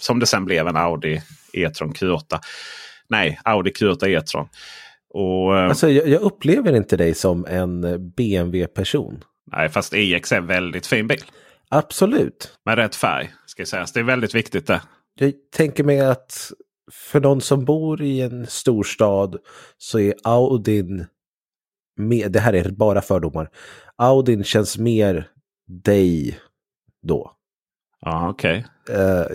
[0.00, 1.22] som det sen blev en Audi
[1.52, 2.38] E-tron Q8.
[3.08, 4.48] Nej, Audi Q8 E-tron.
[5.14, 7.80] Och, eh, alltså, jag, jag, upplever inte dig som en
[8.16, 9.24] BMW-person.
[9.52, 11.24] Nej, fast EX är en väldigt fin bil.
[11.68, 12.58] Absolut.
[12.64, 13.92] Med rätt färg ska sägas.
[13.92, 14.82] Det är väldigt viktigt det.
[15.14, 16.52] Jag tänker mig att
[16.92, 19.36] för någon som bor i en storstad
[19.78, 21.06] så är Audin
[21.96, 23.48] med, det här är bara fördomar.
[23.98, 25.28] Audin känns mer
[25.66, 26.38] dig
[27.02, 27.32] då.
[28.00, 28.66] Ja, okej.
[28.84, 28.96] Okay.
[28.96, 29.26] Uh, eh,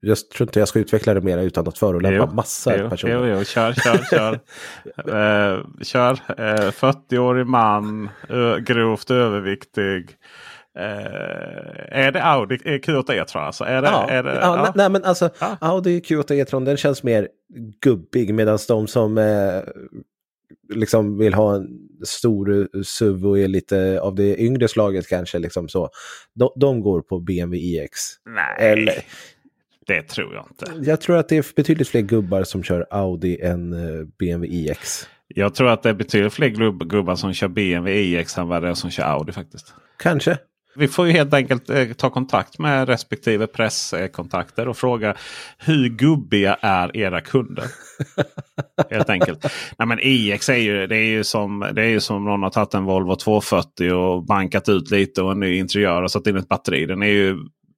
[0.00, 3.14] jag tror inte jag ska utveckla det mer utan att förolämpa massa jo, personer.
[3.14, 4.32] Jo, jo, kör, kör, kör.
[4.34, 6.12] uh, kör.
[6.12, 10.10] Uh, eh, 40-årig man, uh, grovt överviktig.
[10.78, 13.42] Är det Audi Q8 E-tron?
[13.42, 13.64] Alltså?
[13.64, 14.72] Är det, ja, är det, ja, ja.
[14.74, 15.56] Nej, men alltså ja.
[15.60, 17.28] Audi Q8 E-tron den känns mer
[17.80, 19.18] gubbig medan de som
[20.68, 21.68] liksom vill ha en
[22.04, 25.38] stor SUV och är lite av det yngre slaget kanske.
[25.38, 25.90] Liksom så.
[26.34, 27.90] De, de går på BMW iX.
[28.26, 29.04] Nej, Eller,
[29.86, 30.90] det tror jag inte.
[30.90, 35.08] Jag tror att det är betydligt fler gubbar som kör Audi än eh, BMW iX.
[35.28, 36.48] Jag tror att det är betydligt fler
[36.84, 39.74] gubbar som kör BMW iX än vad det är som kör Audi faktiskt.
[39.98, 40.38] Kanske.
[40.76, 45.14] Vi får ju helt enkelt eh, ta kontakt med respektive presskontakter och fråga
[45.58, 47.64] hur gubbiga är era kunder?
[48.90, 49.46] helt enkelt.
[49.78, 52.50] Nej, men EX är ju, det är ju som, det är ju som någon har
[52.50, 56.36] tagit en Volvo 240 och bankat ut lite och en ny interiör och satt in
[56.36, 56.86] ett batteri.
[56.86, 57.36] Den är ju,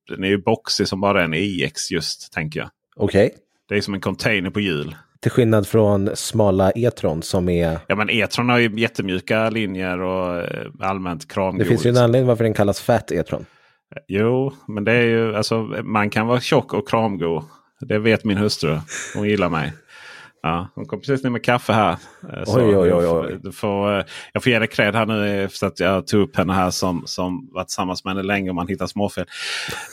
[0.09, 2.70] den är ju boxig som bara en EX just tänker jag.
[2.97, 3.27] Okej.
[3.27, 3.39] Okay.
[3.69, 4.97] Det är som en container på hjul.
[5.23, 7.78] Till skillnad från smala E-tron som är...
[7.86, 11.66] Ja men E-tron har ju jättemjuka linjer och eh, allmänt kramgodis.
[11.66, 13.47] Det finns ju en anledning varför den kallas Fat E-tron.
[14.09, 17.45] Jo, men det är ju alltså man kan vara tjock och kramgo.
[17.81, 18.78] Det vet min hustru.
[19.15, 19.73] Hon gillar mig.
[20.43, 21.97] Ja, hon kom precis ner med kaffe här.
[22.32, 23.52] Eh, så oj, oj, oj, oj.
[23.52, 26.52] Får, eh, jag får ge dig cred här nu efter att jag tog upp henne
[26.52, 29.27] här som, som varit tillsammans med henne länge och man hittar småfel.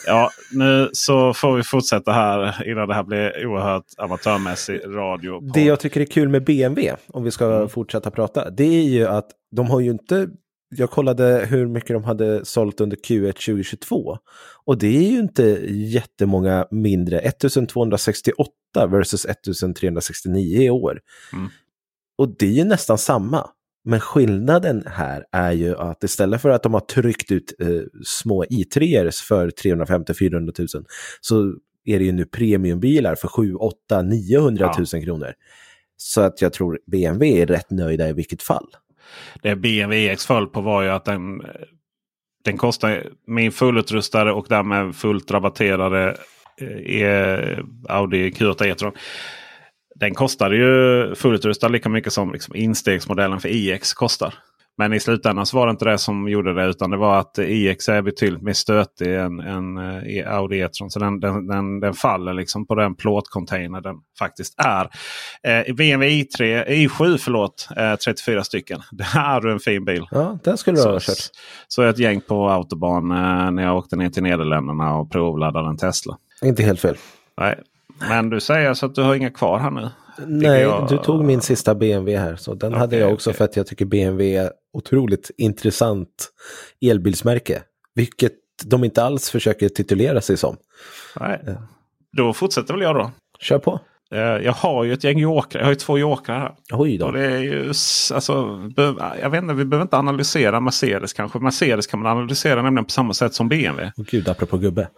[0.06, 5.40] Ja, nu så får vi fortsätta här innan det här blir oerhört amatörmässig radio.
[5.40, 5.52] På...
[5.54, 7.68] Det jag tycker är kul med BMW, om vi ska mm.
[7.68, 10.28] fortsätta prata, det är ju att de har ju inte
[10.68, 14.18] jag kollade hur mycket de hade sålt under Q1 2022.
[14.64, 18.50] Och det är ju inte jättemånga mindre, 1268
[18.86, 21.00] versus 1369 i år.
[21.32, 21.48] Mm.
[22.18, 23.50] Och det är ju nästan samma.
[23.84, 27.68] Men skillnaden här är ju att istället för att de har tryckt ut eh,
[28.04, 30.84] små i3 för 350-400 000
[31.20, 35.00] så är det ju nu premiumbilar för 7, 8, 900 000 ja.
[35.00, 35.32] kronor.
[35.96, 38.66] Så att jag tror BMW är rätt nöjda i vilket fall.
[39.42, 41.42] Det BMW X föll på var ju att den
[42.46, 46.16] den kostar min fullutrustade och därmed fullt rabatterade
[46.60, 47.58] eh, e,
[47.88, 48.92] Audi Q8 E-tron.
[49.94, 54.34] Den kostade ju fullutrustad lika mycket som liksom instegsmodellen för iX kostar.
[54.78, 56.64] Men i slutändan så var det inte det som gjorde det.
[56.64, 60.90] Utan det var att iX är betydligt mer stötig än, än uh, Audi E-tron.
[60.90, 64.84] Så den, den, den, den, faller liksom på den plåtcontainer den faktiskt är.
[64.84, 68.80] Uh, BMW i3, i7 förlåt, uh, 34 stycken.
[68.92, 70.06] Det är en fin bil.
[70.10, 71.16] Ja, den skulle du ha kört.
[71.68, 75.76] Så ett gäng på autobahn uh, när jag åkte ner till Nederländerna och provladdade en
[75.76, 76.16] Tesla.
[76.42, 76.96] Inte helt fel.
[77.40, 77.60] Nej,
[78.08, 79.88] men du säger så att du har inga kvar här nu?
[80.26, 80.88] Nej, jag...
[80.88, 82.36] du tog min sista BMW här.
[82.36, 83.38] Så den okay, hade jag också okay.
[83.38, 86.32] för att jag tycker BMW otroligt intressant
[86.80, 87.62] elbilsmärke.
[87.94, 88.32] Vilket
[88.64, 90.56] de inte alls försöker titulera sig som.
[91.20, 91.40] Nej.
[92.12, 93.10] Då fortsätter väl jag då.
[93.40, 93.80] Kör på.
[94.10, 95.60] Eh, jag har ju ett gäng jokrar.
[95.60, 96.54] Jag har ju två jokrar här.
[96.72, 97.06] Oj då.
[97.06, 97.68] Och det är ju,
[98.14, 98.62] alltså,
[99.20, 101.38] jag vet inte, vi behöver inte analysera Mercedes kanske.
[101.38, 103.92] Mercedes kan man analysera nämligen på samma sätt som BMW.
[103.96, 104.88] Oh, gud, apropå gubbe.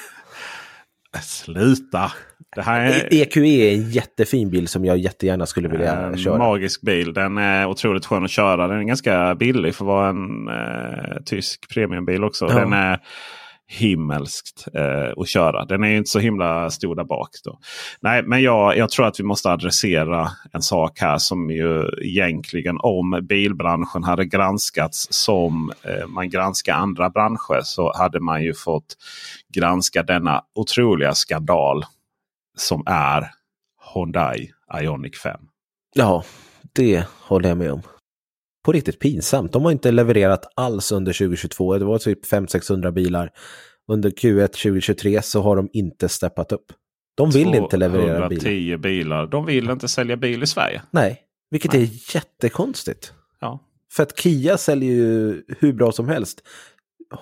[1.22, 2.12] Sluta!
[2.58, 3.14] Det här är...
[3.14, 6.38] EQE e är en jättefin bil som jag jättegärna skulle vilja en köra.
[6.38, 7.12] Magisk bil.
[7.12, 8.68] Den är otroligt skön att köra.
[8.68, 12.46] Den är ganska billig för att vara en eh, tysk premiumbil också.
[12.48, 12.54] Ja.
[12.54, 13.00] Den är
[13.66, 15.64] himmelskt eh, att köra.
[15.64, 17.28] Den är inte så himla stor där bak.
[17.44, 17.58] Då.
[18.00, 22.76] Nej, men jag, jag tror att vi måste adressera en sak här som ju egentligen
[22.80, 28.96] om bilbranschen hade granskats som eh, man granskar andra branscher så hade man ju fått
[29.54, 31.84] granska denna otroliga skandal
[32.60, 33.30] som är
[33.94, 34.50] Hyundai
[34.82, 35.40] Ioniq 5.
[35.94, 36.24] Ja,
[36.72, 37.82] det håller jag med om.
[38.64, 39.52] På riktigt pinsamt.
[39.52, 41.78] De har inte levererat alls under 2022.
[41.78, 43.30] Det var typ 500-600 bilar.
[43.88, 46.72] Under Q1 2023 så har de inte steppat upp.
[47.16, 48.42] De vill inte leverera bilar.
[48.42, 49.26] 210 bilar.
[49.26, 50.82] De vill inte sälja bil i Sverige.
[50.90, 51.20] Nej,
[51.50, 51.82] vilket Nej.
[51.82, 53.12] är jättekonstigt.
[53.40, 53.60] Ja.
[53.92, 56.42] För att Kia säljer ju hur bra som helst.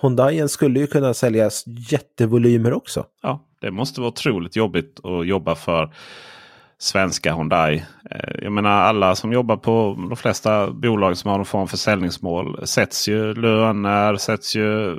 [0.01, 3.05] Hyundaien skulle ju kunna säljas jättevolymer också.
[3.21, 5.93] Ja, det måste vara otroligt jobbigt att jobba för
[6.79, 7.85] svenska Hyundai.
[8.11, 11.67] Eh, jag menar alla som jobbar på de flesta bolag som har någon form av
[11.67, 14.95] försäljningsmål sätts ju löner, sätts ju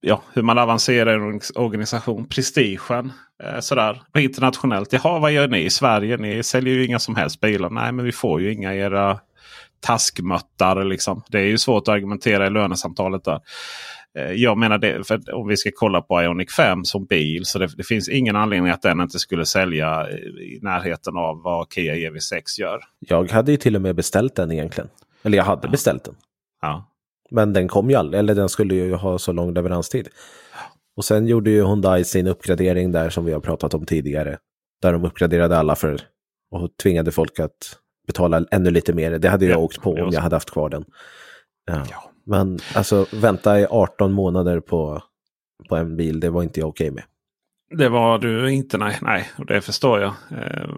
[0.00, 2.26] ja, hur man avancerar i en organisation.
[2.28, 3.12] Prestigen
[3.42, 4.92] eh, sådär internationellt.
[4.92, 6.16] Jaha, vad gör ni i Sverige?
[6.16, 7.70] Ni säljer ju inga som helst bilar.
[7.70, 9.20] Nej, men vi får ju inga era
[9.80, 10.84] taskmöttar.
[10.84, 11.22] Liksom.
[11.28, 13.40] Det är ju svårt att argumentera i lönesamtalet där.
[14.18, 17.44] Eh, jag menar det, för om vi ska kolla på Ioniq 5 som bil.
[17.44, 21.72] Så det, det, finns ingen anledning att den inte skulle sälja i närheten av vad
[21.72, 22.80] Kia EV6 gör.
[22.98, 24.90] Jag hade ju till och med beställt den egentligen.
[25.22, 25.70] Eller jag hade ja.
[25.70, 26.14] beställt den.
[26.62, 26.92] Ja.
[27.30, 30.08] Men den kom ju aldrig, eller den skulle ju ha så lång leveranstid.
[30.96, 34.38] Och sen gjorde ju Hyundai sin uppgradering där som vi har pratat om tidigare.
[34.82, 36.00] Där de uppgraderade alla för
[36.50, 39.18] och tvingade folk att betala ännu lite mer.
[39.18, 40.84] Det hade jag ja, åkt på om jag hade haft kvar den.
[41.66, 41.82] Ja.
[41.90, 42.10] ja.
[42.26, 45.02] Men alltså vänta i 18 månader på,
[45.68, 47.04] på en bil, det var inte jag okej med.
[47.70, 48.98] Det var du inte, nej.
[49.02, 50.14] nej och det förstår jag.
[50.30, 50.68] Eh,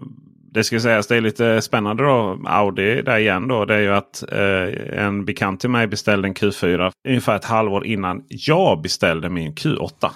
[0.51, 2.39] det ska sägas, det är lite spännande då.
[2.45, 3.65] Audi där igen då.
[3.65, 7.85] Det är ju att eh, en bekant till mig beställde en Q4 ungefär ett halvår
[7.85, 10.09] innan jag beställde min Q8.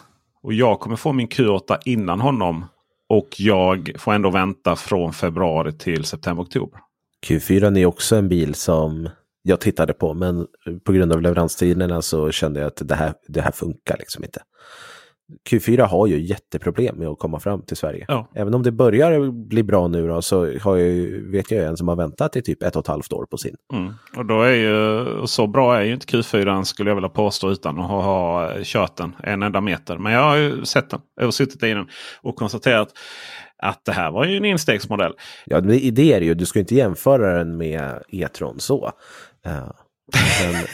[0.44, 2.66] Och jag kommer få min Q8 innan honom.
[3.10, 6.80] Och jag får ändå vänta från februari till september-oktober.
[7.24, 9.10] Q4 är också en bil som
[9.42, 10.14] jag tittade på.
[10.14, 10.48] Men
[10.84, 14.42] på grund av leveranstiderna så kände jag att det här, det här funkar liksom inte.
[15.50, 18.06] Q4 har ju jätteproblem med att komma fram till Sverige.
[18.08, 18.30] Ja.
[18.36, 21.88] Även om det börjar bli bra nu då, så har jag, vet jag en som
[21.88, 23.56] har väntat i typ ett och ett halvt år på sin.
[23.74, 23.94] Mm.
[24.18, 27.80] Och då är ju, så bra är ju inte Q4 skulle jag vilja påstå utan
[27.80, 29.98] att ha, ha kört den en enda meter.
[29.98, 31.88] Men jag har ju sett den och suttit i den
[32.22, 32.90] och konstaterat
[33.64, 35.14] att det här var ju en instegsmodell.
[35.46, 36.34] Ja, det, är det ju.
[36.34, 38.86] Du ska inte jämföra den med E-tron så.
[39.48, 39.72] Uh,
[40.42, 40.66] men...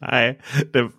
[0.10, 0.40] Nej,
[0.72, 0.90] det,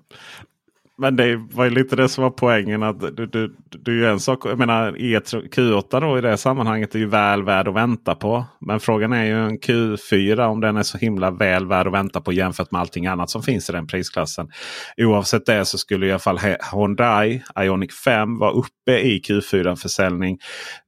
[0.99, 2.83] men det var ju lite det som var poängen.
[2.83, 6.99] att du, du, du är en sak, jag menar Q8 då i det sammanhanget är
[6.99, 8.45] ju väl värd att vänta på.
[8.61, 12.21] Men frågan är ju en Q4 om den är så himla väl värd att vänta
[12.21, 14.49] på jämfört med allting annat som finns i den prisklassen.
[14.97, 16.39] Oavsett det så skulle i alla fall
[16.71, 20.37] Hyundai Ioniq 5 vara uppe i Q4-försäljning.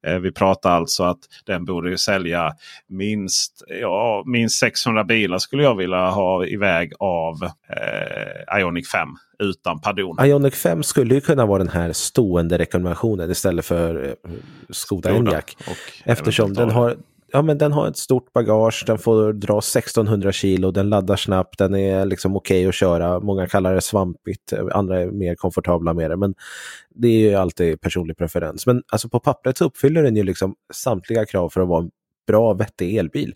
[0.08, 2.52] Eh, vi pratar alltså att den borde ju sälja
[2.90, 9.08] minst, ja, minst 600 bilar skulle jag vilja ha iväg av eh, Ioniq 5
[9.42, 10.26] utan pardon.
[10.26, 14.32] Ionic 5 skulle ju kunna vara den här stående rekommendationen istället för eh,
[14.70, 15.58] Skoda Enyaq.
[16.04, 16.98] Eftersom den har,
[17.32, 21.58] ja, men den har ett stort bagage, den får dra 1600 kilo, den laddar snabbt,
[21.58, 23.20] den är liksom okej okay att köra.
[23.20, 26.18] Många kallar det svampigt, andra är mer komfortabla med det.
[26.18, 26.36] Men
[26.90, 28.68] det är ju alltid personlig preferens.
[28.68, 31.92] Men alltså på pappret så uppfyller den ju liksom samtliga krav för att vara en
[32.28, 33.34] bra, vettig elbil.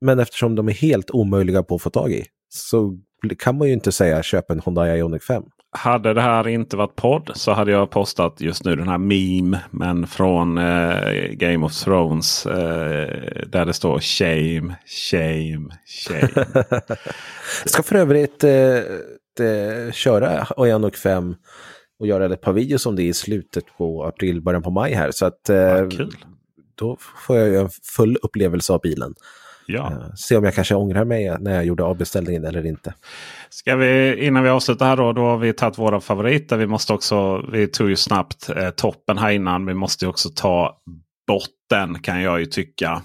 [0.00, 2.98] Men eftersom de är helt omöjliga på att få tag i så
[3.38, 5.42] kan man ju inte säga köp en Honda Ioniq 5.
[5.70, 9.60] Hade det här inte varit podd så hade jag postat just nu den här meme.
[9.70, 12.46] Men från eh, Game of Thrones.
[12.46, 16.46] Eh, där det står shame, shame, shame.
[17.64, 21.34] ska för övrigt eh, köra Ioniq 5
[22.00, 25.10] och göra ett par videos om det i slutet på april, början på maj här.
[25.10, 25.88] Så att eh,
[26.74, 26.96] då
[27.26, 29.14] får jag en full upplevelse av bilen.
[29.70, 29.92] Ja.
[29.92, 32.94] Uh, se om jag kanske ångrar mig när jag gjorde avbeställningen eller inte.
[33.50, 36.56] Ska vi, innan vi avslutar här då, då har vi tagit våra favoriter.
[36.56, 39.66] Vi måste också, vi tog ju snabbt eh, toppen här innan.
[39.66, 40.80] Vi måste också ta
[41.26, 43.02] botten kan jag ju tycka.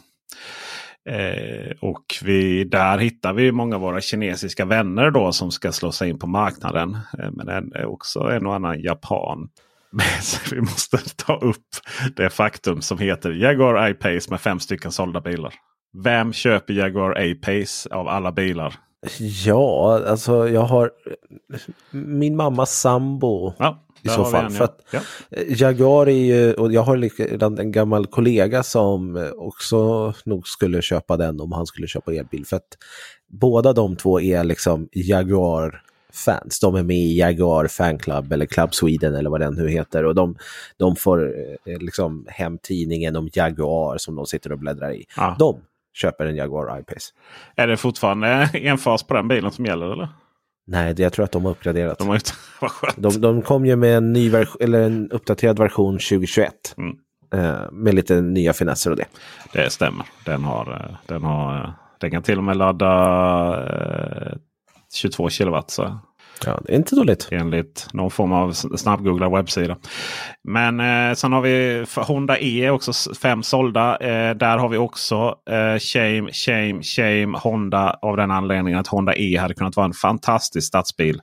[1.09, 5.91] Eh, och vi, där hittar vi många av våra kinesiska vänner då som ska slå
[5.91, 6.97] sig in på marknaden.
[7.19, 9.49] Eh, men en, också en och annan japan.
[10.51, 11.67] vi måste ta upp
[12.15, 15.53] det faktum som heter Jaguar I-Pace med fem stycken sålda bilar.
[15.93, 18.75] Vem köper Jaguar A-Pace av alla bilar?
[19.45, 20.91] Ja, alltså jag har
[21.91, 23.53] min mammas sambo.
[23.59, 24.45] Ja, I så fall.
[24.45, 24.57] En, ja.
[24.57, 24.99] För att ja.
[25.47, 31.41] Jaguar är ju, och jag har en gammal kollega som också nog skulle köpa den
[31.41, 32.45] om han skulle köpa elbil.
[32.45, 32.77] För att
[33.27, 35.81] båda de två är liksom Jaguar
[36.13, 36.59] fans.
[36.59, 40.05] De är med i Jaguar Fanclub eller Club Sweden eller vad den nu heter.
[40.05, 40.35] Och de,
[40.77, 41.33] de får
[41.65, 45.05] eh, liksom hem tidningen om Jaguar som de sitter och bläddrar i.
[45.17, 45.35] Ja.
[45.39, 45.61] De
[45.93, 47.13] köper en Jaguar I-Pace.
[47.55, 50.09] Är det fortfarande en fas på den bilen som gäller eller?
[50.67, 51.99] Nej, jag tror att de har uppgraderat.
[51.99, 52.31] De, har inte,
[52.95, 56.75] de, de kom ju med en, ny eller en uppdaterad version 2021.
[56.77, 56.95] Mm.
[57.33, 59.05] Eh, med lite nya finesser och det.
[59.53, 60.05] Det stämmer.
[60.25, 62.91] Den, har, eh, den, har, eh, den kan till och med ladda
[64.27, 64.37] eh,
[64.93, 65.71] 22 kilowatt.
[65.71, 65.99] Så
[66.45, 67.27] Ja, det är inte dåligt.
[67.31, 69.77] Enligt någon form av snabbgooglad webbsida.
[70.43, 73.97] Men eh, sen har vi Honda E också fem sålda.
[73.97, 77.99] Eh, där har vi också eh, shame, shame, shame Honda.
[78.01, 81.21] Av den anledningen att Honda E hade kunnat vara en fantastisk stadsbil.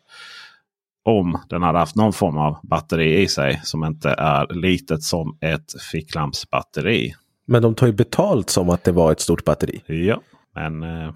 [1.04, 5.38] Om den hade haft någon form av batteri i sig som inte är litet som
[5.40, 7.14] ett ficklampsbatteri.
[7.46, 9.82] Men de tar ju betalt som att det var ett stort batteri.
[9.86, 10.20] Ja.
[10.54, 11.14] Men äh,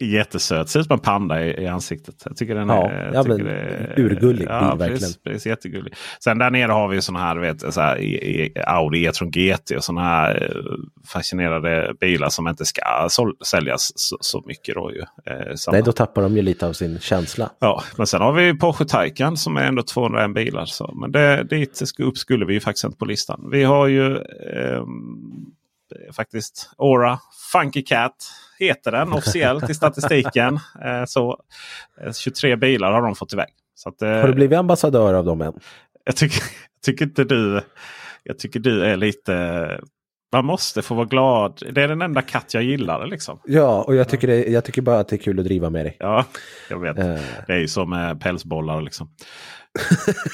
[0.00, 0.68] jättesöt.
[0.68, 2.22] Ser ut som en panda i, i ansiktet.
[2.24, 4.98] Jag tycker den ja, är, ja, men, är urgullig ja, bil verkligen.
[4.98, 5.94] Precis, precis, jättegullig.
[6.24, 7.98] Sen där nere har vi sådana här, vet, så här
[8.66, 10.72] Audi E-tron GT och sådana här eh,
[11.06, 13.08] fascinerade bilar som inte ska
[13.44, 14.74] säljas så, så, mycket.
[14.74, 15.00] Då ju.
[15.00, 17.50] Eh, Nej, då tappar de ju lite av sin känsla.
[17.58, 20.66] Ja, men sen har vi Porsche Taycan som är ändå 201 bilar.
[20.66, 20.94] Så.
[20.94, 23.48] Men det, dit upp skulle vi ju faktiskt inte på listan.
[23.52, 24.84] Vi har ju eh,
[26.12, 27.18] faktiskt Aura
[27.52, 28.14] Funky Cat
[28.58, 30.58] heter den officiellt i statistiken.
[30.84, 31.40] Eh, så
[32.22, 33.48] 23 eh, bilar har de fått iväg.
[33.74, 35.52] Så att, eh, har du blivit ambassadör av dem än?
[36.04, 36.42] Jag tycker,
[36.74, 37.62] jag tycker inte du.
[38.22, 39.80] Jag tycker du är lite
[40.32, 41.62] man måste få vara glad.
[41.72, 43.06] Det är den enda katt jag gillar.
[43.06, 43.38] Liksom.
[43.44, 45.86] Ja, och jag tycker, det, jag tycker bara att det är kul att driva med
[45.86, 45.96] dig.
[45.98, 46.24] Ja,
[46.70, 46.98] jag vet.
[46.98, 47.20] Uh.
[47.46, 48.82] Det är ju som med pälsbollar.
[48.82, 49.08] Liksom.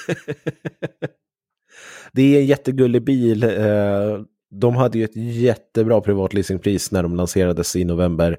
[2.12, 3.44] det är en jättegullig bil.
[4.52, 8.36] De hade ju ett jättebra privatleasingpris när de lanserades i november.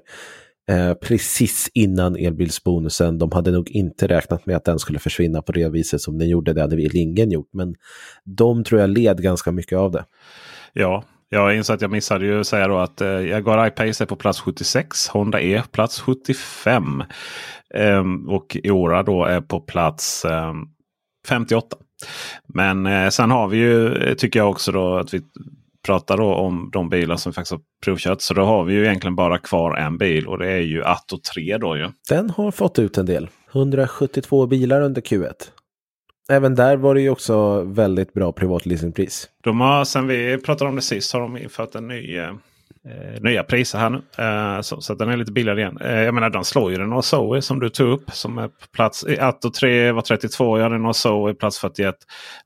[0.68, 3.18] Eh, precis innan elbilsbonusen.
[3.18, 6.28] De hade nog inte räknat med att den skulle försvinna på det viset som den
[6.28, 6.52] gjorde.
[6.52, 7.48] Det hade väl ingen gjort.
[7.52, 7.74] Men
[8.24, 10.04] de tror jag led ganska mycket av det.
[10.72, 14.16] Ja, jag inser att jag missade ju säga då att eh, Jaguar I-Pace är på
[14.16, 15.08] plats 76.
[15.08, 17.02] Honda E plats 75.
[17.74, 20.52] Eh, och Iora då är på plats eh,
[21.28, 21.76] 58.
[22.46, 25.22] Men eh, sen har vi ju, eh, tycker jag också då att vi
[25.84, 28.20] pratar då om de bilar som vi faktiskt har provkört.
[28.20, 31.18] Så då har vi ju egentligen bara kvar en bil och det är ju Atto
[31.34, 31.90] 3 då ju.
[32.08, 33.28] Den har fått ut en del.
[33.52, 35.32] 172 bilar under Q1.
[36.28, 39.28] Även där var det ju också väldigt bra privatleasingpris.
[39.42, 42.20] De har, sen vi pratade om det sist, har de infört en ny
[42.88, 44.02] eh, nya priser här nu.
[44.18, 45.78] Eh, så, så den är lite billigare igen.
[45.80, 48.10] Eh, jag menar de slår ju den och Zoe som du tog upp.
[48.10, 50.58] Som är på plats Atto 3 var 32.
[50.58, 51.94] Ja, och Zoe plats 41.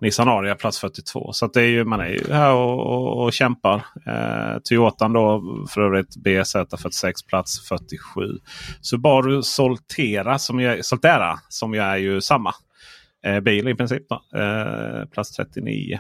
[0.01, 1.33] Nissan Aria plats 42.
[1.33, 3.77] Så det är ju, man är ju här och, och, och kämpar.
[4.07, 7.99] Eh, Toyotan då för övrigt BZ46 plats 47.
[8.81, 12.55] Subaru Soltera som jag, Soltera som ju är ju samma
[13.27, 14.03] eh, bil i princip.
[14.09, 14.39] Då.
[14.39, 15.99] Eh, plats 39.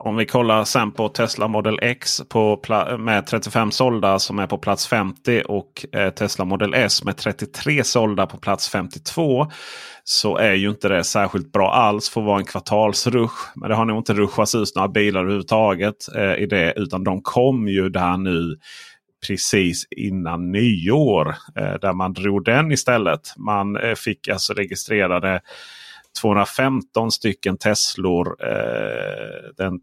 [0.00, 2.62] Om vi kollar sen på Tesla Model X på
[2.98, 7.84] med 35 sålda som är på plats 50 och eh, Tesla Model S med 33
[7.84, 9.46] sålda på plats 52.
[10.04, 13.34] Så är ju inte det särskilt bra alls för att vara en kvartalsrush.
[13.54, 16.72] Men det har nog inte ruschats ut några bilar överhuvudtaget eh, i det.
[16.76, 18.56] Utan de kom ju där nu
[19.26, 21.28] precis innan nyår.
[21.56, 23.34] Eh, där man drog den istället.
[23.36, 25.40] Man eh, fick alltså registrerade
[26.20, 29.80] 215 stycken Teslor eh, den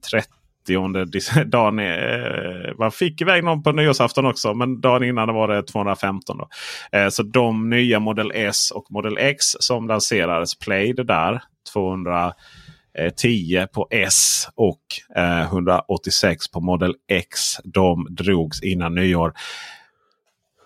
[1.45, 1.79] dagen.
[1.79, 4.53] Eh, man fick iväg någon på nyårsafton också.
[4.53, 6.37] Men dagen innan var det 215.
[6.37, 6.49] Då.
[6.91, 11.41] Eh, så de nya Model S och Model X som lanserades Play det där.
[11.73, 14.81] 210 på S och
[15.17, 17.39] eh, 186 på Model X.
[17.63, 19.33] De drogs innan nyår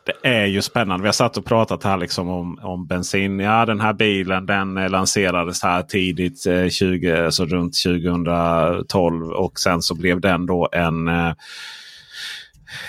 [0.10, 1.04] det är ju spännande.
[1.04, 3.40] Vi har satt och pratat här liksom om, om bensin.
[3.40, 9.32] Ja, den här bilen den eh, lanserades här tidigt, eh, 20, alltså runt 2012.
[9.32, 11.34] Och sen så blev den då en eh,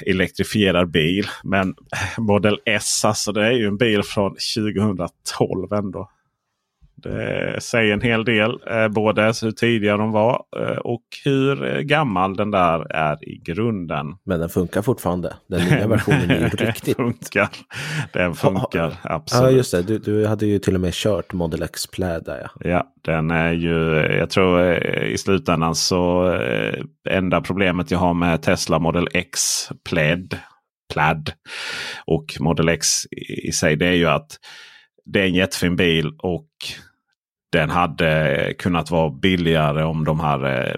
[0.07, 1.27] elektrifierad bil.
[1.45, 6.11] Men eh, Model S, alltså det är ju en bil från 2012 ändå.
[7.03, 8.51] Det säger en hel del.
[8.71, 13.39] Eh, både hur tidiga de var eh, och hur eh, gammal den där är i
[13.45, 14.07] grunden.
[14.25, 15.35] Men den funkar fortfarande.
[15.49, 16.97] Den nya versionen är ju riktigt.
[16.97, 17.49] Funkar.
[18.13, 19.51] Den funkar ha, absolut.
[19.51, 22.39] Ja just det, du, du, hade ju till och med kört Model X Plaid där
[22.41, 22.71] ja.
[22.71, 24.75] Ja, den är ju, jag tror
[25.05, 26.33] i slutändan så
[27.11, 29.41] enda problemet jag har med Tesla Model X
[29.89, 30.39] Plaid,
[30.93, 31.33] Plaid
[32.07, 32.87] och Model X
[33.47, 34.39] i sig det är ju att
[35.05, 36.49] det är en jättefin bil och
[37.53, 40.75] den hade kunnat vara billigare om de här eh,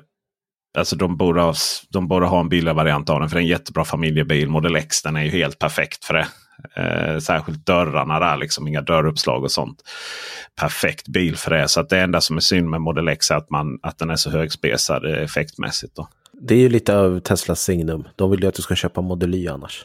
[0.78, 1.55] Alltså de borde, ha,
[1.90, 3.28] de borde ha en billigare variant av den.
[3.28, 4.49] För det är en jättebra familjebil.
[4.49, 6.27] Model X den är ju helt perfekt för det.
[6.77, 9.82] Eh, särskilt dörrarna där, liksom inga dörruppslag och sånt.
[10.61, 11.69] Perfekt bil för det.
[11.69, 14.11] Så att det enda som är synd med Model X är att, man, att den
[14.11, 15.97] är så högspesad eh, effektmässigt.
[15.97, 16.09] Då.
[16.32, 18.09] Det är ju lite av Teslas signum.
[18.16, 19.85] De vill ju att du ska köpa Model Y annars.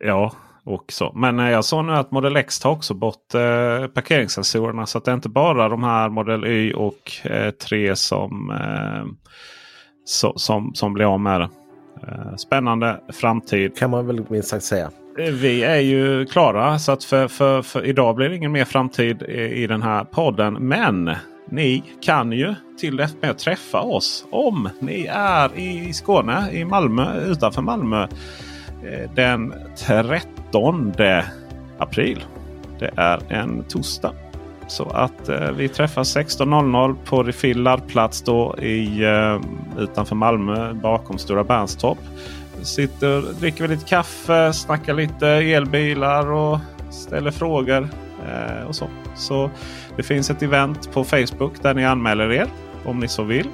[0.00, 0.32] Ja,
[0.66, 1.12] och så.
[1.14, 4.86] Men eh, jag såg nu att Model X tar också bort eh, parkeringssensorerna.
[4.86, 9.04] Så att det är inte bara de här Model Y och eh, 3 som, eh,
[10.04, 11.48] so, som, som blir av med det.
[12.08, 13.78] Eh, spännande framtid.
[13.78, 14.90] Kan man väl minst sagt säga.
[15.18, 18.64] Eh, vi är ju klara så att för, för, för idag blir det ingen mer
[18.64, 20.54] framtid i, i den här podden.
[20.54, 21.10] Men
[21.50, 26.64] ni kan ju till det med att träffa oss om ni är i Skåne, i
[26.64, 28.06] Malmö, utanför Malmö
[29.14, 29.54] den
[29.86, 30.20] 13
[31.78, 32.24] april.
[32.78, 34.12] Det är en torsdag.
[34.68, 39.40] Så att eh, vi träffas 16.00 på Refillad plats då i, eh,
[39.78, 41.98] utanför Malmö bakom Stora Bernstorp.
[42.62, 46.58] Sitter, dricker lite kaffe, snackar lite elbilar och
[46.90, 47.88] ställer frågor.
[48.28, 48.88] Eh, och så.
[49.14, 49.50] så
[49.96, 52.46] det finns ett event på Facebook där ni anmäler er
[52.84, 53.48] om ni så vill.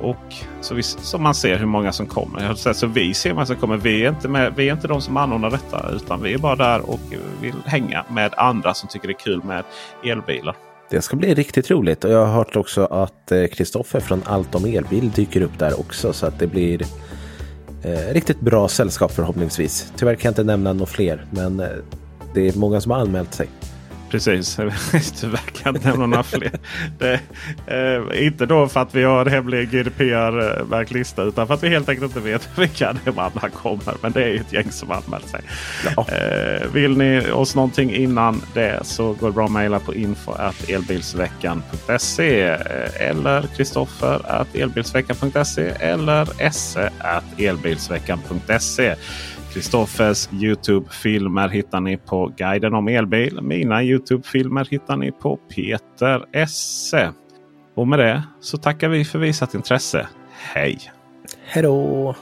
[0.00, 2.54] Och så, vi, så man ser hur många som kommer.
[2.72, 3.76] Så vi ser hur många som kommer.
[3.76, 5.90] Vi är, inte med, vi är inte de som anordnar detta.
[5.92, 7.00] Utan vi är bara där och
[7.40, 9.64] vill hänga med andra som tycker det är kul med
[10.04, 10.56] elbilar.
[10.90, 12.04] Det ska bli riktigt roligt.
[12.04, 15.80] Och jag har hört också att eh, Kristoffer från Allt om elbil dyker upp där
[15.80, 16.12] också.
[16.12, 16.82] Så att det blir
[17.82, 19.92] eh, riktigt bra sällskap förhoppningsvis.
[19.96, 21.26] Tyvärr kan jag inte nämna några fler.
[21.30, 21.66] Men eh,
[22.34, 23.48] det är många som har anmält sig.
[24.10, 24.56] Precis,
[25.20, 26.58] tyvärr kan jag nämna några fler.
[26.98, 27.20] Det,
[27.66, 31.68] eh, inte då för att vi har en hemlig GDPR-märkt lista utan för att vi
[31.68, 33.94] helt enkelt inte vet vilka de andra kommer.
[34.02, 35.40] Men det är ju ett gäng som anmält sig.
[35.96, 36.06] Ja.
[36.08, 40.32] Eh, vill ni oss någonting innan det så går det bra att mejla på info
[40.68, 46.90] elbilsveckan.se eh, eller Kristoffer elbilsveckan.se eller esse
[47.38, 48.94] elbilsveckan.se.
[49.56, 53.42] Kristoffers Youtube-filmer hittar ni på Guiden om elbil.
[53.42, 57.12] Mina Youtube-filmer hittar ni på Peter Esse.
[57.74, 60.08] Och med det så tackar vi för visat intresse.
[60.32, 60.78] Hej!
[61.44, 62.14] Hej då!